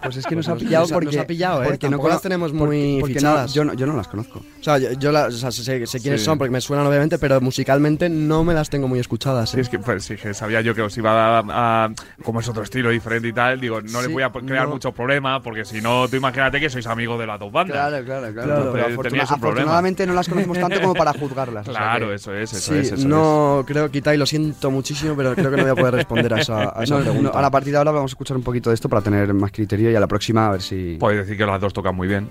Pues 0.03 0.19
es 0.19 0.27
que 0.27 0.37
nos 0.37 0.47
Pues 0.47 0.49
ha 0.49 0.55
nos- 0.55 0.63
pillado 0.63 0.83
nos 0.85 0.93
ha- 0.93 0.95
porque. 0.95 1.07
nos 1.07 1.17
ha 1.17 1.27
pillado, 1.27 1.63
¿eh? 1.63 1.67
porque 1.67 1.87
cono- 1.91 2.09
las 2.09 2.23
tenemos 2.23 2.53
porque- 2.53 2.65
muy 2.65 3.01
porque 3.01 3.15
no- 3.15 3.19
fichadas. 3.21 3.55
yo, 3.55 3.65
no, 3.65 3.75
yo 3.75 3.87
no 3.87 3.97
las 3.97 4.07
conozco. 4.07 4.39
O 4.39 4.63
sea, 4.63 4.79
yo, 4.79 4.93
yo 4.93 5.11
la- 5.11 5.27
o 5.27 5.31
sea, 5.33 5.51
sé, 5.51 5.85
sé 5.87 6.01
quiénes 6.01 6.21
Sí. 6.21 6.25
son 6.25 6.39
porque 6.39 6.51
me 6.53 6.61
suenan 6.61 6.87
obviamente, 6.87 7.19
pero 7.19 7.41
musicalmente 7.41 8.09
no 8.09 8.45
me 8.45 8.55
las 8.55 8.71
tengo 8.71 8.87
muy 8.87 9.01
escuchadas. 9.01 9.51
Sí, 9.51 9.59
¿eh? 9.59 9.63
es 9.63 9.69
que, 9.69 9.79
pues, 9.81 10.05
sí, 10.05 10.15
que 10.17 10.33
sabía 10.33 10.61
yo 10.61 10.75
que 10.77 10.83
os 10.83 10.97
iba 10.97 11.39
a, 11.41 11.85
a- 11.87 11.91
Como 12.23 12.39
es 12.41 12.49
otro 12.49 12.63
estilo 12.63 12.91
diferente 12.91 13.29
y 13.29 13.33
tal, 13.33 13.61
digo, 13.61 13.81
no 13.81 13.99
les 13.99 14.07
Sí, 14.07 14.13
voy 14.13 14.23
a 14.23 14.31
crear 14.31 14.65
no. 14.67 14.75
muchos 14.75 14.95
problemas, 14.95 15.41
porque 15.43 15.65
si 15.65 15.81
no, 15.81 16.07
tú 16.09 16.17
imagínate 16.17 16.61
que 16.61 16.71
sois 16.71 16.87
amigos 16.87 17.19
de 17.19 17.27
las 17.27 17.41
dos 17.41 17.51
bandas. 17.51 17.75
Claro, 17.77 18.05
claro, 18.05 18.33
claro. 18.33 18.47
Claro. 18.49 18.73
Pero 18.73 18.85
afortuna- 18.87 18.95
un 18.95 18.97
problema. 18.97 19.25
afortunadamente 19.25 20.07
no 20.07 20.13
las 20.15 20.29
conocemos 20.29 20.59
tanto 20.59 20.81
como 20.81 20.95
para 20.95 21.13
juzgarlas. 21.15 21.67
o 21.69 21.73
sea 21.73 21.81
Claro, 21.81 22.09
que- 22.09 22.15
eso 22.15 22.35
es, 22.35 22.53
eso 22.53 22.73
Sí, 22.73 22.79
es. 22.79 22.93
Eso 22.93 23.09
no 23.09 23.65
creo, 23.67 23.91
Kitai, 23.91 24.17
lo 24.17 24.27
siento 24.27 24.71
muchísimo, 24.71 25.15
pero 25.17 25.35
creo 25.35 25.51
que 25.51 25.57
no 25.57 25.63
voy 25.63 25.73
a 25.73 25.75
poder 25.75 25.95
responder 25.95 26.33
a 26.35 26.41
esa, 26.41 26.79
a 26.79 26.83
esa 26.85 26.95
No, 26.99 26.99
no, 27.01 27.05
pregunta. 27.11 27.39
a 27.39 27.43
la 27.43 27.51
partir 27.51 27.73
de 27.73 27.79
ahora 27.79 27.91
vamos 27.91 28.11
a 28.11 28.13
escuchar 28.13 28.37
un 28.37 28.43
poquito 28.43 28.71
de 28.71 28.75
esto 28.75 28.89
para 28.89 29.03
tener 29.07 29.33
más 29.35 29.53
criterio 29.53 29.91
y 29.91 29.95
a 29.95 30.01
la 30.01 30.09
próxima 30.09 30.49
a 30.49 30.51
ver 30.53 30.63
si. 30.63 30.95
es. 30.95 30.99
Podéis 30.99 31.21
decir 31.21 31.37
que 31.37 31.47
las 31.47 31.61
dos 31.61 31.73
tocan 31.73 31.95
muy 31.95 32.09
bien. 32.09 32.29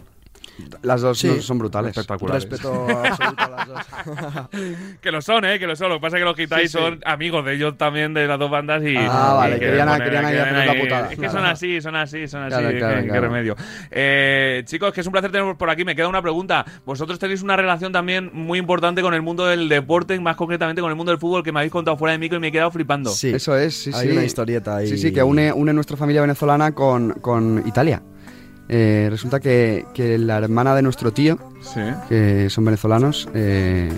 Las 0.84 1.02
dos 1.02 1.20
Sí. 1.20 1.28
no- 1.28 1.42
son 1.42 1.58
brutales. 1.60 1.90
Espectaculares. 1.92 2.44
Respeto 2.50 2.88
absoluto 2.90 3.44
a 3.44 3.50
las 3.50 3.68
dos. 3.68 4.50
Que 5.02 5.12
lo 5.12 5.22
son, 5.22 5.46
¿eh? 5.46 5.60
Que 5.60 5.68
lo 5.68 5.76
son. 5.76 5.90
Lo 5.90 5.96
que 5.96 6.02
pasa 6.02 6.18
es 6.18 6.22
que 6.22 6.26
los 6.26 6.36
Kitai 6.36 6.68
son 6.68 7.00
amigos 7.06 7.46
de 7.46 7.54
ellos 7.56 7.78
también, 7.78 8.14
de 8.14 8.28
las 8.28 8.40
dos 8.40 8.50
bandas. 8.50 8.82
Y, 8.84 8.96
Ah, 8.98 9.34
y 9.34 9.38
vale, 9.38 9.60
que 9.60 9.66
querían- 9.66 9.88
ponen- 9.88 10.04
querían 10.04 10.26
ahí 10.26 10.34
querían 10.36 10.68
la 10.68 10.80
putada, 10.82 11.04
Es 11.06 11.10
que 11.10 11.16
claro. 11.18 11.32
son 11.34 11.46
así, 11.46 11.82
son 11.82 11.96
así, 11.96 12.28
son 12.28 12.44
así. 12.44 12.50
Claro, 12.58 12.78
claro, 12.78 13.02
¿qué, 13.14 13.20
remedio? 13.20 13.56
Eh, 13.92 14.64
chicos, 14.66 14.94
que 14.94 15.02
es 15.02 15.08
un 15.08 15.12
placer 15.12 15.32
teneros 15.32 15.56
por 15.58 15.70
aquí. 15.70 15.84
Me 15.86 15.96
queda 15.96 16.08
una 16.08 16.22
pregunta. 16.22 16.66
Vosotros 16.86 17.20
tenéis 17.20 17.42
una 17.44 17.56
relación 17.56 17.92
también 17.92 18.30
muy 18.34 18.60
importante 18.60 19.02
con 19.02 19.14
el 19.14 19.22
mundo 19.22 19.46
del 19.46 19.70
deporte, 19.70 20.20
más 20.20 20.36
concretamente 20.36 20.82
con 20.82 20.90
el 20.90 20.96
mundo 20.96 21.12
del 21.12 21.20
fútbol, 21.20 21.44
que 21.44 21.52
me 21.52 21.60
habéis 21.60 21.72
contado 21.72 21.98
fuera 21.98 22.14
de 22.14 22.18
micro 22.20 22.38
y 22.38 22.42
me 22.42 22.48
he 22.48 22.52
quedado 22.52 22.72
flipando. 22.72 23.10
Sí, 23.10 23.30
Eso 23.34 23.56
es, 23.58 23.76
sí, 23.84 23.92
Hay 23.94 24.08
sí. 24.08 24.14
una 24.14 24.24
historieta 24.24 24.78
ahí. 24.78 24.88
Sí, 24.88 24.98
sí, 24.98 25.12
que 25.14 25.22
une, 25.24 25.52
une 25.54 25.74
nuestra 25.74 25.98
familia 25.98 26.22
venezolana 26.22 26.74
con, 26.74 27.12
con 27.22 27.64
Italia. 27.68 28.02
Eh, 28.68 29.08
resulta 29.12 29.40
que, 29.40 29.86
que 29.94 30.18
la 30.18 30.38
hermana 30.38 30.76
de 30.76 30.82
nuestro 30.82 31.12
tío, 31.14 31.38
Sí. 31.62 31.82
que 32.10 32.50
son 32.50 32.66
venezolanos, 32.66 33.30
eh, 33.34 33.92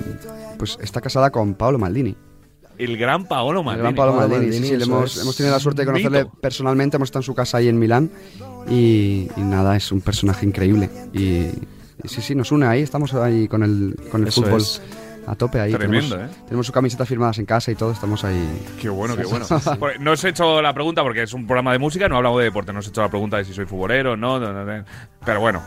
pues 0.58 0.78
está 0.82 1.00
casada 1.02 1.30
con 1.32 1.54
Paolo 1.56 1.78
Maldini. 1.80 2.16
El 2.78 2.96
gran 2.98 3.26
Paolo 3.26 3.60
El 3.62 3.66
Maldini. 3.66 3.82
gran 3.84 3.96
Paolo 3.96 4.14
Maldini, 4.14 4.52
sí, 4.54 4.74
hemos, 4.74 5.36
tenido 5.36 5.54
la 5.54 5.60
suerte 5.60 5.82
de 5.82 5.86
conocerle 5.88 6.26
Mito. 6.26 6.38
personalmente, 6.40 6.98
hemos 6.98 7.08
estado 7.08 7.22
en 7.22 7.26
su 7.26 7.34
casa 7.34 7.58
ahí 7.58 7.68
en 7.70 7.80
Milán 7.80 8.12
y, 8.70 9.30
y 9.36 9.42
nada, 9.42 9.76
es 9.76 9.92
un 9.92 10.02
personaje 10.02 10.46
increíble. 10.46 10.90
Y, 11.12 11.20
y 12.04 12.08
sí, 12.08 12.22
sí, 12.22 12.36
nos 12.36 12.52
une 12.52 12.68
ahí, 12.68 12.82
estamos 12.84 13.14
ahí 13.16 13.48
con 13.48 13.64
el, 13.64 13.96
con 14.12 14.22
el 14.22 14.28
Eso 14.28 14.44
fútbol 14.44 14.62
es. 14.62 14.82
A 15.28 15.36
tope 15.36 15.60
ahí. 15.60 15.74
Tremendo, 15.74 16.16
tenemos, 16.16 16.36
¿eh? 16.36 16.42
tenemos 16.46 16.66
su 16.66 16.72
camiseta 16.72 17.06
firmadas 17.06 17.38
en 17.38 17.46
casa 17.46 17.70
y 17.72 17.76
todo, 17.76 17.92
estamos 17.92 18.24
ahí. 18.24 18.66
Qué 18.82 18.90
bueno, 18.90 19.16
qué 19.16 19.26
bueno. 19.26 19.46
Pues 19.80 20.00
no 20.00 20.12
os 20.14 20.24
he 20.24 20.30
hecho 20.30 20.62
la 20.62 20.74
pregunta 20.74 21.04
porque 21.04 21.24
es 21.24 21.34
un 21.34 21.46
programa 21.46 21.74
de 21.74 21.80
música, 21.80 22.08
no 22.10 22.18
hablamos 22.18 22.40
de 22.40 22.46
deporte. 22.46 22.74
No 22.74 22.80
os 22.80 22.88
he 22.88 22.90
hecho 22.90 23.02
la 23.02 23.10
pregunta 23.10 23.38
de 23.38 23.46
si 23.46 23.54
soy 23.54 23.66
futbolero 23.66 24.14
o 24.14 24.18
no, 24.18 24.40
no, 24.40 24.52
no, 24.54 24.64
no. 24.66 24.84
Pero 25.26 25.40
bueno, 25.40 25.62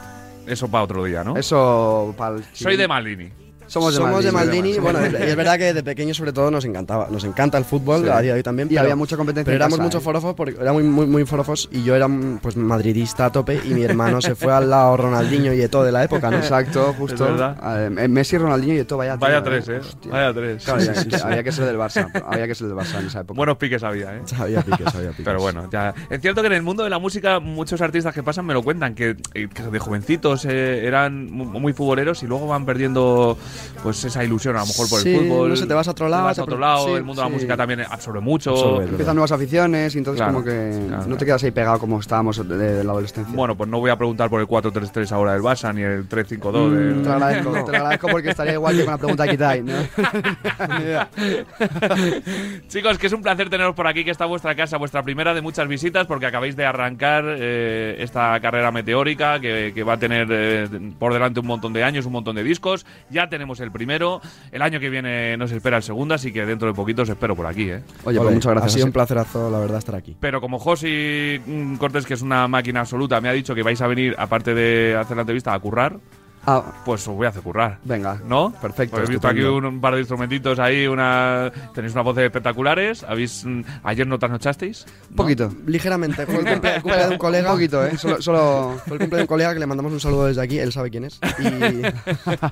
eso 0.46 0.68
para 0.68 0.84
otro 0.84 1.04
día, 1.04 1.22
¿no? 1.22 1.36
Eso, 1.36 2.14
pa'l- 2.18 2.42
Soy 2.52 2.76
de 2.76 2.88
Maldini. 2.88 3.30
Somos 3.70 3.92
de 3.94 3.98
Somos 4.00 4.24
de 4.24 4.32
Maldini. 4.32 4.78
Maldini. 4.78 4.78
Bueno, 4.80 4.98
y 5.18 5.22
es 5.30 5.36
verdad 5.36 5.56
que 5.56 5.72
de 5.72 5.82
pequeños 5.84 6.16
sobre 6.16 6.32
todo 6.32 6.50
nos 6.50 6.64
encantaba, 6.64 7.06
nos 7.10 7.22
encanta 7.24 7.56
el 7.56 7.64
fútbol, 7.64 8.02
Sí. 8.02 8.08
a 8.08 8.20
día 8.20 8.32
de 8.32 8.38
hoy 8.38 8.42
también. 8.42 8.66
Y 8.66 8.70
pero- 8.70 8.80
había 8.82 8.96
mucha 8.96 9.16
competencia 9.16 9.44
Pero 9.44 9.54
en 9.56 9.60
éramos 9.62 9.78
casa, 9.78 9.84
mucho 9.84 9.98
¿eh? 9.98 10.00
forofos, 10.00 10.34
porque 10.34 10.56
era 10.60 10.72
muy, 10.72 10.82
muy, 10.82 11.06
muy 11.06 11.24
forofos 11.24 11.68
y 11.70 11.84
yo 11.84 11.94
era 11.94 12.08
pues 12.42 12.56
madridista 12.56 13.26
a 13.26 13.32
tope 13.32 13.60
y 13.64 13.68
mi 13.72 13.82
hermano 13.84 14.20
se 14.20 14.34
fue 14.34 14.52
al 14.52 14.68
lado 14.68 14.96
Ronaldinho 14.96 15.52
y 15.54 15.68
todo 15.68 15.84
de 15.84 15.92
la 15.92 16.02
época, 16.02 16.30
¿no? 16.30 16.38
Exacto, 16.38 16.94
justo. 16.98 17.28
Eh, 17.76 18.08
Messi, 18.08 18.38
Ronaldinho 18.38 18.74
y 18.80 18.84
todo, 18.84 18.98
vaya 18.98 19.14
Vaya 19.16 19.42
tres, 19.42 19.68
¿eh? 19.68 19.78
Hostia. 19.78 20.10
Vaya 20.10 20.34
tres. 20.34 20.64
Claro, 20.64 20.80
ya- 20.80 20.92
ya- 21.04 21.24
había 21.26 21.42
que 21.44 21.52
ser 21.52 21.64
del 21.66 21.76
Barça. 21.78 22.10
Había 22.26 22.46
que 22.48 22.54
ser 22.56 22.66
del 22.66 22.76
Barça 22.76 22.98
en 22.98 23.06
esa 23.06 23.20
época. 23.20 23.36
Buenos 23.36 23.56
piques 23.56 23.82
había, 23.84 24.16
¿eh? 24.16 24.20
Había 24.36 24.62
piques, 24.62 24.94
había 24.94 25.10
piques. 25.10 25.24
Pero 25.24 25.40
bueno, 25.40 25.68
ya. 25.70 25.94
Es 26.10 26.20
cierto 26.20 26.40
que 26.40 26.48
en 26.48 26.54
el 26.54 26.62
mundo 26.62 26.82
de 26.82 26.90
la 26.90 26.98
música 26.98 27.38
muchos 27.38 27.80
artistas 27.80 28.12
que 28.14 28.22
pasan 28.24 28.46
me 28.46 28.54
lo 28.54 28.62
cuentan, 28.64 28.96
que, 28.96 29.16
eh, 29.34 29.48
que 29.54 29.62
de 29.62 29.78
jovencitos 29.78 30.44
eh, 30.44 30.86
eran 30.86 31.30
mu- 31.30 31.44
muy 31.44 31.72
futboleros 31.72 32.22
y 32.24 32.26
luego 32.26 32.48
van 32.48 32.66
perdiendo 32.66 33.38
pues 33.82 34.02
esa 34.04 34.22
ilusión 34.24 34.56
a 34.56 34.60
lo 34.60 34.66
mejor 34.66 34.88
por 34.88 35.00
Sí, 35.00 35.14
el 35.14 35.26
fútbol. 35.28 35.48
no 35.50 35.56
sé, 35.56 35.66
te 35.66 35.74
vas 35.74 35.88
a 35.88 35.90
otro 35.92 36.08
lado, 36.08 36.22
Te 36.22 36.26
vas 36.28 36.38
a 36.38 36.42
otro 36.44 36.58
lado, 36.58 36.86
sí, 36.86 36.92
el 36.92 37.04
mundo 37.04 37.22
de 37.22 37.28
la 37.28 37.34
música 37.34 37.56
también 37.56 37.80
absorbe 37.80 38.20
mucho. 38.20 38.50
Absorbe. 38.50 38.84
Empiezan 38.90 39.16
nuevas 39.16 39.32
aficiones 39.32 39.94
y 39.94 39.98
entonces 39.98 40.20
Claro, 40.20 40.32
como 40.34 40.44
que 40.44 40.50
claro, 40.70 40.88
no 40.88 40.96
claro. 41.04 41.16
te 41.16 41.24
quedas 41.24 41.44
ahí 41.44 41.50
pegado 41.50 41.78
como 41.78 41.98
estábamos 42.00 42.46
de, 42.48 42.56
de 42.56 42.84
la 42.84 42.92
adolescencia. 42.92 43.34
Bueno, 43.34 43.56
pues 43.56 43.68
no 43.70 43.78
voy 43.80 43.90
a 43.90 43.96
preguntar 43.96 44.28
por 44.30 44.40
el 44.40 44.46
4-3-3 44.46 45.10
ahora 45.12 45.32
del 45.32 45.42
Barça 45.42 45.74
ni 45.74 45.82
el 45.82 46.08
3-5-2 46.08 46.70
Mm, 46.70 46.74
del- 46.74 47.02
te 47.02 47.08
lo 47.08 47.12
agradezco, 47.14 47.52
te 47.64 47.72
lo 47.72 47.76
agradezco 47.78 48.08
porque 48.08 48.30
estaría 48.30 48.52
igual 48.54 48.76
que 48.76 48.84
con 48.84 48.92
la 48.92 48.98
pregunta 48.98 49.22
de 49.24 49.30
Kitai, 49.30 49.62
¿no? 49.62 49.72
Chicos, 52.68 52.98
que 52.98 53.06
es 53.06 53.12
un 53.12 53.22
placer 53.22 53.48
teneros 53.50 53.74
por 53.74 53.86
aquí, 53.86 54.04
que 54.04 54.10
está 54.10 54.26
vuestra 54.26 54.54
casa, 54.54 54.76
vuestra 54.76 55.02
primera 55.02 55.34
de 55.34 55.40
muchas 55.40 55.66
visitas, 55.68 56.06
porque 56.06 56.26
acabáis 56.26 56.56
de 56.56 56.64
arrancar 56.64 57.24
eh, 57.26 57.96
esta 58.00 58.38
carrera 58.40 58.70
meteórica 58.70 59.40
que, 59.40 59.72
que 59.74 59.82
va 59.82 59.94
a 59.94 59.98
tener 59.98 60.28
eh, 60.30 60.68
por 60.98 61.12
delante 61.12 61.40
un 61.40 61.46
montón 61.46 61.72
de 61.72 61.84
años, 61.84 62.06
un 62.06 62.12
montón 62.12 62.36
de 62.36 62.44
discos. 62.44 62.86
Ya 63.10 63.28
tenemos 63.28 63.49
el 63.58 63.72
primero, 63.72 64.20
el 64.52 64.62
año 64.62 64.78
que 64.78 64.88
viene 64.88 65.36
nos 65.36 65.50
espera 65.50 65.78
el 65.78 65.82
segundo, 65.82 66.14
así 66.14 66.32
que 66.32 66.46
dentro 66.46 66.68
de 66.68 66.74
poquito 66.74 67.02
os 67.02 67.08
espero 67.08 67.34
por 67.34 67.46
aquí. 67.46 67.70
¿eh? 67.70 67.82
Oye, 68.04 68.18
pues 68.18 68.34
muchas 68.34 68.52
gracias. 68.52 68.72
Ha 68.72 68.76
sido 68.76 68.86
un 68.86 68.92
placerazo, 68.92 69.50
la 69.50 69.58
verdad, 69.58 69.78
estar 69.78 69.96
aquí. 69.96 70.16
Pero 70.20 70.40
como 70.40 70.60
Josi 70.60 71.40
mm, 71.44 71.76
Cortés, 71.76 72.06
que 72.06 72.14
es 72.14 72.22
una 72.22 72.46
máquina 72.46 72.80
absoluta, 72.80 73.20
me 73.20 73.28
ha 73.28 73.32
dicho 73.32 73.54
que 73.54 73.64
vais 73.64 73.80
a 73.80 73.88
venir, 73.88 74.14
aparte 74.16 74.54
de 74.54 74.96
hacer 74.96 75.16
la 75.16 75.22
entrevista, 75.22 75.52
a 75.52 75.58
currar, 75.58 75.98
Ah, 76.46 76.64
pues 76.86 77.06
os 77.06 77.14
voy 77.14 77.26
a 77.26 77.28
hacer 77.28 77.42
currar. 77.42 77.78
venga. 77.84 78.18
¿No? 78.26 78.50
Perfecto, 78.60 78.96
Pues 78.96 79.08
he 79.08 79.12
visto 79.12 79.28
aquí 79.28 79.42
un, 79.42 79.64
un 79.64 79.80
par 79.80 79.92
de 79.94 80.00
instrumentitos 80.00 80.58
ahí, 80.58 80.86
una 80.86 81.52
tenéis 81.74 81.92
unas 81.92 82.04
voces 82.04 82.24
espectaculares. 82.24 83.04
¿Habéis, 83.04 83.44
mm, 83.44 83.60
¿Ayer 83.84 84.06
no 84.06 84.18
trasnochasteis? 84.18 84.86
Un 85.10 85.16
poquito. 85.16 85.52
Ligeramente, 85.66 86.24
fue 86.26 86.36
el 86.36 86.46
cumple, 86.52 86.74
el 86.76 86.82
cumple 86.82 87.02
de 87.04 87.08
un 87.10 87.18
colega. 87.18 87.50
Un 87.50 87.56
poquito, 87.56 87.84
¿eh? 87.84 87.96
Solo, 87.98 88.22
solo- 88.22 88.80
Fue 88.86 88.94
el 88.94 89.00
cumple 89.00 89.16
de 89.18 89.22
un 89.24 89.26
colega 89.28 89.52
que 89.52 89.60
le 89.60 89.66
mandamos 89.66 89.92
un 89.92 90.00
saludo 90.00 90.26
desde 90.26 90.40
aquí, 90.42 90.58
él 90.58 90.72
sabe 90.72 90.90
quién 90.90 91.04
es. 91.04 91.20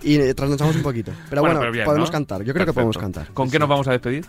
Y, 0.03 0.15
y 0.15 0.35
trasnochamos 0.35 0.77
un 0.77 0.83
poquito. 0.83 1.13
Pero 1.31 1.41
bueno, 1.43 1.59
pero 1.61 1.73
bien, 1.73 1.85
podemos 1.87 2.09
¿no? 2.09 2.13
cantar. 2.13 2.43
Yo 2.43 2.53
creo 2.53 2.67
que 2.67 2.73
Perfecto. 2.73 2.75
podemos 2.75 2.99
cantar. 2.99 3.27
¿Con 3.33 3.51
qué 3.51 3.59
nos 3.59 3.69
vamos 3.69 3.89
a 3.89 3.93
despedir? 3.93 4.25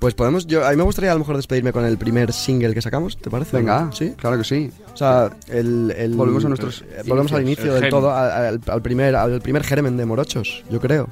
Pues 0.00 0.14
podemos. 0.14 0.46
Yo, 0.46 0.66
a 0.66 0.70
mí 0.70 0.76
me 0.76 0.82
gustaría 0.82 1.10
a 1.10 1.14
lo 1.14 1.20
mejor 1.20 1.36
despedirme 1.36 1.72
con 1.72 1.84
el 1.84 1.98
primer 1.98 2.32
single 2.32 2.72
que 2.74 2.80
sacamos, 2.82 3.18
¿te 3.18 3.30
parece? 3.30 3.58
Venga, 3.58 3.90
Sí. 3.92 4.14
claro 4.16 4.38
que 4.38 4.44
sí. 4.44 4.72
O 4.92 4.96
sea, 4.96 5.30
el, 5.48 5.94
el- 5.96 6.14
Volvemos 6.14 6.44
a 6.44 6.48
nuestros 6.48 6.82
eh, 6.82 7.02
volvemos 7.06 7.32
al 7.32 7.42
inicio 7.42 7.76
El 7.76 7.82
del 7.82 7.90
todo, 7.90 8.10
al, 8.12 8.58
primer, 8.82 9.14
al 9.14 9.40
primer 9.42 9.62
germen 9.62 9.96
de 9.98 10.06
Morochos, 10.06 10.64
yo 10.70 10.80
creo. 10.80 11.06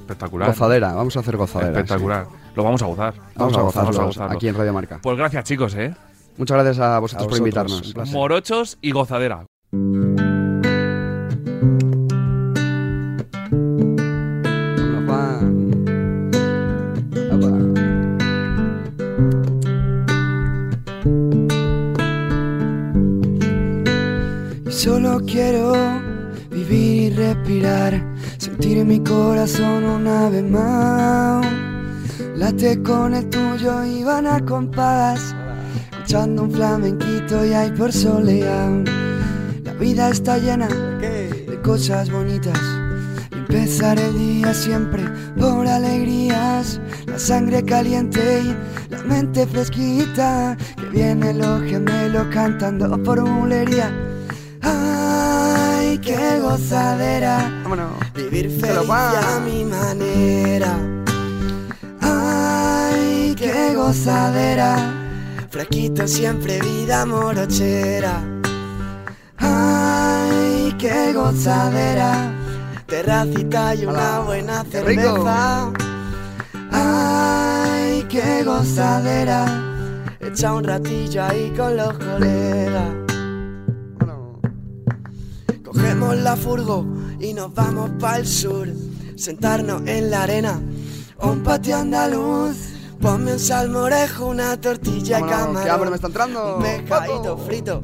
Espectacular. 0.00 0.48
Gozadera, 0.50 0.92
vamos 0.92 1.16
a 1.16 1.20
hacer 1.20 1.36
gozadera. 1.36 1.70
Espectacular. 1.80 2.26
Lo 2.54 2.62
vamos 2.62 2.82
a 2.82 2.86
gozar. 2.86 3.14
Vamos 3.14 3.32
a 3.34 3.38
Vamos 3.38 3.56
a 3.56 3.62
gozarlo 3.82 4.06
gozarlo. 4.06 4.36
aquí 4.36 4.48
en 4.48 4.54
Radio 4.54 4.72
Marca. 4.72 5.00
Pues 5.02 5.16
gracias, 5.16 5.44
chicos, 5.44 5.74
¿eh? 5.74 5.94
Muchas 6.36 6.56
gracias 6.62 6.78
a 6.78 6.98
vosotros, 6.98 7.24
A 7.26 7.28
por 7.28 7.40
vosotros, 7.40 7.40
invitarnos. 7.40 7.86
un 7.88 7.92
placer. 7.94 8.14
Morochos 8.14 8.78
y 8.82 8.90
gozadera. 8.92 9.46
Solo 24.86 25.20
quiero 25.26 25.72
vivir 26.48 27.10
y 27.12 27.16
respirar, 27.16 27.92
sentir 28.38 28.84
mi 28.84 29.00
corazón 29.00 29.82
una 29.82 30.28
vez 30.28 30.44
más. 30.44 31.44
Late 32.36 32.80
con 32.84 33.12
el 33.12 33.28
tuyo 33.28 33.84
y 33.84 34.04
van 34.04 34.28
a 34.28 34.38
compás, 34.44 35.34
escuchando 35.90 36.44
un 36.44 36.52
flamenquito 36.52 37.44
y 37.44 37.52
hay 37.52 37.72
por 37.72 37.92
solear. 37.92 38.84
La 39.64 39.72
vida 39.72 40.10
está 40.10 40.38
llena 40.38 40.68
de 40.68 41.60
cosas 41.64 42.08
bonitas. 42.08 42.60
y 43.32 43.38
Empezar 43.38 43.98
el 43.98 44.16
día 44.16 44.54
siempre 44.54 45.02
por 45.36 45.66
alegrías, 45.66 46.80
la 47.06 47.18
sangre 47.18 47.64
caliente 47.64 48.20
y 48.40 48.92
la 48.94 49.02
mente 49.02 49.48
fresquita, 49.48 50.56
que 50.76 50.86
viene 50.90 51.34
los 51.34 51.60
gemelos 51.64 52.28
cantando 52.30 53.02
por 53.02 53.20
bulería. 53.28 54.05
Qué 56.06 56.38
gozadera, 56.38 57.50
Vámonos. 57.64 57.94
vivir 58.14 58.48
feliz 58.60 58.88
a 58.88 59.40
mi 59.40 59.64
manera. 59.64 60.78
Ay, 62.00 63.34
qué 63.36 63.74
gozadera, 63.74 64.76
fresquito 65.50 66.06
siempre 66.06 66.60
vida 66.60 67.04
morochera. 67.06 68.22
Ay, 69.38 70.76
qué 70.78 71.12
gozadera, 71.12 72.32
terracita 72.86 73.74
y 73.74 73.86
una 73.86 73.92
Hola, 73.92 74.20
buena 74.20 74.64
cerveza. 74.64 75.72
Ay, 76.70 78.06
qué 78.08 78.44
gozadera, 78.44 79.44
echa 80.20 80.54
un 80.54 80.62
ratillo 80.62 81.24
ahí 81.24 81.52
con 81.56 81.76
los 81.76 81.98
colegas. 81.98 83.05
Cogemos 86.06 86.24
la 86.24 86.36
furgo 86.36 86.86
y 87.18 87.34
nos 87.34 87.52
vamos 87.52 87.90
para 87.98 88.18
el 88.18 88.26
sur. 88.28 88.68
Sentarnos 89.16 89.82
en 89.86 90.08
la 90.10 90.22
arena 90.22 90.60
o 91.18 91.32
un 91.32 91.42
patio 91.42 91.76
andaluz. 91.76 92.56
Ponme 93.00 93.32
un 93.32 93.40
salmorejo, 93.40 94.26
una 94.26 94.56
tortilla 94.60 95.18
y 95.18 95.22
Vámonos, 95.22 95.46
camarón. 95.46 95.70
hambre 95.70 95.90
me 95.90 95.96
está 95.96 96.06
entrando. 96.06 96.56
Un 96.58 96.62
pescadito 96.62 97.38
frito 97.38 97.82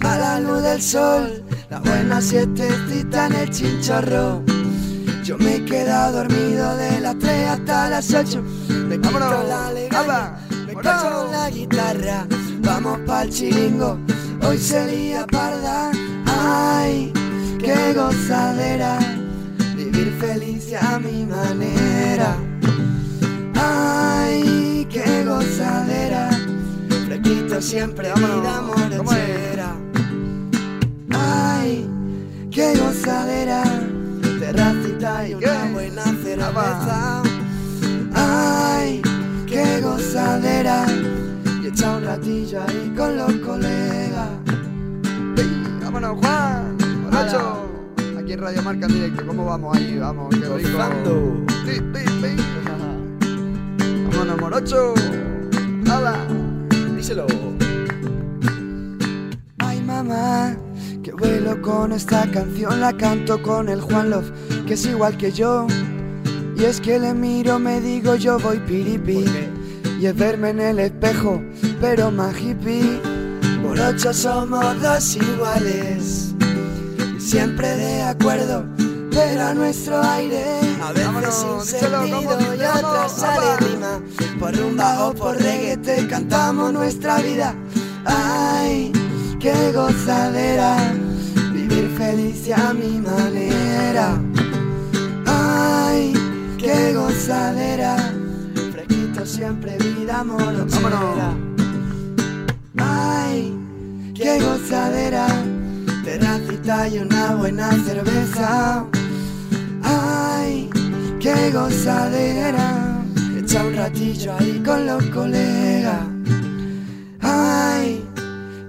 a 0.00 0.16
la 0.16 0.40
luz 0.40 0.62
del 0.62 0.80
sol. 0.80 1.44
La 1.68 1.80
buena 1.80 2.22
siestecita 2.22 3.26
en 3.26 3.32
el 3.34 3.50
chinchorro. 3.50 4.42
Yo 5.22 5.36
me 5.36 5.56
he 5.56 5.64
quedado 5.66 6.24
dormido 6.24 6.74
de 6.76 7.00
las 7.00 7.18
3 7.18 7.48
hasta 7.50 7.90
las 7.90 8.14
8. 8.14 8.42
Me 8.88 8.96
quito 8.96 9.10
Vámonos. 9.12 9.46
la 9.48 9.72
legaña, 9.72 10.38
me 10.66 10.74
cacho 10.74 11.28
la 11.30 11.50
guitarra. 11.50 12.26
Vamos 12.60 12.98
pa'l 13.06 13.28
chiringo, 13.28 13.98
hoy 14.48 14.56
sería 14.56 15.26
parda. 15.26 15.90
Ay, 16.26 17.12
qué 17.58 17.92
gozadera, 17.92 18.98
vivir 19.76 20.12
feliz 20.20 20.72
a 20.80 20.98
mi 20.98 21.24
manera. 21.24 22.36
Ay, 23.54 24.86
qué 24.90 25.24
gozadera, 25.24 26.30
fresquito 27.06 27.60
siempre, 27.60 28.12
vida 28.14 28.62
morochera. 28.62 29.76
Ay, 31.10 31.86
qué 32.50 32.76
gozadera, 32.76 33.62
terracita 34.38 35.28
y 35.28 35.34
una 35.34 35.64
buena 35.72 36.04
cerveza. 36.04 37.22
Ay, 38.14 39.02
qué 39.46 39.80
gozadera, 39.80 40.86
y 41.62 41.66
echa 41.66 41.96
un 41.96 42.04
ratillo 42.04 42.62
ahí 42.62 42.94
con 42.96 43.16
los 43.16 43.32
colegas. 43.46 44.28
Vámonos, 45.82 46.18
Juan. 46.20 46.77
Morocho. 47.18 47.68
Aquí 48.16 48.32
en 48.32 48.40
Radio 48.40 48.62
Marca 48.62 48.86
en 48.86 48.92
directo. 48.92 49.26
¿Cómo 49.26 49.44
vamos 49.44 49.76
ahí? 49.76 49.98
Vamos, 49.98 50.28
qué 50.30 50.48
rico. 50.48 50.78
Sí. 51.66 51.80
Vámonos, 54.10 54.40
Morocho. 54.40 54.94
¡Hala! 55.90 56.16
Díselo. 56.96 57.26
Ay 59.58 59.82
mamá, 59.82 60.56
que 61.02 61.12
vuelo 61.12 61.60
con 61.60 61.92
esta 61.92 62.30
canción, 62.30 62.80
la 62.80 62.96
canto 62.96 63.42
con 63.42 63.68
el 63.68 63.80
Juan 63.80 64.10
Love, 64.10 64.30
que 64.66 64.74
es 64.74 64.86
igual 64.86 65.16
que 65.16 65.32
yo. 65.32 65.66
Y 66.56 66.64
es 66.64 66.80
que 66.80 67.00
le 67.00 67.14
miro, 67.14 67.58
me 67.58 67.80
digo 67.80 68.14
yo 68.14 68.38
voy 68.38 68.58
piripi. 68.60 69.24
Y 70.00 70.06
es 70.06 70.14
verme 70.14 70.50
en 70.50 70.60
el 70.60 70.78
espejo, 70.78 71.42
pero 71.80 72.12
más 72.12 72.38
hippie. 72.40 73.00
Morochos 73.60 74.18
somos 74.18 74.80
dos 74.80 75.16
iguales, 75.16 76.34
siempre 77.28 77.76
de 77.76 78.02
acuerdo, 78.02 78.64
pero 79.10 79.48
a 79.48 79.52
nuestro 79.52 80.02
aire. 80.02 80.44
A 80.82 80.92
veces 80.92 81.34
sin 81.34 81.60
sentido 81.60 82.38
¿cómo 82.38 82.54
y 82.54 82.64
otras 82.64 83.12
sale 83.12 83.56
rima. 83.58 84.00
Por 84.40 84.56
rumba 84.56 85.06
o 85.06 85.14
por 85.14 85.36
reggae 85.36 86.06
cantamos 86.08 86.72
nuestra 86.72 87.18
vida. 87.18 87.54
Ay, 88.06 88.92
qué 89.40 89.72
gozadera, 89.72 90.78
vivir 91.52 91.94
feliz 91.98 92.46
y 92.46 92.52
a 92.52 92.72
mi 92.72 92.98
manera. 92.98 94.18
Ay, 95.26 96.14
qué 96.56 96.94
gozadera, 96.94 97.96
fresquito 98.72 99.26
siempre 99.26 99.76
vida 99.76 100.24
morochera. 100.24 101.36
Ay, 102.78 103.54
qué 104.14 104.40
gozadera, 104.40 105.26
terracita 106.08 106.88
y 106.88 106.98
una 106.98 107.34
buena 107.34 107.70
cerveza. 107.84 108.86
Ay, 109.82 110.70
qué 111.20 111.50
gozadera, 111.52 113.02
echa 113.38 113.64
un 113.64 113.74
ratillo 113.74 114.32
ahí 114.38 114.62
con 114.64 114.86
los 114.86 115.04
colegas. 115.06 116.06
Ay, 117.20 118.04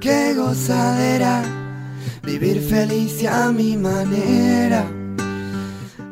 qué 0.01 0.33
gozadera, 0.35 1.41
vivir 2.23 2.61
feliz 2.61 3.21
y 3.21 3.27
a 3.27 3.51
mi 3.51 3.77
manera. 3.77 4.83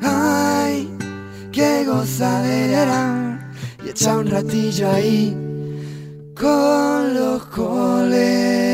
Ay, 0.02 0.90
gozadera 1.86 3.40
y 3.84 3.90
echa 3.90 4.18
un 4.18 4.28
ratillo 4.28 4.90
ahí 4.92 5.36
con 6.36 7.14
los 7.14 7.46
colegas. 7.48 8.67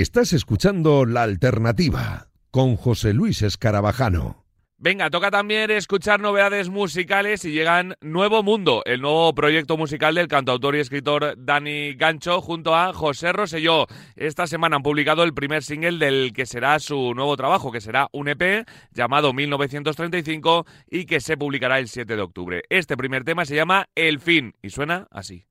Estás 0.00 0.34
escuchando 0.34 1.06
La 1.06 1.22
Alternativa 1.22 2.28
con 2.50 2.76
José 2.76 3.14
Luis 3.14 3.40
Escarabajano. 3.40 4.44
Venga, 4.76 5.08
toca 5.08 5.30
también 5.30 5.70
escuchar 5.70 6.20
novedades 6.20 6.68
musicales 6.68 7.46
y 7.46 7.52
llegan 7.52 7.94
Nuevo 8.02 8.42
Mundo, 8.42 8.82
el 8.84 9.00
nuevo 9.00 9.34
proyecto 9.34 9.78
musical 9.78 10.14
del 10.14 10.28
cantautor 10.28 10.76
y 10.76 10.80
escritor 10.80 11.34
Dani 11.38 11.94
Gancho 11.94 12.42
junto 12.42 12.76
a 12.76 12.92
José 12.92 13.32
Rosselló. 13.32 13.86
Esta 14.16 14.46
semana 14.46 14.76
han 14.76 14.82
publicado 14.82 15.22
el 15.22 15.32
primer 15.32 15.62
single 15.62 15.96
del 15.96 16.34
que 16.34 16.44
será 16.44 16.78
su 16.78 17.14
nuevo 17.14 17.34
trabajo, 17.38 17.72
que 17.72 17.80
será 17.80 18.08
un 18.12 18.28
EP 18.28 18.68
llamado 18.92 19.32
1935 19.32 20.66
y 20.90 21.06
que 21.06 21.20
se 21.20 21.38
publicará 21.38 21.78
el 21.78 21.88
7 21.88 22.16
de 22.16 22.20
octubre. 22.22 22.62
Este 22.68 22.98
primer 22.98 23.24
tema 23.24 23.46
se 23.46 23.56
llama 23.56 23.86
El 23.94 24.20
Fin 24.20 24.56
y 24.60 24.68
suena 24.68 25.08
así. 25.10 25.46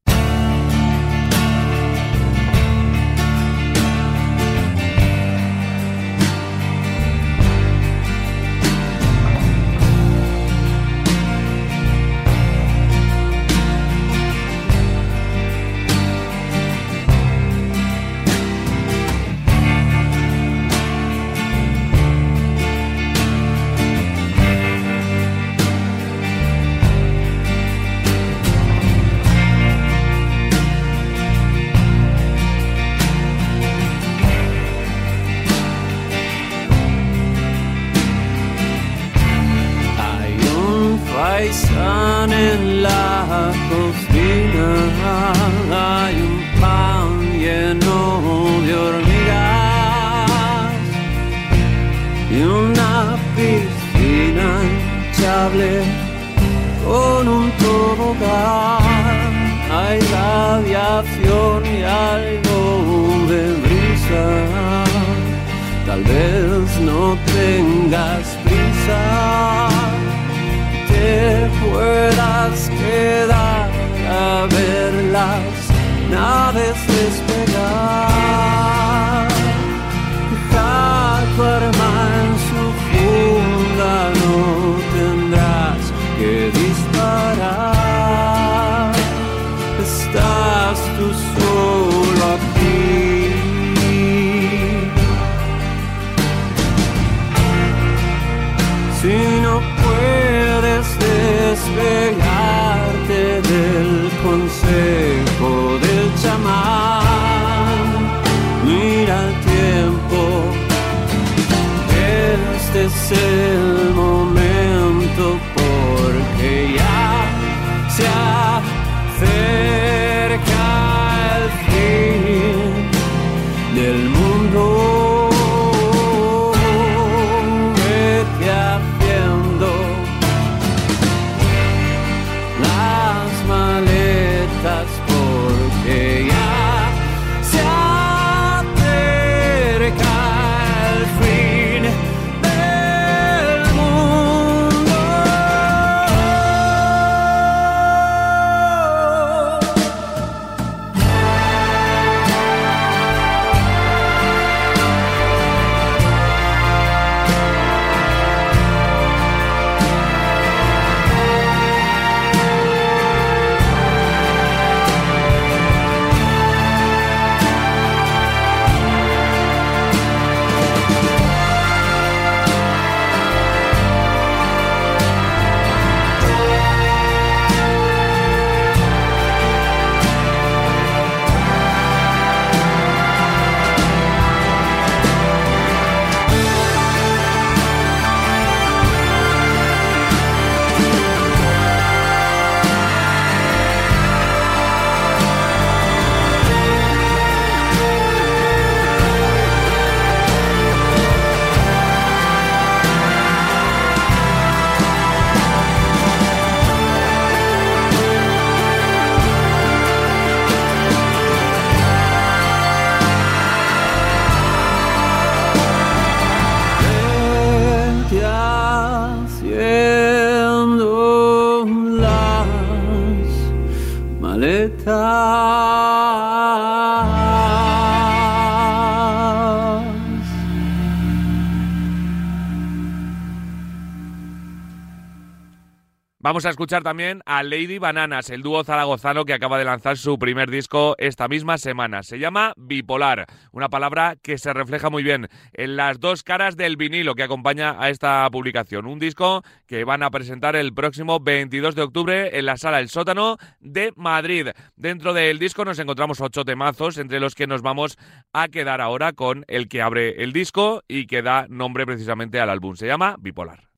Vamos 236.36 236.48
a 236.48 236.50
escuchar 236.50 236.84
también 236.84 237.22
a 237.26 237.44
Lady 237.44 237.78
Bananas, 237.78 238.30
el 238.30 238.42
dúo 238.42 238.62
zaragozano 238.66 239.24
que 239.24 239.32
acaba 239.32 239.58
de 239.58 239.64
lanzar 239.64 239.98
su 239.98 240.20
primer 240.20 240.52
disco 240.52 240.94
esta 240.98 241.30
misma 241.30 241.58
semana. 241.58 242.04
Se 242.04 242.20
llama 242.20 242.52
Bipolar, 242.58 243.26
una 243.54 243.70
palabra 243.70 244.18
que 244.22 244.38
se 244.38 244.52
refleja 244.52 244.90
muy 244.90 245.02
bien 245.02 245.30
en 245.54 245.78
las 245.78 245.98
dos 246.02 246.24
caras 246.24 246.58
del 246.58 246.76
vinilo 246.76 247.16
que 247.16 247.24
acompaña 247.24 247.82
a 247.82 247.90
esta 247.90 248.30
publicación. 248.30 248.86
Un 248.86 249.00
disco 249.00 249.44
que 249.66 249.86
van 249.86 250.04
a 250.04 250.12
presentar 250.12 250.58
el 250.58 250.74
próximo 250.74 251.22
22 251.22 251.74
de 251.74 251.84
octubre 251.84 252.38
en 252.38 252.46
la 252.48 252.58
sala 252.58 252.82
El 252.82 252.90
Sótano 252.90 253.38
de 253.62 253.94
Madrid. 253.96 254.50
Dentro 254.76 255.14
del 255.14 255.40
disco 255.40 255.64
nos 255.64 255.80
encontramos 255.80 256.20
ocho 256.20 256.44
temazos, 256.44 256.98
entre 256.98 257.22
los 257.22 257.34
que 257.34 257.48
nos 257.48 257.62
vamos 257.62 257.98
a 258.34 258.50
quedar 258.50 258.82
ahora 258.82 259.14
con 259.14 259.46
el 259.48 259.70
que 259.70 259.82
abre 259.82 260.22
el 260.22 260.34
disco 260.34 260.84
y 260.90 261.08
que 261.08 261.22
da 261.22 261.48
nombre 261.48 261.86
precisamente 261.86 262.42
al 262.42 262.50
álbum. 262.50 262.76
Se 262.76 262.88
llama 262.88 263.16
Bipolar. 263.22 263.70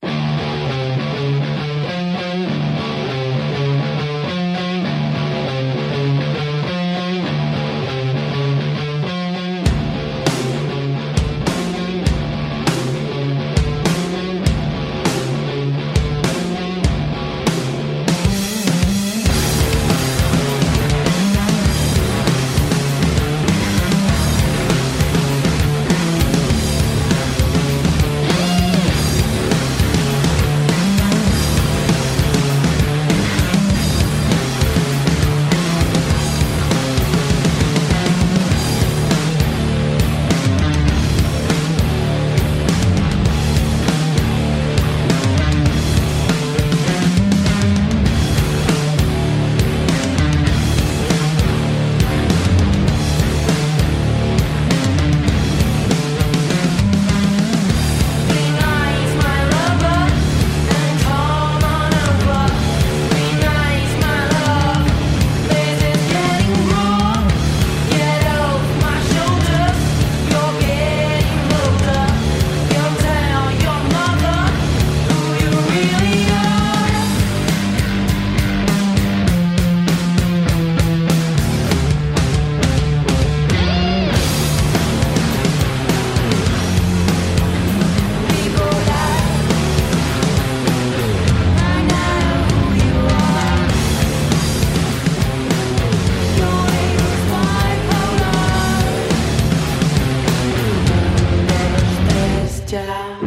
Angela. 102.67 103.26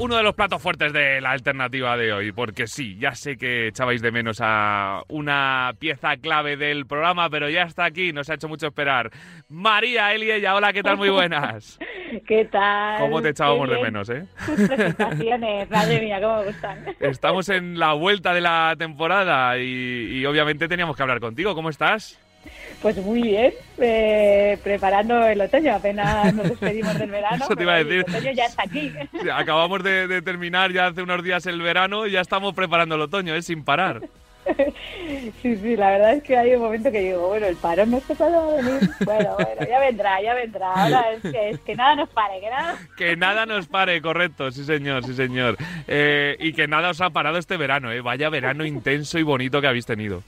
Uno 0.00 0.16
de 0.16 0.22
los 0.22 0.34
platos 0.34 0.62
fuertes 0.62 0.94
de 0.94 1.20
la 1.20 1.32
alternativa 1.32 1.94
de 1.96 2.12
hoy, 2.12 2.32
porque 2.32 2.66
sí, 2.66 2.96
ya 2.98 3.14
sé 3.14 3.36
que 3.36 3.68
echabais 3.68 4.00
de 4.00 4.10
menos 4.10 4.38
a 4.40 5.02
una 5.08 5.74
pieza 5.78 6.16
clave 6.16 6.56
del 6.56 6.86
programa, 6.86 7.28
pero 7.28 7.50
ya 7.50 7.64
está 7.64 7.84
aquí, 7.84 8.10
nos 8.12 8.30
ha 8.30 8.34
hecho 8.34 8.48
mucho 8.48 8.68
esperar. 8.68 9.10
María 9.50 10.14
Eliella, 10.14 10.54
hola, 10.54 10.72
¿qué 10.72 10.82
tal? 10.82 10.96
Muy 10.96 11.10
buenas. 11.10 11.78
¿Qué 12.26 12.46
tal? 12.46 12.98
¿Cómo 12.98 13.20
te 13.20 13.28
echábamos 13.28 13.68
de 13.68 13.82
menos, 13.82 14.08
eh? 14.08 14.24
Tus 14.46 14.68
presentaciones, 14.68 15.70
madre 15.70 16.00
mía, 16.00 16.18
cómo 16.20 16.38
me 16.38 16.44
gustan. 16.46 16.84
Estamos 17.00 17.50
en 17.50 17.78
la 17.78 17.92
vuelta 17.92 18.32
de 18.32 18.40
la 18.40 18.74
temporada 18.78 19.58
y, 19.58 20.18
y 20.18 20.24
obviamente 20.24 20.66
teníamos 20.66 20.96
que 20.96 21.02
hablar 21.02 21.20
contigo. 21.20 21.54
¿Cómo 21.54 21.68
estás? 21.68 22.18
Pues 22.82 22.96
muy 22.96 23.22
bien, 23.22 23.52
eh, 23.78 24.58
preparando 24.64 25.26
el 25.26 25.40
otoño, 25.40 25.74
apenas 25.74 26.32
nos 26.34 26.48
despedimos 26.48 26.98
del 26.98 27.10
verano. 27.10 27.44
Eso 27.44 27.54
te 27.54 27.62
iba 27.62 27.74
a 27.74 27.84
decir. 27.84 28.04
El 28.06 28.14
otoño 28.14 28.32
ya 28.32 28.46
está 28.46 28.62
aquí. 28.62 28.92
Acabamos 29.32 29.82
de, 29.82 30.08
de 30.08 30.22
terminar 30.22 30.72
ya 30.72 30.86
hace 30.86 31.02
unos 31.02 31.22
días 31.22 31.44
el 31.46 31.60
verano 31.60 32.06
y 32.06 32.12
ya 32.12 32.20
estamos 32.20 32.54
preparando 32.54 32.94
el 32.94 33.02
otoño, 33.02 33.34
¿eh? 33.34 33.42
Sin 33.42 33.64
parar. 33.64 34.00
Sí, 35.42 35.56
sí, 35.56 35.76
la 35.76 35.90
verdad 35.90 36.14
es 36.14 36.22
que 36.22 36.36
hay 36.36 36.54
un 36.54 36.62
momento 36.62 36.90
que 36.90 37.00
digo, 37.00 37.28
bueno, 37.28 37.46
el 37.46 37.56
parón 37.56 37.90
no 37.90 38.00
sé 38.00 38.16
cuándo 38.16 38.46
va 38.46 38.52
a 38.52 38.56
venir. 38.56 38.90
Bueno, 39.04 39.36
bueno, 39.36 39.66
ya 39.68 39.80
vendrá, 39.80 40.22
ya 40.22 40.34
vendrá. 40.34 40.72
Ahora 40.72 41.12
es 41.12 41.22
que, 41.30 41.50
es 41.50 41.60
que 41.60 41.74
nada 41.74 41.96
nos 41.96 42.08
pare, 42.08 42.40
que 42.40 42.50
nada. 42.50 42.78
Que 42.96 43.16
nada 43.16 43.46
nos 43.46 43.66
pare, 43.66 44.00
correcto, 44.00 44.50
sí 44.50 44.64
señor, 44.64 45.04
sí 45.04 45.14
señor. 45.14 45.56
Eh, 45.86 46.36
y 46.40 46.54
que 46.54 46.66
nada 46.66 46.90
os 46.90 47.00
ha 47.02 47.10
parado 47.10 47.36
este 47.36 47.58
verano, 47.58 47.92
¿eh? 47.92 48.00
Vaya 48.00 48.30
verano 48.30 48.64
intenso 48.64 49.18
y 49.18 49.22
bonito 49.22 49.60
que 49.60 49.66
habéis 49.66 49.86
tenido. 49.86 50.22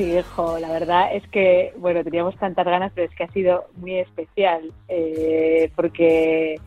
Sí, 0.00 0.16
hijo, 0.16 0.58
la 0.58 0.70
verdad 0.70 1.14
es 1.14 1.28
que, 1.28 1.74
bueno, 1.76 2.02
teníamos 2.02 2.34
tantas 2.36 2.64
ganas, 2.64 2.90
pero 2.94 3.06
es 3.06 3.14
que 3.14 3.24
ha 3.24 3.32
sido 3.32 3.66
muy 3.76 3.98
especial, 3.98 4.72
eh, 4.88 5.70
porque, 5.76 6.58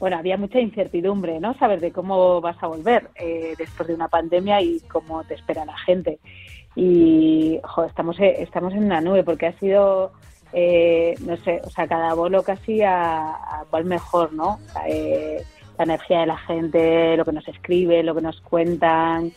bueno, 0.00 0.16
había 0.16 0.38
mucha 0.38 0.58
incertidumbre, 0.58 1.38
¿no? 1.38 1.52
Saber 1.58 1.80
de 1.80 1.92
cómo 1.92 2.40
vas 2.40 2.56
a 2.62 2.66
volver 2.66 3.10
eh, 3.16 3.52
después 3.58 3.88
de 3.88 3.94
una 3.94 4.08
pandemia 4.08 4.62
y 4.62 4.80
cómo 4.90 5.22
te 5.24 5.34
espera 5.34 5.66
la 5.66 5.76
gente. 5.76 6.18
Y, 6.76 7.60
jo, 7.62 7.84
estamos, 7.84 8.18
eh, 8.20 8.36
estamos 8.38 8.72
en 8.72 8.84
una 8.84 9.02
nube, 9.02 9.22
porque 9.22 9.48
ha 9.48 9.58
sido, 9.58 10.12
eh, 10.54 11.14
no 11.26 11.36
sé, 11.36 11.60
o 11.64 11.68
sea, 11.68 11.86
cada 11.86 12.14
bolo 12.14 12.42
casi 12.42 12.80
a, 12.80 13.32
a 13.32 13.66
cuál 13.68 13.84
mejor, 13.84 14.32
¿no? 14.32 14.60
Eh, 14.88 15.44
la 15.76 15.84
energía 15.84 16.20
de 16.20 16.26
la 16.26 16.38
gente, 16.38 17.18
lo 17.18 17.26
que 17.26 17.32
nos 17.32 17.46
escribe, 17.48 18.02
lo 18.02 18.14
que 18.14 18.22
nos 18.22 18.40
cuentan 18.40 19.30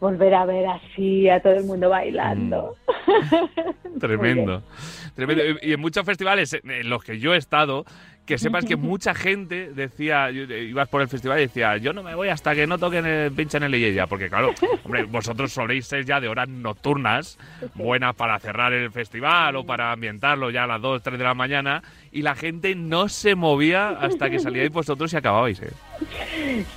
volver 0.00 0.34
a 0.34 0.46
ver 0.46 0.66
así 0.66 1.28
a 1.28 1.40
todo 1.40 1.52
el 1.52 1.64
mundo 1.64 1.90
bailando. 1.90 2.76
Tremendo. 4.00 4.62
Tremendo. 5.14 5.42
Y 5.62 5.72
en 5.72 5.80
muchos 5.80 6.04
festivales 6.04 6.58
en 6.64 6.88
los 6.88 7.04
que 7.04 7.18
yo 7.18 7.34
he 7.34 7.36
estado, 7.36 7.84
que 8.30 8.38
sepas 8.38 8.64
que 8.64 8.76
mucha 8.76 9.12
gente 9.12 9.72
decía, 9.72 10.28
eh, 10.30 10.66
ibas 10.68 10.88
por 10.88 11.02
el 11.02 11.08
festival 11.08 11.38
y 11.38 11.42
decía, 11.42 11.76
yo 11.78 11.92
no 11.92 12.04
me 12.04 12.14
voy 12.14 12.28
hasta 12.28 12.54
que 12.54 12.64
no 12.64 12.78
toquen 12.78 13.04
el 13.04 13.32
pinchen 13.32 13.64
el 13.64 13.74
ella, 13.74 14.06
porque 14.06 14.28
claro, 14.28 14.54
hombre, 14.84 15.02
vosotros 15.02 15.52
soléis 15.52 15.86
ser 15.86 16.04
ya 16.04 16.20
de 16.20 16.28
horas 16.28 16.48
nocturnas, 16.48 17.38
buenas 17.74 18.14
para 18.14 18.38
cerrar 18.38 18.72
el 18.72 18.92
festival 18.92 19.56
o 19.56 19.66
para 19.66 19.90
ambientarlo 19.90 20.50
ya 20.50 20.62
a 20.64 20.66
las 20.68 20.80
2, 20.80 21.02
3 21.02 21.18
de 21.18 21.24
la 21.24 21.34
mañana, 21.34 21.82
y 22.12 22.22
la 22.22 22.36
gente 22.36 22.76
no 22.76 23.08
se 23.08 23.34
movía 23.34 23.88
hasta 23.90 24.30
que 24.30 24.38
salíais 24.38 24.70
vosotros 24.70 25.12
y 25.12 25.16
acababais, 25.16 25.60
¿eh? 25.60 25.72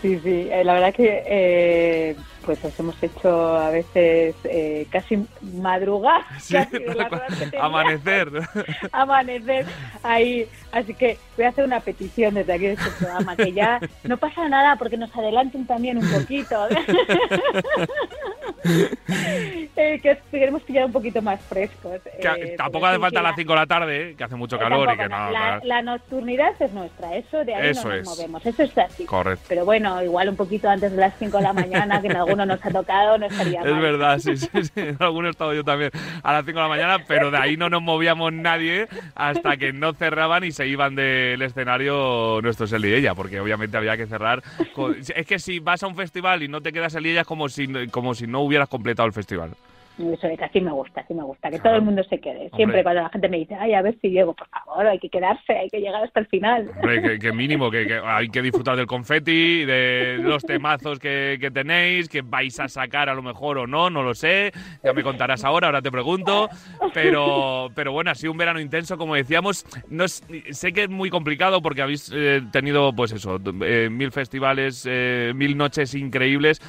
Sí, 0.02 0.20
sí, 0.24 0.48
eh, 0.52 0.64
la 0.64 0.74
verdad 0.74 0.94
que 0.96 1.24
eh, 1.28 2.16
pues 2.46 2.64
os 2.64 2.80
hemos 2.80 3.02
hecho 3.02 3.58
a 3.58 3.70
veces 3.70 4.36
eh, 4.44 4.88
casi 4.92 5.26
madrugar, 5.42 6.22
Sí, 6.40 6.54
casi 6.54 6.78
de 6.80 7.50
que 7.52 7.58
amanecer. 7.58 8.30
amanecer 8.92 9.66
ahí. 10.04 10.48
Así 10.72 10.94
que 10.94 11.18
voy 11.38 11.46
a 11.46 11.50
hacer 11.50 11.66
una 11.66 11.80
petición 11.80 12.34
desde 12.34 12.54
aquí 12.54 12.66
de 12.66 12.74
este 12.74 12.90
programa, 13.00 13.36
que 13.36 13.52
ya 13.52 13.80
no 14.04 14.18
pasa 14.18 14.48
nada 14.50 14.76
porque 14.76 14.98
nos 14.98 15.16
adelanten 15.16 15.66
también 15.68 15.98
un 15.98 16.10
poquito. 16.12 16.68
Eh, 19.76 20.00
que 20.02 20.12
os 20.12 20.18
queremos 20.32 20.62
pillar 20.64 20.86
un 20.86 20.92
poquito 20.92 21.22
más 21.22 21.40
frescos. 21.42 22.00
Eh, 22.06 22.56
tampoco 22.58 22.86
hace 22.86 23.00
falta 23.00 23.20
sí, 23.20 23.24
las 23.24 23.36
5 23.36 23.54
de 23.54 23.60
la 23.60 23.66
tarde, 23.66 24.10
¿eh? 24.10 24.16
que 24.16 24.24
hace 24.24 24.36
mucho 24.36 24.58
calor 24.58 24.90
y 24.94 24.98
que 24.98 25.10
no. 25.10 25.32
la, 25.32 25.60
la 25.64 25.82
nocturnidad 25.82 26.54
es 26.60 26.72
nuestra, 26.72 27.16
eso 27.16 27.44
de 27.44 27.54
ahí 27.56 27.70
Eso 27.70 27.90
no 27.90 27.96
es. 27.96 28.06
nos 28.06 28.18
movemos, 28.18 28.46
eso 28.46 28.64
es 28.64 28.78
así. 28.78 29.06
Correcto. 29.06 29.46
Pero 29.50 29.66
bueno, 29.66 30.02
igual 30.04 30.30
un 30.30 30.36
poquito 30.36 30.70
antes 30.70 30.92
de 30.92 30.98
las 30.98 31.14
5 31.20 31.38
de 31.38 31.44
la 31.44 31.54
mañana, 31.54 32.02
que 32.02 32.08
en 32.08 32.18
alguno 32.42 32.46
nos 32.56 32.66
ha 32.66 32.70
tocado, 32.72 33.18
no 33.18 33.26
estaría 33.26 33.62
Es 33.62 33.72
mal. 33.72 33.82
verdad, 33.82 34.20
sí, 34.20 34.38
sí, 34.38 34.48
sí. 34.52 34.72
En 34.76 34.98
alguno 35.02 35.28
he 35.28 35.32
estado 35.32 35.54
yo 35.54 35.64
también 35.64 35.92
a 36.22 36.34
las 36.34 36.46
5 36.46 36.58
de 36.58 36.64
la 36.64 36.70
mañana, 36.70 36.98
pero 37.08 37.32
de 37.32 37.38
ahí 37.38 37.58
no 37.58 37.70
nos 37.70 37.82
movíamos 37.82 38.32
nadie 38.34 38.88
hasta 39.16 39.58
que 39.58 39.74
no 39.74 39.94
cerraban 39.94 40.44
y 40.44 40.52
se 40.52 40.68
iban 40.68 40.96
del 40.96 41.42
escenario 41.42 42.40
nuestros 42.42 42.72
el 42.74 42.86
y 42.86 42.94
ella, 42.94 43.16
porque 43.16 43.40
obviamente 43.40 43.78
había 43.78 43.98
que 43.98 44.08
cerrar. 44.08 44.44
con- 44.74 44.96
Es 44.98 45.26
que 45.26 45.40
si 45.40 45.60
vas 45.60 45.82
a 45.84 45.88
un 45.88 45.96
festival 45.96 46.44
y 46.44 46.48
no 46.48 46.62
te 46.62 46.72
quedas 46.74 46.94
el 46.96 47.06
y 47.06 47.12
ella 47.12 47.22
es 47.22 47.28
como 47.28 47.50
si, 47.50 47.88
como 47.88 48.14
si 48.16 48.28
no 48.28 48.42
hubieras 48.42 48.68
completado 48.70 49.08
el 49.08 49.14
festival. 49.14 49.52
Eso 49.96 50.28
es, 50.28 50.42
así 50.42 50.60
me 50.60 50.72
gusta, 50.72 51.02
así 51.02 51.14
me 51.14 51.22
gusta, 51.24 51.52
que 51.52 51.60
todo 51.60 51.76
el 51.76 51.84
mundo 51.84 52.04
se 52.06 52.20
quede. 52.20 52.50
Siempre 52.56 52.64
Hombre. 52.64 52.84
cuando 52.84 53.02
la 53.04 53.10
gente 53.10 53.30
me 53.30 53.38
dice, 53.38 53.54
ay, 53.54 53.76
a 53.76 53.82
ver 53.84 53.96
si 54.02 54.10
llego, 54.10 54.34
por 54.34 54.48
favor, 54.50 54.88
hay 54.88 54.98
que 54.98 55.08
quedarse, 55.10 55.54
hay 55.54 55.70
que 55.70 55.80
llegar 55.82 56.04
hasta 56.04 56.20
el 56.20 56.26
final. 56.28 56.68
Hombre, 56.76 57.02
que, 57.02 57.20
que 57.20 57.32
mínimo, 57.32 57.70
que, 57.70 57.86
que 57.86 58.00
hay 58.04 58.28
que 58.30 58.42
disfrutar 58.42 58.76
del 58.76 58.88
confeti, 58.88 59.66
de 59.66 60.18
los 60.20 60.44
temazos 60.44 60.98
que, 60.98 61.38
que 61.40 61.52
tenéis, 61.52 62.10
que 62.10 62.24
vais 62.24 62.60
a 62.60 62.68
sacar 62.68 63.08
a 63.08 63.14
lo 63.14 63.22
mejor 63.22 63.60
o 63.60 63.68
no, 63.68 63.92
no 63.92 64.02
lo 64.02 64.16
sé. 64.16 64.52
Ya 64.84 64.94
me 64.94 65.04
contarás 65.04 65.44
ahora, 65.44 65.68
ahora 65.68 65.82
te 65.84 65.92
pregunto. 65.92 66.50
Pero, 66.94 67.70
pero 67.76 67.92
bueno, 67.92 68.12
ha 68.12 68.16
sido 68.16 68.32
un 68.32 68.38
verano 68.38 68.60
intenso, 68.60 68.98
como 68.98 69.16
decíamos. 69.16 69.66
No 69.90 70.06
es- 70.06 70.24
sé 70.52 70.74
que 70.74 70.84
es 70.84 70.90
muy 70.90 71.10
complicado 71.10 71.62
porque 71.62 71.82
habéis 71.82 72.12
eh, 72.16 72.42
tenido, 72.52 72.94
pues 72.94 73.12
eso, 73.12 73.40
eh, 73.64 73.90
mil 73.92 74.12
festivales, 74.12 74.88
eh, 74.90 75.34
mil 75.36 75.56
noches 75.58 75.94
increíbles. 75.96 76.60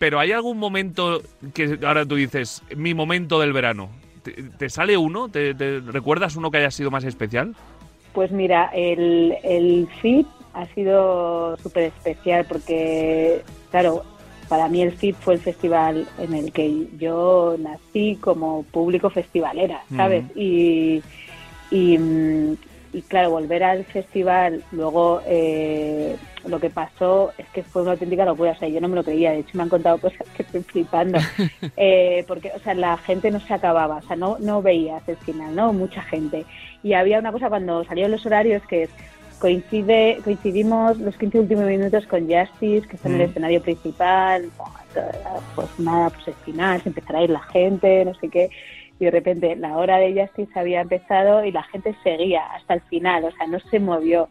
Pero 0.00 0.18
¿hay 0.18 0.32
algún 0.32 0.56
momento 0.56 1.20
que 1.52 1.78
ahora 1.86 2.06
tú 2.06 2.14
dices, 2.14 2.62
mi 2.74 2.94
momento 2.94 3.38
del 3.38 3.52
verano? 3.52 3.90
¿Te, 4.22 4.32
te 4.32 4.70
sale 4.70 4.96
uno? 4.96 5.28
¿Te, 5.28 5.54
te 5.54 5.80
recuerdas 5.80 6.36
uno 6.36 6.50
que 6.50 6.56
haya 6.56 6.70
sido 6.70 6.90
más 6.90 7.04
especial? 7.04 7.54
Pues 8.14 8.32
mira, 8.32 8.70
el, 8.72 9.36
el 9.44 9.86
FIP 10.00 10.26
ha 10.54 10.64
sido 10.68 11.54
súper 11.58 11.82
especial 11.84 12.46
porque, 12.48 13.42
claro, 13.70 14.02
para 14.48 14.68
mí 14.68 14.80
el 14.80 14.92
FIP 14.92 15.16
fue 15.16 15.34
el 15.34 15.40
festival 15.40 16.08
en 16.18 16.32
el 16.32 16.50
que 16.50 16.88
yo 16.98 17.56
nací 17.58 18.16
como 18.22 18.62
público 18.62 19.10
festivalera, 19.10 19.82
¿sabes? 19.94 20.24
Y, 20.34 21.02
y, 21.70 21.98
mm, 21.98 22.56
y 22.92 23.02
claro, 23.02 23.30
volver 23.30 23.62
al 23.62 23.84
festival, 23.84 24.62
luego 24.72 25.20
eh, 25.26 26.16
lo 26.46 26.58
que 26.58 26.70
pasó 26.70 27.30
es 27.38 27.46
que 27.50 27.62
fue 27.62 27.82
una 27.82 27.92
auténtica 27.92 28.24
locura, 28.24 28.50
o 28.52 28.56
sea, 28.56 28.68
yo 28.68 28.80
no 28.80 28.88
me 28.88 28.96
lo 28.96 29.04
creía, 29.04 29.30
de 29.30 29.40
hecho 29.40 29.56
me 29.56 29.62
han 29.62 29.68
contado 29.68 29.98
cosas 29.98 30.26
que 30.36 30.42
estoy 30.42 30.62
flipando, 30.62 31.18
Eh, 31.76 32.24
porque, 32.26 32.50
o 32.54 32.58
sea, 32.60 32.74
la 32.74 32.96
gente 32.98 33.30
no 33.30 33.40
se 33.40 33.54
acababa, 33.54 33.96
o 33.98 34.02
sea, 34.02 34.14
no, 34.16 34.36
no 34.38 34.60
veías 34.60 35.08
el 35.08 35.16
final, 35.18 35.54
¿no? 35.54 35.72
Mucha 35.72 36.02
gente. 36.02 36.44
Y 36.82 36.92
había 36.92 37.18
una 37.18 37.32
cosa 37.32 37.48
cuando 37.48 37.84
salieron 37.84 38.10
los 38.12 38.26
horarios 38.26 38.62
que 38.66 38.82
es, 38.82 38.90
coincide, 39.38 40.18
coincidimos 40.22 40.98
los 40.98 41.16
15 41.16 41.40
últimos 41.40 41.64
minutos 41.64 42.06
con 42.06 42.28
Justice, 42.28 42.86
que 42.86 42.96
está 42.96 43.08
en 43.08 43.14
el 43.14 43.20
Mm. 43.22 43.30
escenario 43.30 43.62
principal, 43.62 44.50
pues 45.54 45.68
nada, 45.78 46.10
pues 46.10 46.28
el 46.28 46.34
final, 46.44 46.82
se 46.82 46.90
empezará 46.90 47.20
a 47.20 47.22
ir 47.24 47.30
la 47.30 47.40
gente, 47.44 48.04
no 48.04 48.14
sé 48.14 48.28
qué, 48.28 48.50
y 49.00 49.06
de 49.06 49.10
repente 49.10 49.56
la 49.56 49.76
hora 49.76 49.96
de 49.96 50.12
Justice 50.14 50.58
había 50.58 50.82
empezado 50.82 51.44
y 51.44 51.50
la 51.50 51.62
gente 51.64 51.96
seguía 52.04 52.42
hasta 52.52 52.74
el 52.74 52.82
final, 52.82 53.24
o 53.24 53.32
sea, 53.32 53.46
no 53.46 53.58
se 53.58 53.80
movió 53.80 54.28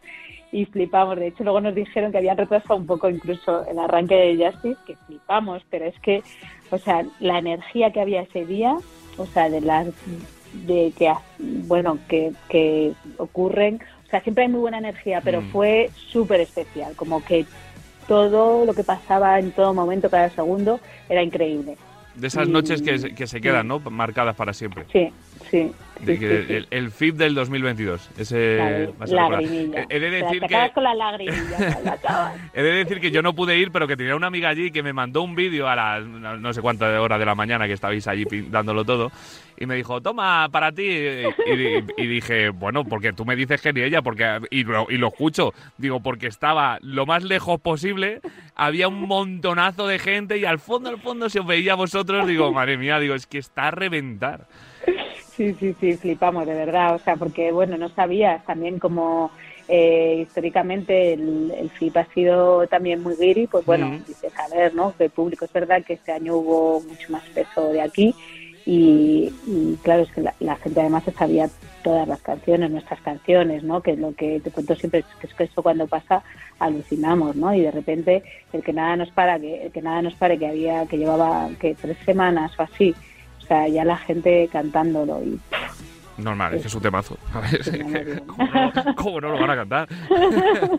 y 0.52 0.64
flipamos. 0.64 1.16
De 1.16 1.26
hecho, 1.26 1.44
luego 1.44 1.60
nos 1.60 1.74
dijeron 1.74 2.12
que 2.12 2.18
habían 2.18 2.36
retrasado 2.36 2.76
un 2.76 2.86
poco 2.86 3.08
incluso 3.08 3.66
el 3.66 3.78
arranque 3.78 4.14
de 4.14 4.46
Justice, 4.46 4.80
que 4.86 4.96
flipamos, 5.06 5.62
pero 5.70 5.86
es 5.86 5.98
que, 6.00 6.22
o 6.70 6.78
sea, 6.78 7.04
la 7.18 7.38
energía 7.38 7.92
que 7.92 8.00
había 8.00 8.22
ese 8.22 8.46
día, 8.46 8.76
o 9.18 9.26
sea, 9.26 9.50
de 9.50 9.60
las 9.60 9.88
de 10.52 10.92
que 10.96 11.12
bueno 11.38 11.98
que, 12.08 12.32
que 12.48 12.92
ocurren, 13.18 13.80
o 14.06 14.10
sea, 14.10 14.20
siempre 14.22 14.44
hay 14.44 14.50
muy 14.50 14.60
buena 14.60 14.78
energía, 14.78 15.20
pero 15.24 15.40
Mm. 15.40 15.52
fue 15.52 15.90
súper 16.12 16.40
especial, 16.40 16.94
como 16.96 17.24
que 17.24 17.44
todo 18.06 18.64
lo 18.64 18.74
que 18.74 18.82
pasaba 18.82 19.38
en 19.38 19.52
todo 19.52 19.72
momento, 19.72 20.10
cada 20.10 20.30
segundo, 20.30 20.80
era 21.08 21.22
increíble. 21.22 21.76
De 22.16 22.26
esas 22.26 22.48
noches 22.48 22.82
que, 22.82 22.98
se- 22.98 23.14
que 23.14 23.26
se 23.26 23.40
quedan, 23.40 23.68
¿no? 23.68 23.78
Marcadas 23.80 24.34
para 24.36 24.52
siempre. 24.52 24.84
Sí, 24.92 25.10
sí. 25.50 25.70
De 26.00 26.14
sí, 26.14 26.18
que 26.20 26.28
sí, 26.40 26.44
sí. 26.46 26.54
El, 26.54 26.68
el 26.70 26.90
FIP 26.90 27.16
del 27.16 27.34
2022. 27.34 28.08
Ese 28.16 28.56
Claro, 28.56 28.94
va 28.98 29.04
a 29.04 29.06
ser 29.06 29.16
recordado. 29.18 29.42
lagrimilla. 29.42 29.80
Eh, 29.82 29.86
He 29.90 30.00
de 30.00 30.10
la- 30.10 30.16
decir 30.26 30.40
que 30.48 30.70
con 30.72 30.82
la 30.84 30.94
lagrimilla, 30.94 31.80
la. 31.84 32.34
He 32.54 32.62
de 32.62 32.72
decir 32.72 33.00
que 33.00 33.10
yo 33.10 33.20
no 33.20 33.34
pude 33.34 33.58
ir, 33.58 33.70
pero 33.70 33.86
que 33.86 33.98
tenía 33.98 34.16
una 34.16 34.28
amiga 34.28 34.48
allí 34.48 34.70
que 34.70 34.82
me 34.82 34.94
mandó 34.94 35.20
un 35.20 35.34
vídeo 35.34 35.68
a 35.68 35.76
las 35.76 36.02
no 36.06 36.54
sé 36.54 36.62
cuántas 36.62 36.98
horas 36.98 37.18
de 37.18 37.26
la 37.26 37.34
mañana 37.34 37.66
que 37.66 37.74
estabais 37.74 38.06
allí 38.08 38.24
dándolo 38.48 38.82
todo 38.86 39.12
y 39.58 39.66
me 39.66 39.74
dijo, 39.74 40.00
toma, 40.00 40.48
para 40.50 40.72
ti. 40.72 40.84
Y, 40.84 41.52
y- 41.52 41.84
y 41.98 42.06
dije, 42.06 42.48
bueno, 42.48 42.82
porque 42.86 43.12
tú 43.12 43.26
me 43.26 43.36
dices 43.36 43.60
que 43.60 43.74
ni 43.74 43.82
ella, 43.82 44.00
porque 44.00 44.40
y 44.50 44.64
lo, 44.64 44.86
y 44.88 44.96
lo 44.96 45.08
escucho. 45.08 45.52
Digo, 45.76 46.00
porque 46.00 46.28
estaba 46.28 46.78
lo 46.80 47.04
más 47.04 47.24
lejos 47.24 47.60
posible, 47.60 48.22
había 48.54 48.88
un 48.88 49.02
montonazo 49.06 49.86
de 49.86 49.98
gente 49.98 50.38
y 50.38 50.46
al 50.46 50.60
fondo, 50.60 50.88
al 50.88 50.98
fondo 50.98 51.28
se 51.28 51.40
os 51.40 51.46
veía 51.46 51.72
a 51.72 51.76
vosotros. 51.76 52.26
Digo, 52.26 52.50
madre 52.52 52.78
mía, 52.78 52.98
digo, 52.98 53.14
es 53.14 53.26
que 53.26 53.36
está 53.36 53.68
a 53.68 53.70
reventar. 53.70 54.46
Sí, 55.40 55.54
sí, 55.58 55.74
sí, 55.80 55.96
flipamos, 55.96 56.44
de 56.46 56.52
verdad. 56.52 56.96
O 56.96 56.98
sea, 56.98 57.16
porque, 57.16 57.50
bueno, 57.50 57.78
no 57.78 57.88
sabías 57.88 58.44
también 58.44 58.78
cómo 58.78 59.30
eh, 59.68 60.18
históricamente 60.26 61.14
el, 61.14 61.50
el 61.56 61.70
FIP 61.70 61.96
ha 61.96 62.04
sido 62.12 62.66
también 62.66 63.02
muy 63.02 63.14
guiri, 63.16 63.46
pues 63.46 63.64
bueno, 63.64 63.86
Mm. 63.86 64.04
dices, 64.06 64.32
a 64.38 64.54
ver, 64.54 64.74
¿no? 64.74 64.94
Que 64.98 65.04
el 65.04 65.10
público 65.10 65.46
es 65.46 65.52
verdad 65.54 65.82
que 65.82 65.94
este 65.94 66.12
año 66.12 66.36
hubo 66.36 66.82
mucho 66.82 67.10
más 67.10 67.22
peso 67.30 67.72
de 67.72 67.80
aquí 67.80 68.14
y, 68.66 69.32
y 69.46 69.78
claro, 69.82 70.02
es 70.02 70.12
que 70.12 70.20
la, 70.20 70.34
la 70.40 70.56
gente 70.56 70.78
además 70.80 71.04
se 71.04 71.12
sabía 71.12 71.48
todas 71.82 72.06
las 72.06 72.20
canciones, 72.20 72.70
nuestras 72.70 73.00
canciones, 73.00 73.62
¿no? 73.62 73.80
Que 73.80 73.96
lo 73.96 74.12
que 74.14 74.40
te 74.40 74.50
cuento 74.50 74.76
siempre 74.76 75.00
es 75.00 75.06
que, 75.22 75.26
es 75.26 75.32
que 75.32 75.44
eso 75.44 75.62
cuando 75.62 75.86
pasa 75.86 76.22
alucinamos, 76.58 77.34
¿no? 77.34 77.54
Y 77.54 77.62
de 77.62 77.70
repente 77.70 78.22
el 78.52 78.62
que 78.62 78.74
nada 78.74 78.94
nos 78.96 79.10
para, 79.12 79.38
que, 79.40 79.64
el 79.64 79.72
que 79.72 79.80
nada 79.80 80.02
nos 80.02 80.12
pare, 80.16 80.38
que 80.38 80.48
había, 80.48 80.84
que 80.84 80.98
llevaba 80.98 81.48
que 81.58 81.74
tres 81.80 81.96
semanas 82.04 82.52
o 82.58 82.62
así, 82.62 82.94
sea, 83.50 83.68
ya 83.68 83.84
la 83.84 83.96
gente 83.96 84.48
cantándolo 84.52 85.20
y 85.22 85.38
Normal, 86.18 86.52
es 86.54 86.60
que 86.62 86.68
es 86.68 86.74
un 86.74 86.82
temazo. 86.82 87.16
A 87.32 87.40
ver, 87.40 87.64
Sí. 87.64 87.78
¿cómo, 88.26 88.44
no, 88.44 88.94
cómo 88.94 89.20
no 89.22 89.30
lo 89.30 89.40
van 89.40 89.50
a 89.52 89.56
cantar? 89.56 89.88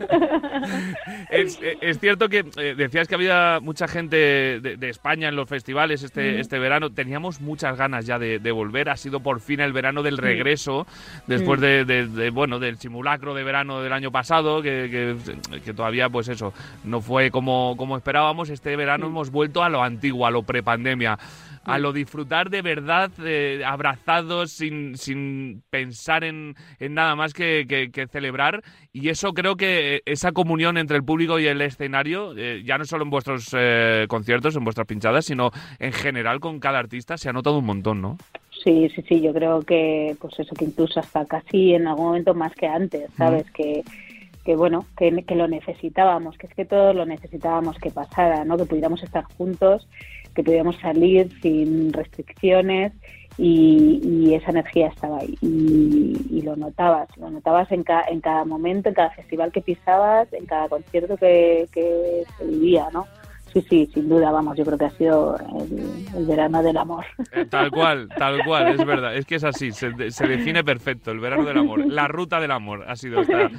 es, 1.32 1.60
es 1.82 2.00
cierto 2.00 2.30
que 2.30 2.46
eh, 2.58 2.76
decías 2.78 3.08
que 3.08 3.16
había 3.16 3.60
mucha 3.60 3.88
gente 3.88 4.16
de, 4.62 4.78
de 4.78 4.90
España 4.90 5.30
en 5.30 5.36
los 5.36 5.50
festivales 5.50 6.04
este, 6.04 6.40
este 6.40 6.60
verano. 6.60 6.92
Teníamos 6.92 7.42
muchas 7.42 7.76
ganas 7.78 8.06
ya 8.06 8.20
de, 8.20 8.38
de 8.38 8.52
volver. 8.52 8.90
Ha 8.90 8.98
sido 8.98 9.20
por 9.22 9.40
fin 9.40 9.60
el 9.62 9.74
verano 9.74 10.04
del 10.04 10.18
regreso, 10.18 10.86
después 11.28 11.60
Mm. 11.60 11.64
de, 11.64 11.86
de- 11.86 12.08
de, 12.08 12.30
bueno, 12.30 12.60
del 12.60 12.78
simulacro 12.78 13.34
de 13.34 13.44
verano 13.44 13.82
del 13.82 13.94
año 13.94 14.12
pasado, 14.12 14.62
que, 14.62 14.90
que- 14.92 15.60
que 15.62 15.74
todavía, 15.74 16.08
pues 16.10 16.28
eso, 16.28 16.54
no 16.84 17.02
fue 17.02 17.32
como, 17.32 17.76
como 17.78 17.98
esperábamos. 17.98 18.50
Este 18.50 18.76
verano 18.76 19.08
hemos 19.08 19.32
vuelto 19.32 19.64
a 19.64 19.70
lo 19.70 19.82
antiguo, 19.84 20.26
a 20.28 20.32
lo 20.32 20.44
prepandemia 20.44 21.18
a 21.64 21.78
lo 21.78 21.94
disfrutar 21.94 22.50
de 22.50 22.62
verdad, 22.62 23.12
eh, 23.24 23.62
abrazados, 23.66 24.52
sin, 24.52 24.98
sin 24.98 25.62
pensar 25.70 26.24
en, 26.24 26.56
en 26.80 26.94
nada 26.94 27.16
más 27.16 27.34
que, 27.34 27.66
que- 27.68 27.92
que 27.92 28.08
celebrar. 28.08 28.64
Y 28.94 29.10
eso 29.10 29.34
creo 29.34 29.56
que 29.56 29.96
eh, 29.98 30.02
esa 30.06 30.32
comunión 30.32 30.78
entre 30.78 30.98
el 30.98 31.04
público 31.04 31.40
y 31.40 31.48
el 31.48 31.62
escenario, 31.62 32.34
eh, 32.38 32.64
ya 32.66 32.78
no 32.78 32.86
solo 32.86 33.04
en 33.04 33.10
vuestros 33.12 33.56
eh, 33.58 34.06
conciertos, 34.10 34.56
en 34.56 34.64
vuestras 34.64 34.88
pinchadas, 34.88 35.26
sino 35.26 35.52
en 35.80 35.94
general 35.94 36.40
con 36.40 36.60
cada 36.60 36.80
artista, 36.80 37.18
se 37.18 37.30
ha 37.30 37.34
notado 37.34 37.60
un 37.60 37.66
montón, 37.66 38.02
¿no? 38.02 38.18
Sí, 38.64 38.90
sí, 38.96 39.02
sí, 39.08 39.22
yo 39.22 39.34
creo 39.34 39.62
que, 39.62 40.16
pues 40.22 40.38
eso, 40.40 40.54
que 40.56 40.66
incluso 40.66 41.00
hasta 41.00 41.26
casi 41.26 41.74
en 41.74 41.88
algún 41.88 42.06
momento 42.08 42.34
más 42.36 42.54
que 42.54 42.68
antes, 42.68 43.10
¿sabes? 43.18 43.50
Que, 43.52 43.82
que 44.46 44.56
bueno, 44.56 44.86
que, 44.98 45.24
que 45.28 45.36
lo 45.36 45.48
necesitábamos, 45.48 46.38
que 46.38 46.46
es 46.48 46.54
que 46.54 46.66
todos 46.66 46.96
lo 46.96 47.06
necesitábamos 47.06 47.78
que 47.80 47.90
pasara, 47.92 48.46
¿no? 48.46 48.58
Que 48.58 48.66
pudiéramos 48.66 49.02
estar 49.02 49.24
juntos, 49.38 49.88
que 50.36 50.44
pudiéramos 50.44 50.78
salir 50.78 51.30
sin 51.42 51.92
restricciones 51.94 52.94
y, 53.38 54.34
esa 54.34 54.52
energía 54.52 54.88
estaba 54.88 55.20
ahí. 55.20 55.36
Y, 55.42 56.42
lo 56.42 56.56
notabas, 56.56 57.08
lo 57.18 57.30
notabas 57.30 57.72
en, 57.72 57.84
ca- 57.84 58.06
en 58.10 58.22
cada 58.22 58.46
momento, 58.46 58.90
en 58.90 58.96
cada 58.96 59.12
festival 59.12 59.52
que 59.52 59.62
pisabas, 59.62 60.32
en 60.34 60.46
cada 60.46 60.68
concierto 60.70 61.18
que, 61.18 61.68
se 61.72 62.46
vivía, 62.46 62.88
¿no? 62.92 63.08
Sí, 63.54 63.62
sí, 63.70 63.90
sin 63.94 64.08
duda, 64.08 64.32
vamos, 64.32 64.58
yo 64.58 64.64
creo 64.64 64.78
que 64.78 64.86
ha 64.86 64.90
sido 64.92 65.38
el, 66.18 66.26
verano 66.26 66.64
del 66.64 66.78
amor. 66.78 67.04
Eh, 67.34 67.46
Tal 67.50 67.70
cual, 67.70 68.08
tal 68.18 68.46
cual, 68.46 68.70
es 68.80 68.86
verdad. 68.86 69.14
Es 69.14 69.26
que 69.26 69.36
es 69.36 69.44
así, 69.44 69.72
se, 69.74 69.92
se 70.10 70.26
define 70.28 70.64
perfecto 70.64 71.12
el 71.12 71.20
verano 71.20 71.44
del 71.44 71.58
amor. 71.58 71.86
La 71.92 72.08
ruta 72.08 72.40
del 72.40 72.52
amor 72.52 72.86
ha 72.88 72.96
sido 72.96 73.22
esta- 73.22 73.50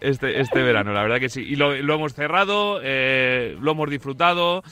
este, 0.00 0.40
este 0.40 0.62
verano, 0.62 0.92
la 0.92 1.02
verdad 1.02 1.18
que 1.18 1.28
sí. 1.28 1.42
Y 1.42 1.56
lo, 1.56 1.74
lo 1.74 1.94
hemos 1.94 2.14
cerrado, 2.14 2.78
eh, 2.84 3.56
lo 3.60 3.72
hemos 3.72 3.90
disfrutado. 3.90 4.62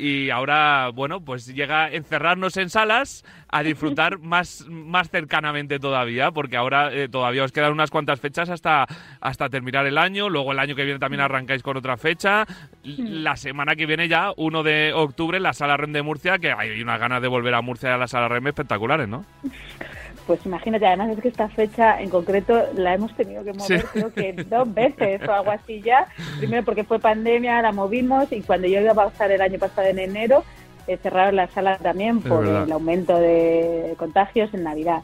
Y 0.00 0.30
ahora, 0.30 0.88
bueno, 0.94 1.20
pues 1.20 1.46
llega 1.46 1.90
encerrarnos 1.90 2.56
en 2.56 2.70
salas 2.70 3.22
a 3.48 3.62
disfrutar 3.62 4.18
más, 4.22 4.64
más 4.66 5.10
cercanamente 5.10 5.78
todavía, 5.78 6.30
porque 6.30 6.56
ahora 6.56 6.90
eh, 6.90 7.08
todavía 7.10 7.44
os 7.44 7.52
quedan 7.52 7.72
unas 7.72 7.90
cuantas 7.90 8.18
fechas 8.18 8.48
hasta, 8.48 8.86
hasta 9.20 9.50
terminar 9.50 9.84
el 9.86 9.98
año. 9.98 10.30
Luego 10.30 10.52
el 10.52 10.58
año 10.58 10.74
que 10.74 10.84
viene 10.84 10.98
también 10.98 11.20
arrancáis 11.20 11.62
con 11.62 11.76
otra 11.76 11.98
fecha. 11.98 12.46
La 12.82 13.36
semana 13.36 13.76
que 13.76 13.84
viene 13.84 14.08
ya, 14.08 14.32
1 14.38 14.62
de 14.62 14.92
octubre, 14.94 15.36
en 15.36 15.42
la 15.42 15.52
Sala 15.52 15.76
REM 15.76 15.92
de 15.92 16.00
Murcia, 16.00 16.38
que 16.38 16.50
hay 16.50 16.80
unas 16.80 16.98
ganas 16.98 17.20
de 17.20 17.28
volver 17.28 17.52
a 17.52 17.60
Murcia 17.60 17.94
a 17.94 17.98
la 17.98 18.08
Sala 18.08 18.28
REM 18.28 18.46
espectaculares, 18.46 19.06
¿no? 19.06 19.26
Pues 20.30 20.46
imagínate, 20.46 20.86
además 20.86 21.10
es 21.10 21.20
que 21.20 21.26
esta 21.26 21.48
fecha 21.48 22.00
en 22.00 22.08
concreto 22.08 22.62
la 22.76 22.94
hemos 22.94 23.12
tenido 23.16 23.42
que 23.42 23.52
mover 23.52 23.80
Sí. 23.80 23.86
creo 23.92 24.12
que 24.12 24.32
dos 24.44 24.72
veces 24.72 25.20
o 25.28 25.32
algo 25.32 25.50
así 25.50 25.82
ya. 25.82 26.06
Primero 26.38 26.64
porque 26.64 26.84
fue 26.84 27.00
pandemia, 27.00 27.60
la 27.62 27.72
movimos 27.72 28.30
y 28.30 28.40
cuando 28.40 28.68
yo 28.68 28.80
iba 28.80 28.92
a 28.92 28.94
pasar 28.94 29.32
el 29.32 29.40
año 29.40 29.58
pasado 29.58 29.88
en 29.88 29.98
enero, 29.98 30.44
eh, 30.86 30.98
cerraron 30.98 31.34
la 31.34 31.48
sala 31.48 31.78
también 31.78 32.20
por 32.20 32.46
el 32.46 32.70
aumento 32.70 33.18
de 33.18 33.94
contagios 33.98 34.54
en 34.54 34.62
Navidad. 34.62 35.02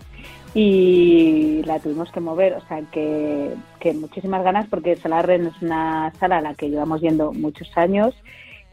Y 0.55 1.64
la 1.64 1.81
tuvimos 1.81 2.12
que 2.12 2.20
mover, 2.20 2.53
o 2.53 2.61
sea 2.68 2.83
que, 2.93 3.51
que 3.81 3.95
muchísimas 3.95 4.45
ganas 4.45 4.68
porque 4.68 4.95
Salarren 4.95 5.49
es 5.49 5.61
una 5.61 6.12
sala 6.20 6.39
a 6.39 6.41
la 6.41 6.55
que 6.55 6.70
llevamos 6.70 7.01
yendo 7.01 7.33
muchos 7.33 7.77
años 7.77 8.14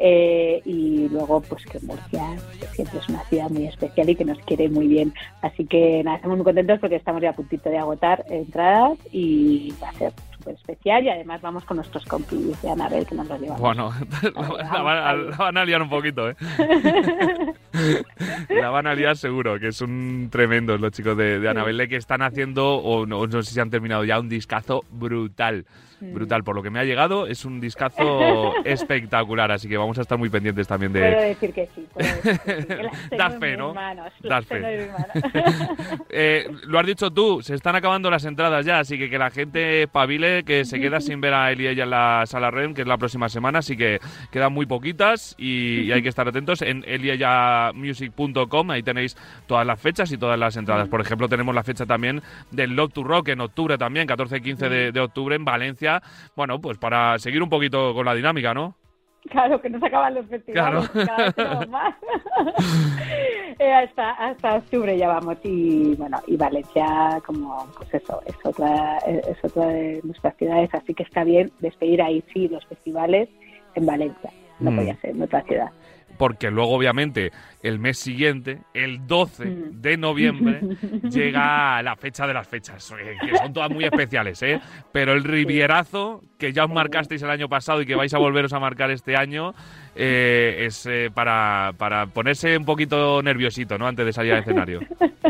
eh, 0.05 0.61
y 0.65 1.07
luego 1.07 1.39
pues 1.39 1.65
que 1.65 1.79
Murcia 1.79 2.35
siempre 2.73 2.99
es 2.99 3.07
una 3.07 3.23
ciudad 3.29 3.49
muy 3.49 3.67
especial 3.67 4.09
y 4.09 4.15
que 4.15 4.25
nos 4.25 4.37
quiere 4.39 4.67
muy 4.67 4.87
bien. 4.87 5.13
Así 5.41 5.65
que 5.65 6.03
nada, 6.03 6.17
estamos 6.17 6.35
muy 6.37 6.43
contentos 6.43 6.77
porque 6.79 6.97
estamos 6.97 7.21
ya 7.21 7.29
a 7.29 7.33
puntito 7.33 7.69
de 7.69 7.77
agotar 7.77 8.25
entradas 8.29 8.97
y 9.13 9.73
va 9.81 9.89
a 9.89 9.93
ser 9.93 10.11
súper 10.37 10.55
especial 10.55 11.05
y 11.05 11.09
además 11.09 11.41
vamos 11.41 11.63
con 11.63 11.77
nuestros 11.77 12.03
compis 12.05 12.61
de 12.61 12.69
Anabel 12.69 13.05
que 13.05 13.15
nos 13.15 13.27
los 13.29 13.39
llevamos. 13.39 13.61
Bueno, 13.61 13.93
la, 14.35 14.63
la 14.73 14.81
van, 14.81 14.97
a- 14.97 15.13
la 15.13 15.37
van 15.37 15.57
a 15.57 15.63
liar 15.65 15.81
un 15.81 15.89
poquito, 15.89 16.29
¿eh? 16.29 16.35
la 18.49 18.69
van 18.69 18.87
a 18.87 18.93
liar 18.95 19.17
seguro, 19.17 19.59
que 19.59 19.71
son 19.71 20.27
tremendos 20.31 20.79
los 20.79 20.91
chicos 20.91 21.15
de, 21.17 21.39
de 21.39 21.49
Anabelle 21.49 21.87
que 21.87 21.95
están 21.95 22.21
haciendo, 22.21 22.75
o 22.77 23.05
no, 23.05 23.25
no 23.25 23.41
sé 23.43 23.53
si 23.53 23.59
han 23.59 23.69
terminado 23.69 24.03
ya, 24.03 24.19
un 24.19 24.29
discazo 24.29 24.83
brutal. 24.91 25.65
Brutal, 26.11 26.43
por 26.43 26.55
lo 26.55 26.61
que 26.63 26.69
me 26.69 26.79
ha 26.79 26.83
llegado, 26.83 27.27
es 27.27 27.45
un 27.45 27.59
discazo 27.59 28.53
espectacular, 28.65 29.51
así 29.51 29.67
que 29.69 29.77
vamos 29.77 29.97
a 29.97 30.01
estar 30.01 30.17
muy 30.17 30.29
pendientes 30.29 30.67
también 30.67 30.91
Puedo 30.91 31.05
de... 31.05 31.11
decir 31.27 31.53
que 31.53 31.67
sí, 31.73 31.87
puedo 31.93 32.07
decir 32.07 32.39
que 32.39 32.61
sí, 32.61 32.67
que 33.09 33.15
Das 33.17 33.33
en 33.35 33.39
fe, 33.39 33.57
¿no? 33.57 33.73
manos, 33.73 34.11
Das 34.21 34.45
fe. 34.45 34.89
Eh, 36.15 36.47
lo 36.67 36.77
has 36.79 36.85
dicho 36.85 37.09
tú, 37.11 37.41
se 37.41 37.55
están 37.55 37.75
acabando 37.75 38.11
las 38.11 38.23
entradas 38.25 38.65
ya, 38.65 38.79
así 38.79 38.97
que 38.99 39.09
que 39.09 39.17
la 39.17 39.31
gente 39.31 39.87
pabile, 39.87 40.43
que 40.43 40.63
se 40.65 40.79
queda 40.79 40.99
sin 41.01 41.21
ver 41.21 41.33
a 41.33 41.51
Eli 41.51 41.63
y 41.63 41.67
ella 41.67 41.83
en 41.85 41.89
la 41.89 42.23
sala 42.25 42.51
REM, 42.51 42.73
que 42.73 42.81
es 42.81 42.87
la 42.87 42.97
próxima 42.97 43.29
semana, 43.29 43.59
así 43.59 43.77
que 43.77 43.99
quedan 44.31 44.53
muy 44.53 44.65
poquitas 44.65 45.33
y, 45.37 45.81
y 45.81 45.91
hay 45.91 46.01
que 46.03 46.09
estar 46.09 46.27
atentos 46.27 46.61
en 46.61 46.83
elieyamusic.com, 46.87 48.71
ahí 48.71 48.83
tenéis 48.83 49.15
todas 49.47 49.65
las 49.65 49.79
fechas 49.79 50.11
y 50.11 50.17
todas 50.17 50.37
las 50.37 50.57
entradas. 50.57 50.87
Por 50.87 51.01
ejemplo, 51.01 51.27
tenemos 51.29 51.53
la 51.55 51.63
fecha 51.63 51.85
también 51.85 52.21
del 52.51 52.75
Love 52.75 52.93
to 52.93 53.03
Rock 53.03 53.29
en 53.29 53.41
octubre 53.41 53.77
también, 53.77 54.07
14 54.07 54.37
y 54.37 54.41
15 54.41 54.69
de, 54.69 54.91
de 54.91 54.99
octubre 54.99 55.35
en 55.35 55.45
Valencia. 55.45 55.92
Bueno, 56.35 56.59
pues 56.61 56.77
para 56.77 57.17
seguir 57.19 57.43
un 57.43 57.49
poquito 57.49 57.93
con 57.93 58.05
la 58.05 58.13
dinámica, 58.15 58.53
¿no? 58.53 58.75
Claro, 59.29 59.61
que 59.61 59.69
no 59.69 59.79
se 59.79 59.85
acaban 59.87 60.15
los 60.15 60.25
festivales, 60.27 60.89
Claro. 60.89 61.05
cada 61.05 61.23
vez 61.25 61.35
tenemos 61.35 61.69
más. 61.69 61.95
Eh, 63.59 63.71
hasta, 63.71 64.11
hasta 64.13 64.55
octubre 64.55 64.97
ya 64.97 65.07
vamos 65.07 65.37
y 65.43 65.93
bueno, 65.95 66.17
y 66.25 66.35
Valencia 66.35 67.21
como 67.25 67.65
pues 67.77 67.93
eso, 67.93 68.19
es 68.25 68.35
otra, 68.43 68.97
es 68.97 69.37
otra 69.43 69.67
de 69.67 70.01
nuestras 70.03 70.35
ciudades, 70.37 70.69
así 70.73 70.93
que 70.95 71.03
está 71.03 71.23
bien 71.23 71.51
despedir 71.59 72.01
ahí 72.01 72.23
sí 72.33 72.47
los 72.47 72.65
festivales 72.65 73.29
en 73.75 73.85
Valencia, 73.85 74.31
no 74.59 74.71
Mm. 74.71 74.75
podía 74.75 74.95
ser 74.97 75.11
en 75.11 75.21
otra 75.21 75.41
ciudad. 75.43 75.69
Porque 76.17 76.49
luego 76.51 76.71
obviamente 76.73 77.31
el 77.61 77.79
mes 77.79 77.97
siguiente, 77.97 78.59
el 78.73 79.05
12 79.07 79.45
Mm. 79.45 79.81
de 79.81 79.97
noviembre, 79.97 80.59
llega 81.09 81.81
la 81.81 81.95
fecha 81.95 82.27
de 82.27 82.33
las 82.33 82.47
fechas, 82.47 82.91
eh, 82.99 83.15
que 83.21 83.37
son 83.37 83.53
todas 83.53 83.69
muy 83.71 83.85
especiales, 83.85 84.41
¿eh? 84.43 84.59
Pero 84.91 85.13
el 85.13 85.23
Rivierazo, 85.23 86.21
que 86.37 86.51
ya 86.53 86.65
os 86.65 86.71
marcasteis 86.71 87.21
el 87.23 87.29
año 87.29 87.47
pasado 87.49 87.81
y 87.81 87.85
que 87.85 87.95
vais 87.95 88.13
a 88.13 88.17
volveros 88.17 88.53
a 88.53 88.59
marcar 88.59 88.91
este 88.91 89.15
año, 89.15 89.53
eh, 89.95 90.65
es 90.65 90.85
eh, 90.85 91.09
para, 91.13 91.71
para 91.77 92.07
ponerse 92.07 92.57
un 92.57 92.65
poquito 92.65 93.21
nerviosito, 93.21 93.77
¿no? 93.77 93.87
Antes 93.87 94.05
de 94.05 94.13
salir 94.13 94.33
al 94.33 94.39
escenario. 94.39 94.79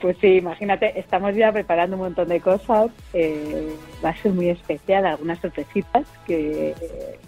Pues 0.00 0.16
sí, 0.20 0.38
imagínate, 0.38 0.98
estamos 0.98 1.32
ya 1.36 1.52
preparando 1.52 1.94
un 1.94 2.02
montón 2.02 2.26
de 2.26 2.40
cosas, 2.40 2.90
eh, 3.14 3.72
va 4.04 4.08
a 4.08 4.16
ser 4.16 4.32
muy 4.32 4.48
especial, 4.48 5.06
algunas 5.06 5.38
sorpresitas 5.38 6.04
que 6.26 6.74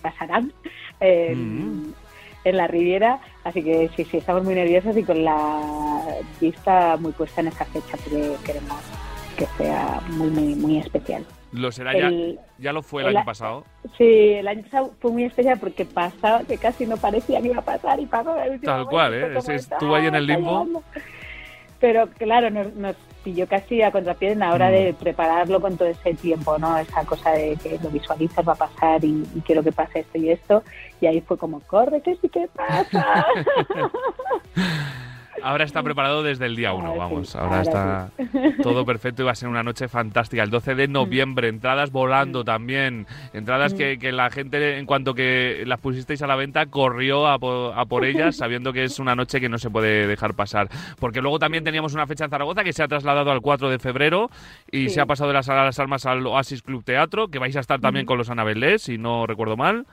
pasarán 0.03 0.51
Mm. 1.01 1.93
En 2.45 2.57
la 2.57 2.67
Riviera, 2.67 3.19
así 3.45 3.63
que 3.63 3.91
sí, 3.97 4.05
sí, 4.05 4.19
estamos 4.19 4.45
muy 4.45 4.55
nerviosos 4.55 4.97
y 4.97 5.03
con 5.03 5.25
la 5.25 5.61
vista 6.41 6.97
muy 6.99 7.13
puesta 7.13 7.41
en 7.41 7.49
esa 7.49 7.65
fecha, 7.65 7.97
porque 7.97 8.35
queremos 8.45 8.79
que 9.37 9.47
sea 9.59 10.01
muy, 10.11 10.29
muy, 10.31 10.55
muy 10.55 10.79
especial. 10.79 11.25
Lo 11.53 11.71
será 11.73 11.93
ya, 11.93 12.09
El- 12.09 12.39
ya 12.59 12.73
lo 12.73 12.83
fue 12.83 13.03
el 13.03 13.09
el- 13.09 13.17
año 13.17 13.25
pasado. 13.27 13.65
Sí, 13.97 14.05
el 14.35 14.49
año 14.49 14.63
pasado 14.65 14.93
fue 15.01 15.13
muy 15.13 15.25
especial 15.25 15.59
porque 15.59 15.85
pasaba 15.85 16.43
que 16.45 16.59
casi 16.59 16.85
no 16.87 16.97
parecía 16.97 17.41
que 17.41 17.49
iba 17.49 17.59
a 17.59 17.65
pasar 17.65 17.99
y 18.01 18.07
pasó. 18.07 18.35
Tal 18.63 18.87
cual, 18.87 19.15
¿eh? 19.15 19.39
estuvo 19.55 19.95
ahí 19.95 20.07
en 20.07 20.15
el 20.17 20.27
limbo. 20.27 20.83
Pero 21.81 22.09
claro, 22.09 22.51
nos, 22.51 22.75
nos 22.75 22.97
pilló 23.25 23.49
casi 23.49 23.83
a 23.83 23.91
contrapié 23.91 24.33
en 24.33 24.39
la 24.41 24.53
hora 24.53 24.69
Mm. 24.69 24.73
de 24.73 24.95
prepararlo 24.95 25.61
con 25.61 25.77
todo 25.77 25.89
ese 25.89 26.15
tiempo, 26.15 26.59
¿no? 26.59 26.77
Esa 26.79 27.05
cosa 27.05 27.31
de 27.31 27.57
que 27.57 27.79
lo 27.83 27.89
visualizas, 27.91 28.47
va 28.47 28.53
a 28.53 28.57
pasar 28.57 29.05
y, 29.05 29.27
y 29.35 29.41
quiero 29.41 29.63
que 29.63 29.73
pase 29.73 30.01
esto 30.01 30.19
y 30.19 30.31
esto. 30.31 30.63
Y 31.01 31.07
ahí 31.07 31.21
fue 31.23 31.37
como, 31.39 31.61
corre, 31.61 32.03
que 32.03 32.15
sí 32.17 32.29
que 32.29 32.47
pasa. 32.49 33.27
ahora 35.43 35.65
está 35.65 35.83
preparado 35.83 36.23
desde 36.23 36.47
el 36.47 36.57
día 36.57 36.73
uno, 36.73 36.97
vamos. 36.97 37.35
Ahora 37.37 37.63
está 37.63 38.11
todo 38.63 38.85
perfecto 38.85 39.23
y 39.23 39.25
va 39.27 39.33
a 39.33 39.35
ser 39.35 39.49
una 39.49 39.63
noche 39.63 39.89
fantástica. 39.89 40.43
El 40.43 40.51
12 40.51 40.75
de 40.75 40.89
noviembre, 40.89 41.49
entradas 41.49 41.91
volando 41.91 42.45
también. 42.45 43.07
Entradas 43.33 43.75
que, 43.75 43.99
que 43.99 44.13
la 44.13 44.31
gente, 44.31 44.79
en 44.79 44.87
cuanto 44.87 45.15
que 45.15 45.65
las 45.67 45.81
pusisteis 45.81 46.23
a 46.23 46.27
la 46.27 46.37
venta, 46.37 46.67
corrió 46.67 47.27
a, 47.27 47.39
po- 47.39 47.73
a 47.75 47.85
por 47.87 48.05
ellas, 48.05 48.37
sabiendo 48.39 48.73
que 48.73 48.85
es 48.85 48.99
una 48.99 49.15
noche 49.15 49.41
que 49.41 49.49
no 49.49 49.59
se 49.59 49.71
puede 49.71 50.07
dejar 50.07 50.35
pasar. 50.35 50.69
Porque 50.99 51.21
luego 51.21 51.39
también 51.39 51.65
teníamos 51.65 51.95
una 51.95 52.07
fecha 52.07 52.25
en 52.25 52.31
Zaragoza 52.31 52.65
que 52.65 52.73
se 52.73 52.83
ha 52.83 52.89
trasladado 52.89 53.31
al 53.31 53.41
4 53.41 53.71
de 53.71 53.79
febrero 53.79 54.31
y 54.71 54.85
Sí. 54.85 54.91
se 54.91 55.01
ha 55.01 55.07
pasado 55.07 55.29
de 55.29 55.35
la 55.35 55.43
Sala 55.43 55.61
de 55.61 55.67
las 55.67 55.79
Almas 55.79 56.07
al 56.07 56.27
Oasis 56.27 56.63
Club 56.63 56.85
Teatro, 56.85 57.29
que 57.29 57.39
vais 57.39 57.57
a 57.57 57.61
estar 57.61 57.81
también 57.81 58.07
con 58.07 58.19
los 58.19 58.31
Anabelés, 58.31 58.83
si 58.83 58.99
no 58.99 59.27
recuerdo 59.27 59.57
mal. 59.57 59.87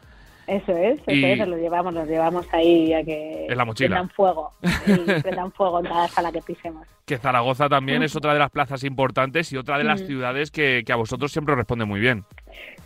Eso 0.51 0.73
es, 0.75 0.99
eso 0.99 1.11
Y- 1.11 1.23
es, 1.23 1.37
nos 1.39 1.47
lo 1.47 1.57
llevamos, 1.57 1.93
nos 1.93 2.07
llevamos 2.09 2.45
ahí 2.53 2.91
a 2.93 3.03
que 3.05 3.45
En 3.47 3.57
la 3.57 3.63
mochila. 3.63 3.87
prendan 3.95 4.09
fuego, 4.09 4.51
y 4.85 5.21
prendan 5.21 5.51
fuego 5.53 5.79
en 5.79 5.85
cada 5.85 6.07
sala 6.09 6.29
que 6.31 6.41
pisemos. 6.41 6.85
Que 7.05 7.17
Zaragoza 7.17 7.69
también 7.69 8.03
es 8.03 8.15
otra 8.17 8.33
de 8.33 8.39
las 8.39 8.49
plazas 8.51 8.83
importantes 8.83 9.53
y 9.53 9.57
otra 9.57 9.77
de 9.77 9.85
las 9.85 10.01
Mm. 10.01 10.05
ciudades 10.07 10.51
que, 10.51 10.83
que 10.85 10.91
a 10.91 10.97
vosotros 10.97 11.31
siempre 11.31 11.53
os 11.53 11.57
responde 11.57 11.85
muy 11.85 12.01
bien. 12.01 12.25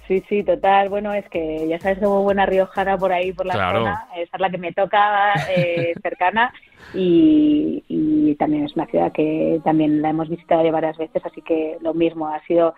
Sí, 0.07 0.24
sí, 0.30 0.43
total. 0.43 0.89
Bueno, 0.89 1.11
es 1.13 1.28
que 1.30 1.68
ya 1.68 1.80
sabes 1.80 1.97
como 1.97 2.22
buena 2.22 2.45
riojana 2.45 2.97
por 2.99 3.11
ahí, 3.11 3.34
por 3.34 3.47
la 3.47 3.53
Claro. 3.55 3.80
zona. 3.80 4.07
Esa 4.16 4.36
es 4.38 4.39
la 4.41 4.49
que 4.51 4.57
me 4.59 4.72
toca 4.72 5.34
eh, 5.49 5.93
cercana 6.03 6.53
y, 6.93 7.84
y 7.88 8.36
también 8.36 8.66
es 8.66 8.76
una 8.76 8.86
ciudad 8.86 9.11
que 9.11 9.59
también 9.63 10.03
la 10.03 10.09
hemos 10.11 10.30
visitado 10.30 10.63
ya 10.63 10.72
varias 10.72 10.97
veces, 10.97 11.26
así 11.26 11.41
que 11.41 11.78
lo 11.82 11.95
mismo, 11.95 12.28
ha 12.28 12.41
sido 12.45 12.76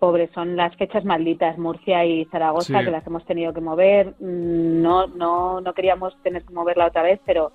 pobre, 0.00 0.28
son 0.34 0.56
las 0.56 0.74
fechas 0.76 1.04
malditas, 1.04 1.56
Murcia 1.58 2.04
y 2.04 2.24
Zaragoza, 2.24 2.78
Sí. 2.80 2.84
que 2.84 2.90
las 2.90 3.06
hemos 3.06 3.24
tenido 3.26 3.52
que 3.52 3.60
mover. 3.60 4.14
Mm, 4.18 4.82
No, 4.82 5.06
no, 5.06 5.60
no 5.60 5.72
queríamos 5.74 6.16
tener 6.22 6.42
que 6.42 6.52
moverla 6.54 6.86
otra 6.86 7.02
vez, 7.02 7.20
pero 7.24 7.52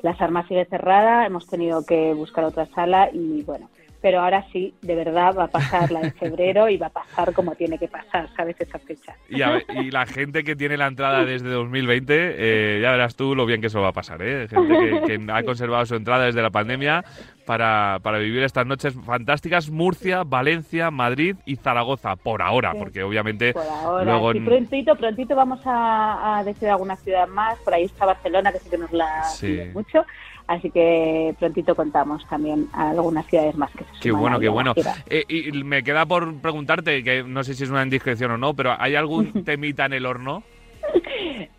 las 0.00 0.18
armas 0.22 0.46
sigue 0.48 0.64
cerrada, 0.66 1.26
hemos 1.26 1.46
tenido 1.46 1.84
que 1.84 2.14
buscar 2.14 2.44
otra 2.44 2.64
sala 2.66 3.10
y 3.12 3.42
bueno, 3.42 3.68
pero 4.02 4.20
ahora 4.20 4.44
sí, 4.52 4.72
de 4.82 4.94
verdad 4.94 5.34
va 5.38 5.44
a 5.44 5.48
pasar 5.48 5.90
la 5.90 6.00
de 6.00 6.10
febrero 6.12 6.68
y 6.68 6.76
va 6.76 6.86
a 6.86 6.90
pasar 6.90 7.32
como 7.34 7.54
tiene 7.54 7.78
que 7.78 7.88
pasar, 7.88 8.28
¿sabes? 8.36 8.56
Esa 8.58 8.78
fecha. 8.78 9.14
Y, 9.28 9.42
a 9.42 9.50
ver- 9.50 9.66
y 9.68 9.90
la 9.90 10.06
gente 10.06 10.42
que 10.44 10.56
tiene 10.56 10.76
la 10.76 10.86
entrada 10.86 11.24
desde 11.24 11.48
2020, 11.50 12.14
eh, 12.16 12.80
ya 12.82 12.90
verás 12.92 13.16
tú 13.16 13.34
lo 13.34 13.46
bien 13.46 13.60
que 13.60 13.66
eso 13.66 13.80
va 13.80 13.88
a 13.88 13.92
pasar, 13.92 14.22
¿eh? 14.22 14.48
Gente 14.48 14.78
que, 15.06 15.18
que 15.18 15.26
ha 15.32 15.42
conservado 15.42 15.84
su 15.86 15.94
entrada 15.96 16.24
desde 16.26 16.40
la 16.42 16.50
pandemia 16.50 17.04
para, 17.46 17.98
para 18.02 18.18
vivir 18.18 18.42
estas 18.42 18.66
noches 18.66 18.94
fantásticas. 19.04 19.70
Murcia, 19.70 20.22
Valencia, 20.24 20.90
Madrid 20.90 21.36
y 21.44 21.56
Zaragoza, 21.56 22.16
por 22.16 22.42
ahora, 22.42 22.72
Sí. 22.72 22.78
porque 22.78 23.02
obviamente 23.02 23.52
Por 23.52 23.62
ahora, 23.66 24.04
luego... 24.04 24.32
sí, 24.32 24.40
prontito, 24.40 24.94
prontito 24.96 25.34
vamos 25.34 25.60
a, 25.66 26.38
a 26.38 26.44
decir 26.44 26.68
alguna 26.68 26.96
ciudad 26.96 27.26
más. 27.28 27.58
Por 27.58 27.74
ahí 27.74 27.84
está 27.84 28.06
Barcelona, 28.06 28.52
que 28.52 28.58
sí 28.60 28.70
que 28.70 28.78
nos 28.78 28.92
la 28.92 29.24
Sí. 29.24 29.60
mucho. 29.74 30.04
Así 30.50 30.68
que 30.68 31.32
prontito 31.38 31.76
contamos 31.76 32.26
también 32.28 32.68
a 32.72 32.90
algunas 32.90 33.24
ciudades 33.26 33.54
más 33.54 33.70
que 33.70 33.84
se 33.84 34.00
Qué 34.00 34.10
bueno, 34.10 34.40
qué 34.40 34.48
bueno. 34.48 34.74
Eh, 35.08 35.22
y 35.28 35.52
me 35.62 35.84
queda 35.84 36.04
por 36.06 36.34
preguntarte, 36.40 37.04
que 37.04 37.22
no 37.22 37.44
sé 37.44 37.54
si 37.54 37.62
es 37.62 37.70
una 37.70 37.84
indiscreción 37.84 38.32
o 38.32 38.36
no, 38.36 38.52
pero 38.52 38.74
¿hay 38.76 38.96
algún 38.96 39.44
temita 39.44 39.84
en 39.84 39.92
el 39.92 40.06
horno? 40.06 40.42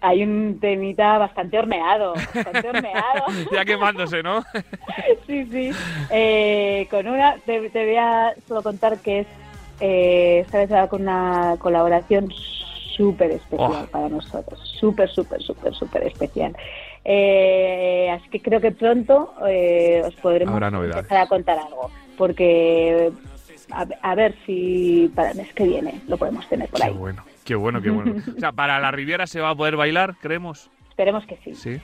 Hay 0.01 0.23
un 0.23 0.59
temita 0.59 1.17
bastante 1.19 1.57
horneado, 1.57 2.15
bastante 2.15 2.67
horneado. 2.67 3.25
ya 3.53 3.63
quemándose, 3.63 4.21
¿no? 4.23 4.43
sí, 5.25 5.45
sí. 5.45 5.71
Eh, 6.09 6.85
con 6.91 7.07
una, 7.07 7.37
te, 7.45 7.69
te 7.69 7.85
voy 7.85 7.95
a 7.95 8.33
solo 8.45 8.61
contar 8.61 8.99
que 8.99 9.19
es, 9.21 9.27
eh, 9.79 10.39
esta 10.45 10.57
vez 10.57 10.69
va 10.69 10.89
con 10.89 11.03
una 11.03 11.55
colaboración 11.59 12.27
súper 12.97 13.31
especial 13.31 13.85
Oh. 13.85 13.87
para 13.89 14.09
nosotros, 14.09 14.59
súper, 14.77 15.09
súper, 15.09 15.41
súper, 15.41 15.73
súper 15.73 16.03
especial. 16.07 16.53
Eh, 17.03 18.09
así 18.11 18.29
que 18.29 18.41
creo 18.41 18.61
que 18.61 18.71
pronto 18.71 19.33
eh, 19.47 20.03
os 20.05 20.15
podremos 20.15 20.61
empezar 20.61 21.17
a 21.17 21.27
contar 21.27 21.57
algo, 21.57 21.89
porque 22.17 23.11
a, 23.71 23.85
a 24.01 24.15
ver 24.15 24.35
si 24.45 25.11
para 25.15 25.31
el 25.31 25.37
mes 25.37 25.53
que 25.53 25.63
viene 25.63 26.01
lo 26.07 26.17
podemos 26.17 26.47
tener 26.47 26.69
por 26.69 26.79
Qué 26.79 26.87
ahí. 26.87 26.93
bueno, 26.93 27.23
qué 27.43 27.55
bueno, 27.55 27.81
qué 27.81 27.89
bueno. 27.89 28.15
O 28.37 28.39
sea, 28.39 28.51
para 28.51 28.79
la 28.79 28.91
Riviera 28.91 29.25
se 29.25 29.41
va 29.41 29.49
a 29.49 29.55
poder 29.55 29.75
bailar, 29.77 30.15
creemos. 30.21 30.69
Esperemos 30.91 31.25
que 31.25 31.37
sí. 31.37 31.55
Sí. 31.55 31.79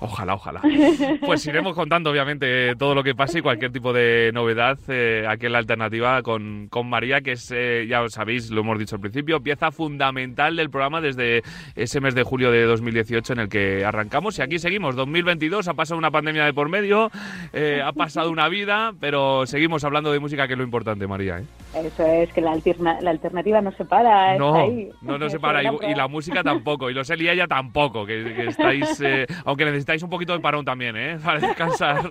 Ojalá, 0.00 0.34
ojalá. 0.34 0.62
Pues 1.20 1.46
iremos 1.46 1.74
contando, 1.74 2.10
obviamente, 2.10 2.74
todo 2.76 2.94
lo 2.94 3.02
que 3.04 3.14
pase 3.14 3.38
y 3.38 3.42
cualquier 3.42 3.70
tipo 3.70 3.92
de 3.92 4.30
novedad 4.32 4.78
eh, 4.88 5.26
aquí 5.28 5.46
la 5.48 5.58
alternativa 5.58 6.22
con, 6.22 6.68
con 6.70 6.88
María, 6.88 7.20
que 7.20 7.32
es, 7.32 7.52
eh, 7.54 7.86
ya 7.88 8.02
os 8.02 8.14
sabéis, 8.14 8.50
lo 8.50 8.62
hemos 8.62 8.78
dicho 8.78 8.96
al 8.96 9.00
principio, 9.02 9.42
pieza 9.42 9.70
fundamental 9.70 10.56
del 10.56 10.70
programa 10.70 11.02
desde 11.02 11.42
ese 11.74 12.00
mes 12.00 12.14
de 12.14 12.22
julio 12.22 12.50
de 12.50 12.62
2018 12.64 13.34
en 13.34 13.40
el 13.40 13.48
que 13.48 13.84
arrancamos. 13.84 14.38
Y 14.38 14.42
aquí 14.42 14.58
seguimos, 14.58 14.96
2022, 14.96 15.68
ha 15.68 15.74
pasado 15.74 15.98
una 15.98 16.10
pandemia 16.10 16.46
de 16.46 16.54
por 16.54 16.70
medio, 16.70 17.10
eh, 17.52 17.82
ha 17.84 17.92
pasado 17.92 18.30
una 18.30 18.48
vida, 18.48 18.94
pero 18.98 19.46
seguimos 19.46 19.84
hablando 19.84 20.10
de 20.12 20.18
música, 20.18 20.46
que 20.46 20.54
es 20.54 20.58
lo 20.58 20.64
importante, 20.64 21.06
María. 21.06 21.40
¿eh? 21.40 21.44
Eso 21.84 22.06
es, 22.06 22.32
que 22.32 22.40
la, 22.40 22.52
alterna- 22.52 22.98
la 23.00 23.10
alternativa 23.10 23.60
no 23.60 23.70
se 23.72 23.84
para, 23.84 24.36
No, 24.38 24.54
ahí. 24.54 24.88
no, 25.02 25.18
no 25.18 25.28
se 25.28 25.38
para. 25.40 25.62
Y, 25.62 25.94
la 25.94 26.08
música 26.08 26.42
tampoco. 26.42 26.90
Y 26.90 26.94
los 26.94 27.08
Eli 27.10 27.26
y 27.26 27.28
ella 27.28 27.46
tampoco. 27.46 28.06
Que, 28.06 28.24
que 28.34 28.46
estáis. 28.46 29.00
eh, 29.00 29.26
aunque 29.44 29.64
necesitáis 29.64 30.02
un 30.02 30.10
poquito 30.10 30.32
de 30.32 30.40
parón 30.40 30.64
también, 30.64 30.96
¿eh? 30.96 31.18
Para 31.24 31.40
descansar. 31.40 32.10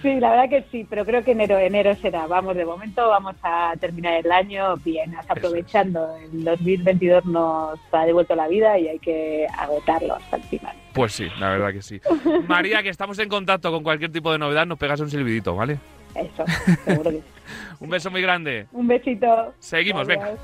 Sí, 0.00 0.20
la 0.20 0.30
verdad 0.30 0.48
que 0.48 0.62
sí, 0.70 0.86
pero 0.88 1.04
creo 1.04 1.22
que 1.22 1.32
enero, 1.32 1.58
enero 1.58 1.94
será. 1.96 2.26
Vamos, 2.26 2.56
de 2.56 2.64
momento 2.64 3.08
vamos 3.08 3.34
a 3.42 3.74
terminar 3.78 4.14
el 4.14 4.30
año 4.32 4.76
bien, 4.78 5.14
hasta 5.16 5.34
aprovechando. 5.34 6.16
El 6.16 6.44
2022 6.44 7.26
nos 7.26 7.78
ha 7.92 8.04
devuelto 8.06 8.34
la 8.34 8.48
vida 8.48 8.78
y 8.78 8.88
hay 8.88 8.98
que 8.98 9.46
agotarlo 9.58 10.14
hasta 10.14 10.36
el 10.36 10.42
final. 10.44 10.74
Pues 10.94 11.12
sí, 11.12 11.28
la 11.38 11.50
verdad 11.50 11.72
que 11.72 11.82
sí. 11.82 12.00
María, 12.48 12.82
que 12.82 12.88
estamos 12.88 13.18
en 13.18 13.28
contacto 13.28 13.70
con 13.70 13.82
cualquier 13.82 14.10
tipo 14.12 14.32
de 14.32 14.38
novedad, 14.38 14.64
nos 14.66 14.78
pegas 14.78 14.98
un 15.00 15.10
silbidito, 15.10 15.54
¿vale? 15.54 15.78
Eso, 16.20 16.44
seguro 16.84 17.10
que 17.10 17.16
sí. 17.16 17.22
Un 17.80 17.90
beso 17.90 18.10
muy 18.10 18.22
grande. 18.22 18.66
Un 18.72 18.88
besito. 18.88 19.54
Seguimos, 19.58 20.06
venga. 20.06 20.24
Adiós. 20.26 20.40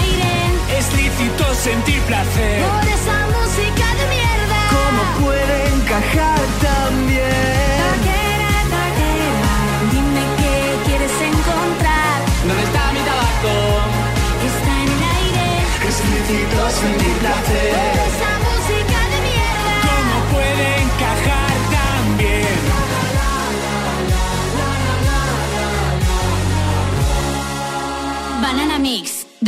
Aire 0.00 0.78
Es 0.78 0.94
lícito 0.96 1.44
sentir 1.54 2.00
placer. 2.02 2.62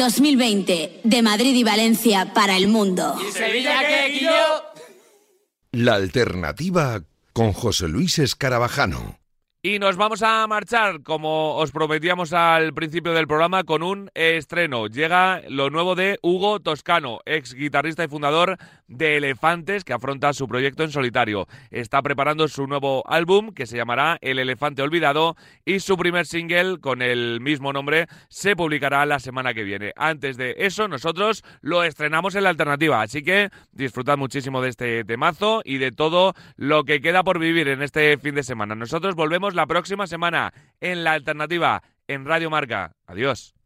2020 0.00 1.02
de 1.04 1.22
Madrid 1.22 1.54
y 1.54 1.62
Valencia 1.62 2.32
para 2.32 2.56
el 2.56 2.68
mundo. 2.68 3.18
¿Sevilla 3.34 3.80
qué, 3.86 4.08
Guillo? 4.08 4.64
La 5.72 5.96
alternativa 5.96 7.02
con 7.34 7.52
José 7.52 7.86
Luis 7.86 8.18
Escarabajano. 8.18 9.18
Y 9.62 9.78
nos 9.78 9.98
vamos 9.98 10.22
a 10.22 10.46
marchar, 10.46 11.02
como 11.02 11.56
os 11.56 11.70
prometíamos 11.70 12.32
al 12.32 12.72
principio 12.72 13.12
del 13.12 13.26
programa, 13.26 13.64
con 13.64 13.82
un 13.82 14.10
estreno. 14.14 14.86
Llega 14.86 15.42
lo 15.50 15.68
nuevo 15.68 15.94
de 15.94 16.18
Hugo 16.22 16.60
Toscano, 16.60 17.18
ex 17.26 17.52
guitarrista 17.52 18.02
y 18.02 18.08
fundador 18.08 18.56
de 18.90 19.16
Elefantes, 19.16 19.84
que 19.84 19.94
afronta 19.94 20.34
su 20.34 20.46
proyecto 20.46 20.82
en 20.82 20.90
solitario. 20.90 21.46
Está 21.70 22.02
preparando 22.02 22.48
su 22.48 22.66
nuevo 22.66 23.02
álbum, 23.06 23.54
que 23.54 23.66
se 23.66 23.76
llamará 23.76 24.18
El 24.20 24.38
Elefante 24.38 24.82
Olvidado, 24.82 25.36
y 25.64 25.80
su 25.80 25.96
primer 25.96 26.26
single, 26.26 26.78
con 26.80 27.00
el 27.00 27.40
mismo 27.40 27.72
nombre, 27.72 28.06
se 28.28 28.56
publicará 28.56 29.06
la 29.06 29.20
semana 29.20 29.54
que 29.54 29.62
viene. 29.62 29.92
Antes 29.96 30.36
de 30.36 30.56
eso, 30.58 30.88
nosotros 30.88 31.44
lo 31.62 31.84
estrenamos 31.84 32.34
en 32.34 32.44
la 32.44 32.50
alternativa, 32.50 33.00
así 33.00 33.22
que 33.22 33.50
disfrutad 33.72 34.18
muchísimo 34.18 34.60
de 34.60 34.70
este 34.70 35.04
temazo 35.04 35.62
y 35.64 35.78
de 35.78 35.92
todo 35.92 36.34
lo 36.56 36.84
que 36.84 37.00
queda 37.00 37.22
por 37.22 37.38
vivir 37.38 37.68
en 37.68 37.82
este 37.82 38.18
fin 38.18 38.34
de 38.34 38.42
semana. 38.42 38.74
Nosotros 38.74 39.14
volvemos 39.14 39.54
la 39.54 39.66
próxima 39.66 40.06
semana 40.06 40.52
en 40.80 41.04
la 41.04 41.12
alternativa, 41.12 41.82
en 42.08 42.24
Radio 42.24 42.50
Marca. 42.50 42.96
Adiós. 43.06 43.59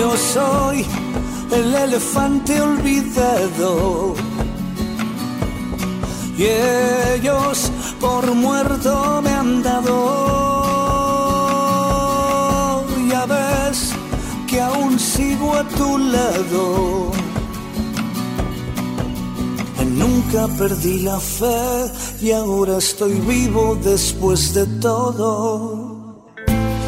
Yo 0.00 0.16
soy 0.16 0.86
el 1.52 1.74
elefante 1.74 2.58
olvidado. 2.58 4.14
Y 6.38 6.44
ellos 7.14 7.70
por 8.00 8.24
muerto 8.34 9.20
me 9.22 9.30
han 9.30 9.62
dado. 9.62 9.96
Ya 13.10 13.26
ves 13.26 13.92
que 14.48 14.62
aún 14.62 14.98
sigo 14.98 15.54
a 15.54 15.64
tu 15.68 15.98
lado. 15.98 17.10
Nunca 20.02 20.48
perdí 20.56 21.00
la 21.00 21.20
fe 21.20 21.92
y 22.22 22.30
ahora 22.30 22.78
estoy 22.78 23.20
vivo 23.34 23.76
después 23.84 24.54
de 24.54 24.64
todo. 24.80 26.16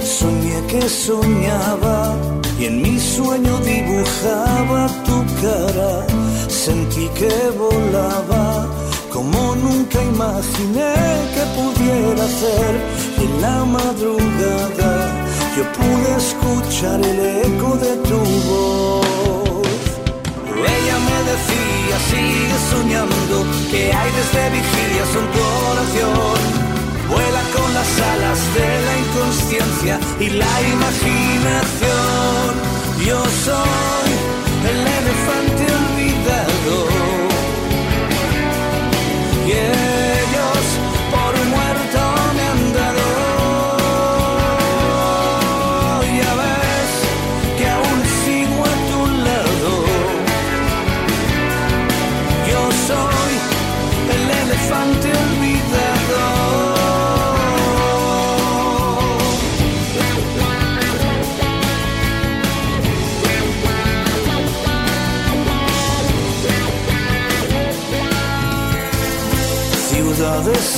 soñé 0.02 0.66
que 0.66 0.88
soñaba 0.88 2.16
y 2.62 2.66
en 2.66 2.80
mi 2.80 2.96
sueño 2.98 3.58
dibujaba 3.58 4.86
tu 5.06 5.18
cara. 5.42 6.06
Sentí 6.48 7.08
que 7.18 7.34
volaba 7.58 8.68
como 9.12 9.56
nunca 9.56 9.98
imaginé 10.00 10.94
que 11.34 11.44
pudiera 11.58 12.24
hacer. 12.30 12.72
Y 13.18 13.24
en 13.24 13.40
la 13.40 13.64
madrugada 13.64 14.92
yo 15.56 15.64
pude 15.78 16.10
escuchar 16.24 16.98
el 17.10 17.18
eco 17.48 17.70
de 17.84 17.92
tu 18.08 18.20
voz. 18.48 19.76
Ella 20.74 20.96
me 21.08 21.18
decía, 21.32 21.96
sigue 22.10 22.58
soñando, 22.70 23.36
que 23.70 23.92
hay 23.92 24.10
desde 24.18 24.42
vigilia 24.56 25.04
son 25.12 25.26
tu 25.34 25.42
oración. 25.72 26.71
Vuela 27.12 27.42
con 27.54 27.74
las 27.74 28.00
alas 28.00 28.40
de 28.54 28.68
la 28.86 28.94
inconsciencia 29.04 30.00
y 30.18 30.30
la 30.30 30.54
imaginación. 30.74 32.50
Yo 33.06 33.20
soy 33.44 34.10
el 34.70 34.80
elefante 35.00 35.51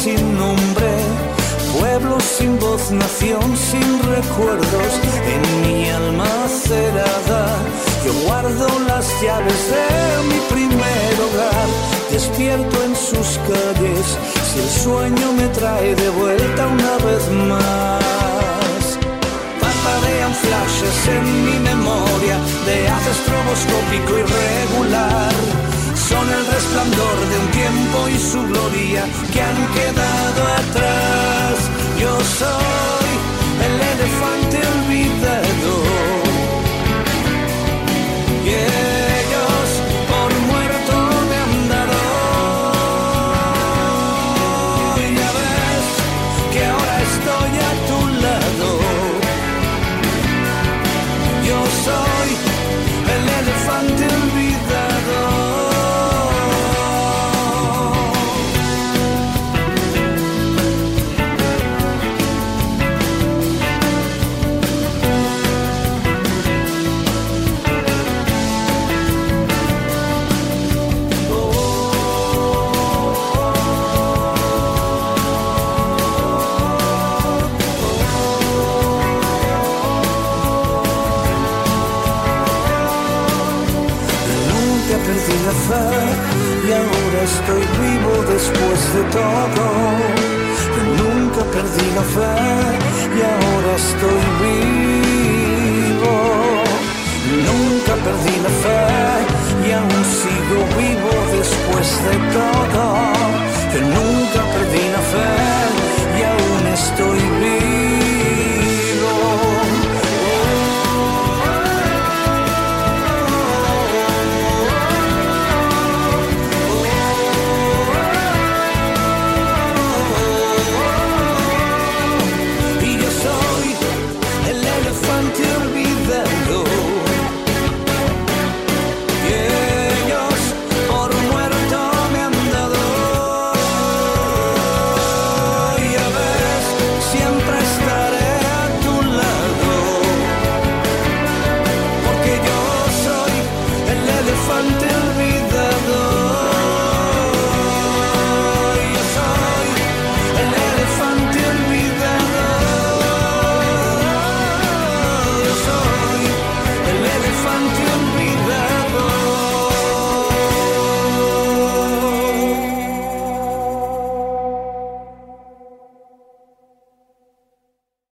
sin 0.04 0.36
nombre, 0.36 0.90
pueblos 1.78 2.22
sin 2.22 2.58
voz, 2.58 2.90
nación 2.90 3.56
sin 3.56 3.88
recuerdos, 4.02 4.92
en 5.34 5.42
mi 5.62 5.88
alma 5.88 6.28
cerrada. 6.46 7.56
Yo 8.04 8.12
guardo 8.26 8.66
las 8.86 9.06
llaves 9.22 9.60
de 9.72 9.86
mi 10.30 10.40
primer 10.52 11.12
hogar, 11.24 11.68
despierto 12.10 12.84
en 12.84 12.94
sus 12.94 13.28
calles, 13.48 14.06
si 14.48 14.58
el 14.64 14.70
sueño 14.84 15.32
me 15.38 15.48
trae 15.58 15.94
de 15.94 16.10
vuelta 16.10 16.66
una 16.66 16.94
vez 17.06 17.24
más. 17.48 18.84
Parpadean 19.62 20.34
flashes 20.34 20.98
en 21.16 21.24
mi 21.46 21.58
memoria 21.70 22.36
de 22.66 22.88
haz 22.88 23.06
estroboscópico 23.06 24.12
irregular. 24.18 25.73
Son 26.14 26.28
el 26.30 26.46
resplandor 26.46 27.16
de 27.30 27.36
un 27.42 27.48
tiempo 27.60 27.98
y 28.08 28.18
su 28.18 28.40
gloria 28.50 29.02
que 29.32 29.40
han 29.42 29.60
quedado 29.78 30.40
atrás. 30.62 31.54
Yo 32.00 32.12
soy 32.40 33.10
el 33.66 33.74
elefante 33.92 34.56
olvidado. 34.74 35.74
Y 38.44 38.50
ellos 39.18 39.66
por 40.12 40.30
muerto 40.50 40.94
me 41.30 41.36
han 41.44 41.54
dado. 41.72 42.02
Y 45.02 45.06
ya 45.18 45.30
ves 45.38 45.86
que 46.52 46.60
ahora 46.72 46.96
estoy 47.10 47.52
a 47.68 47.72
tu 47.88 47.98
lado. 48.24 48.68
Yo 51.48 51.58
soy 51.84 52.13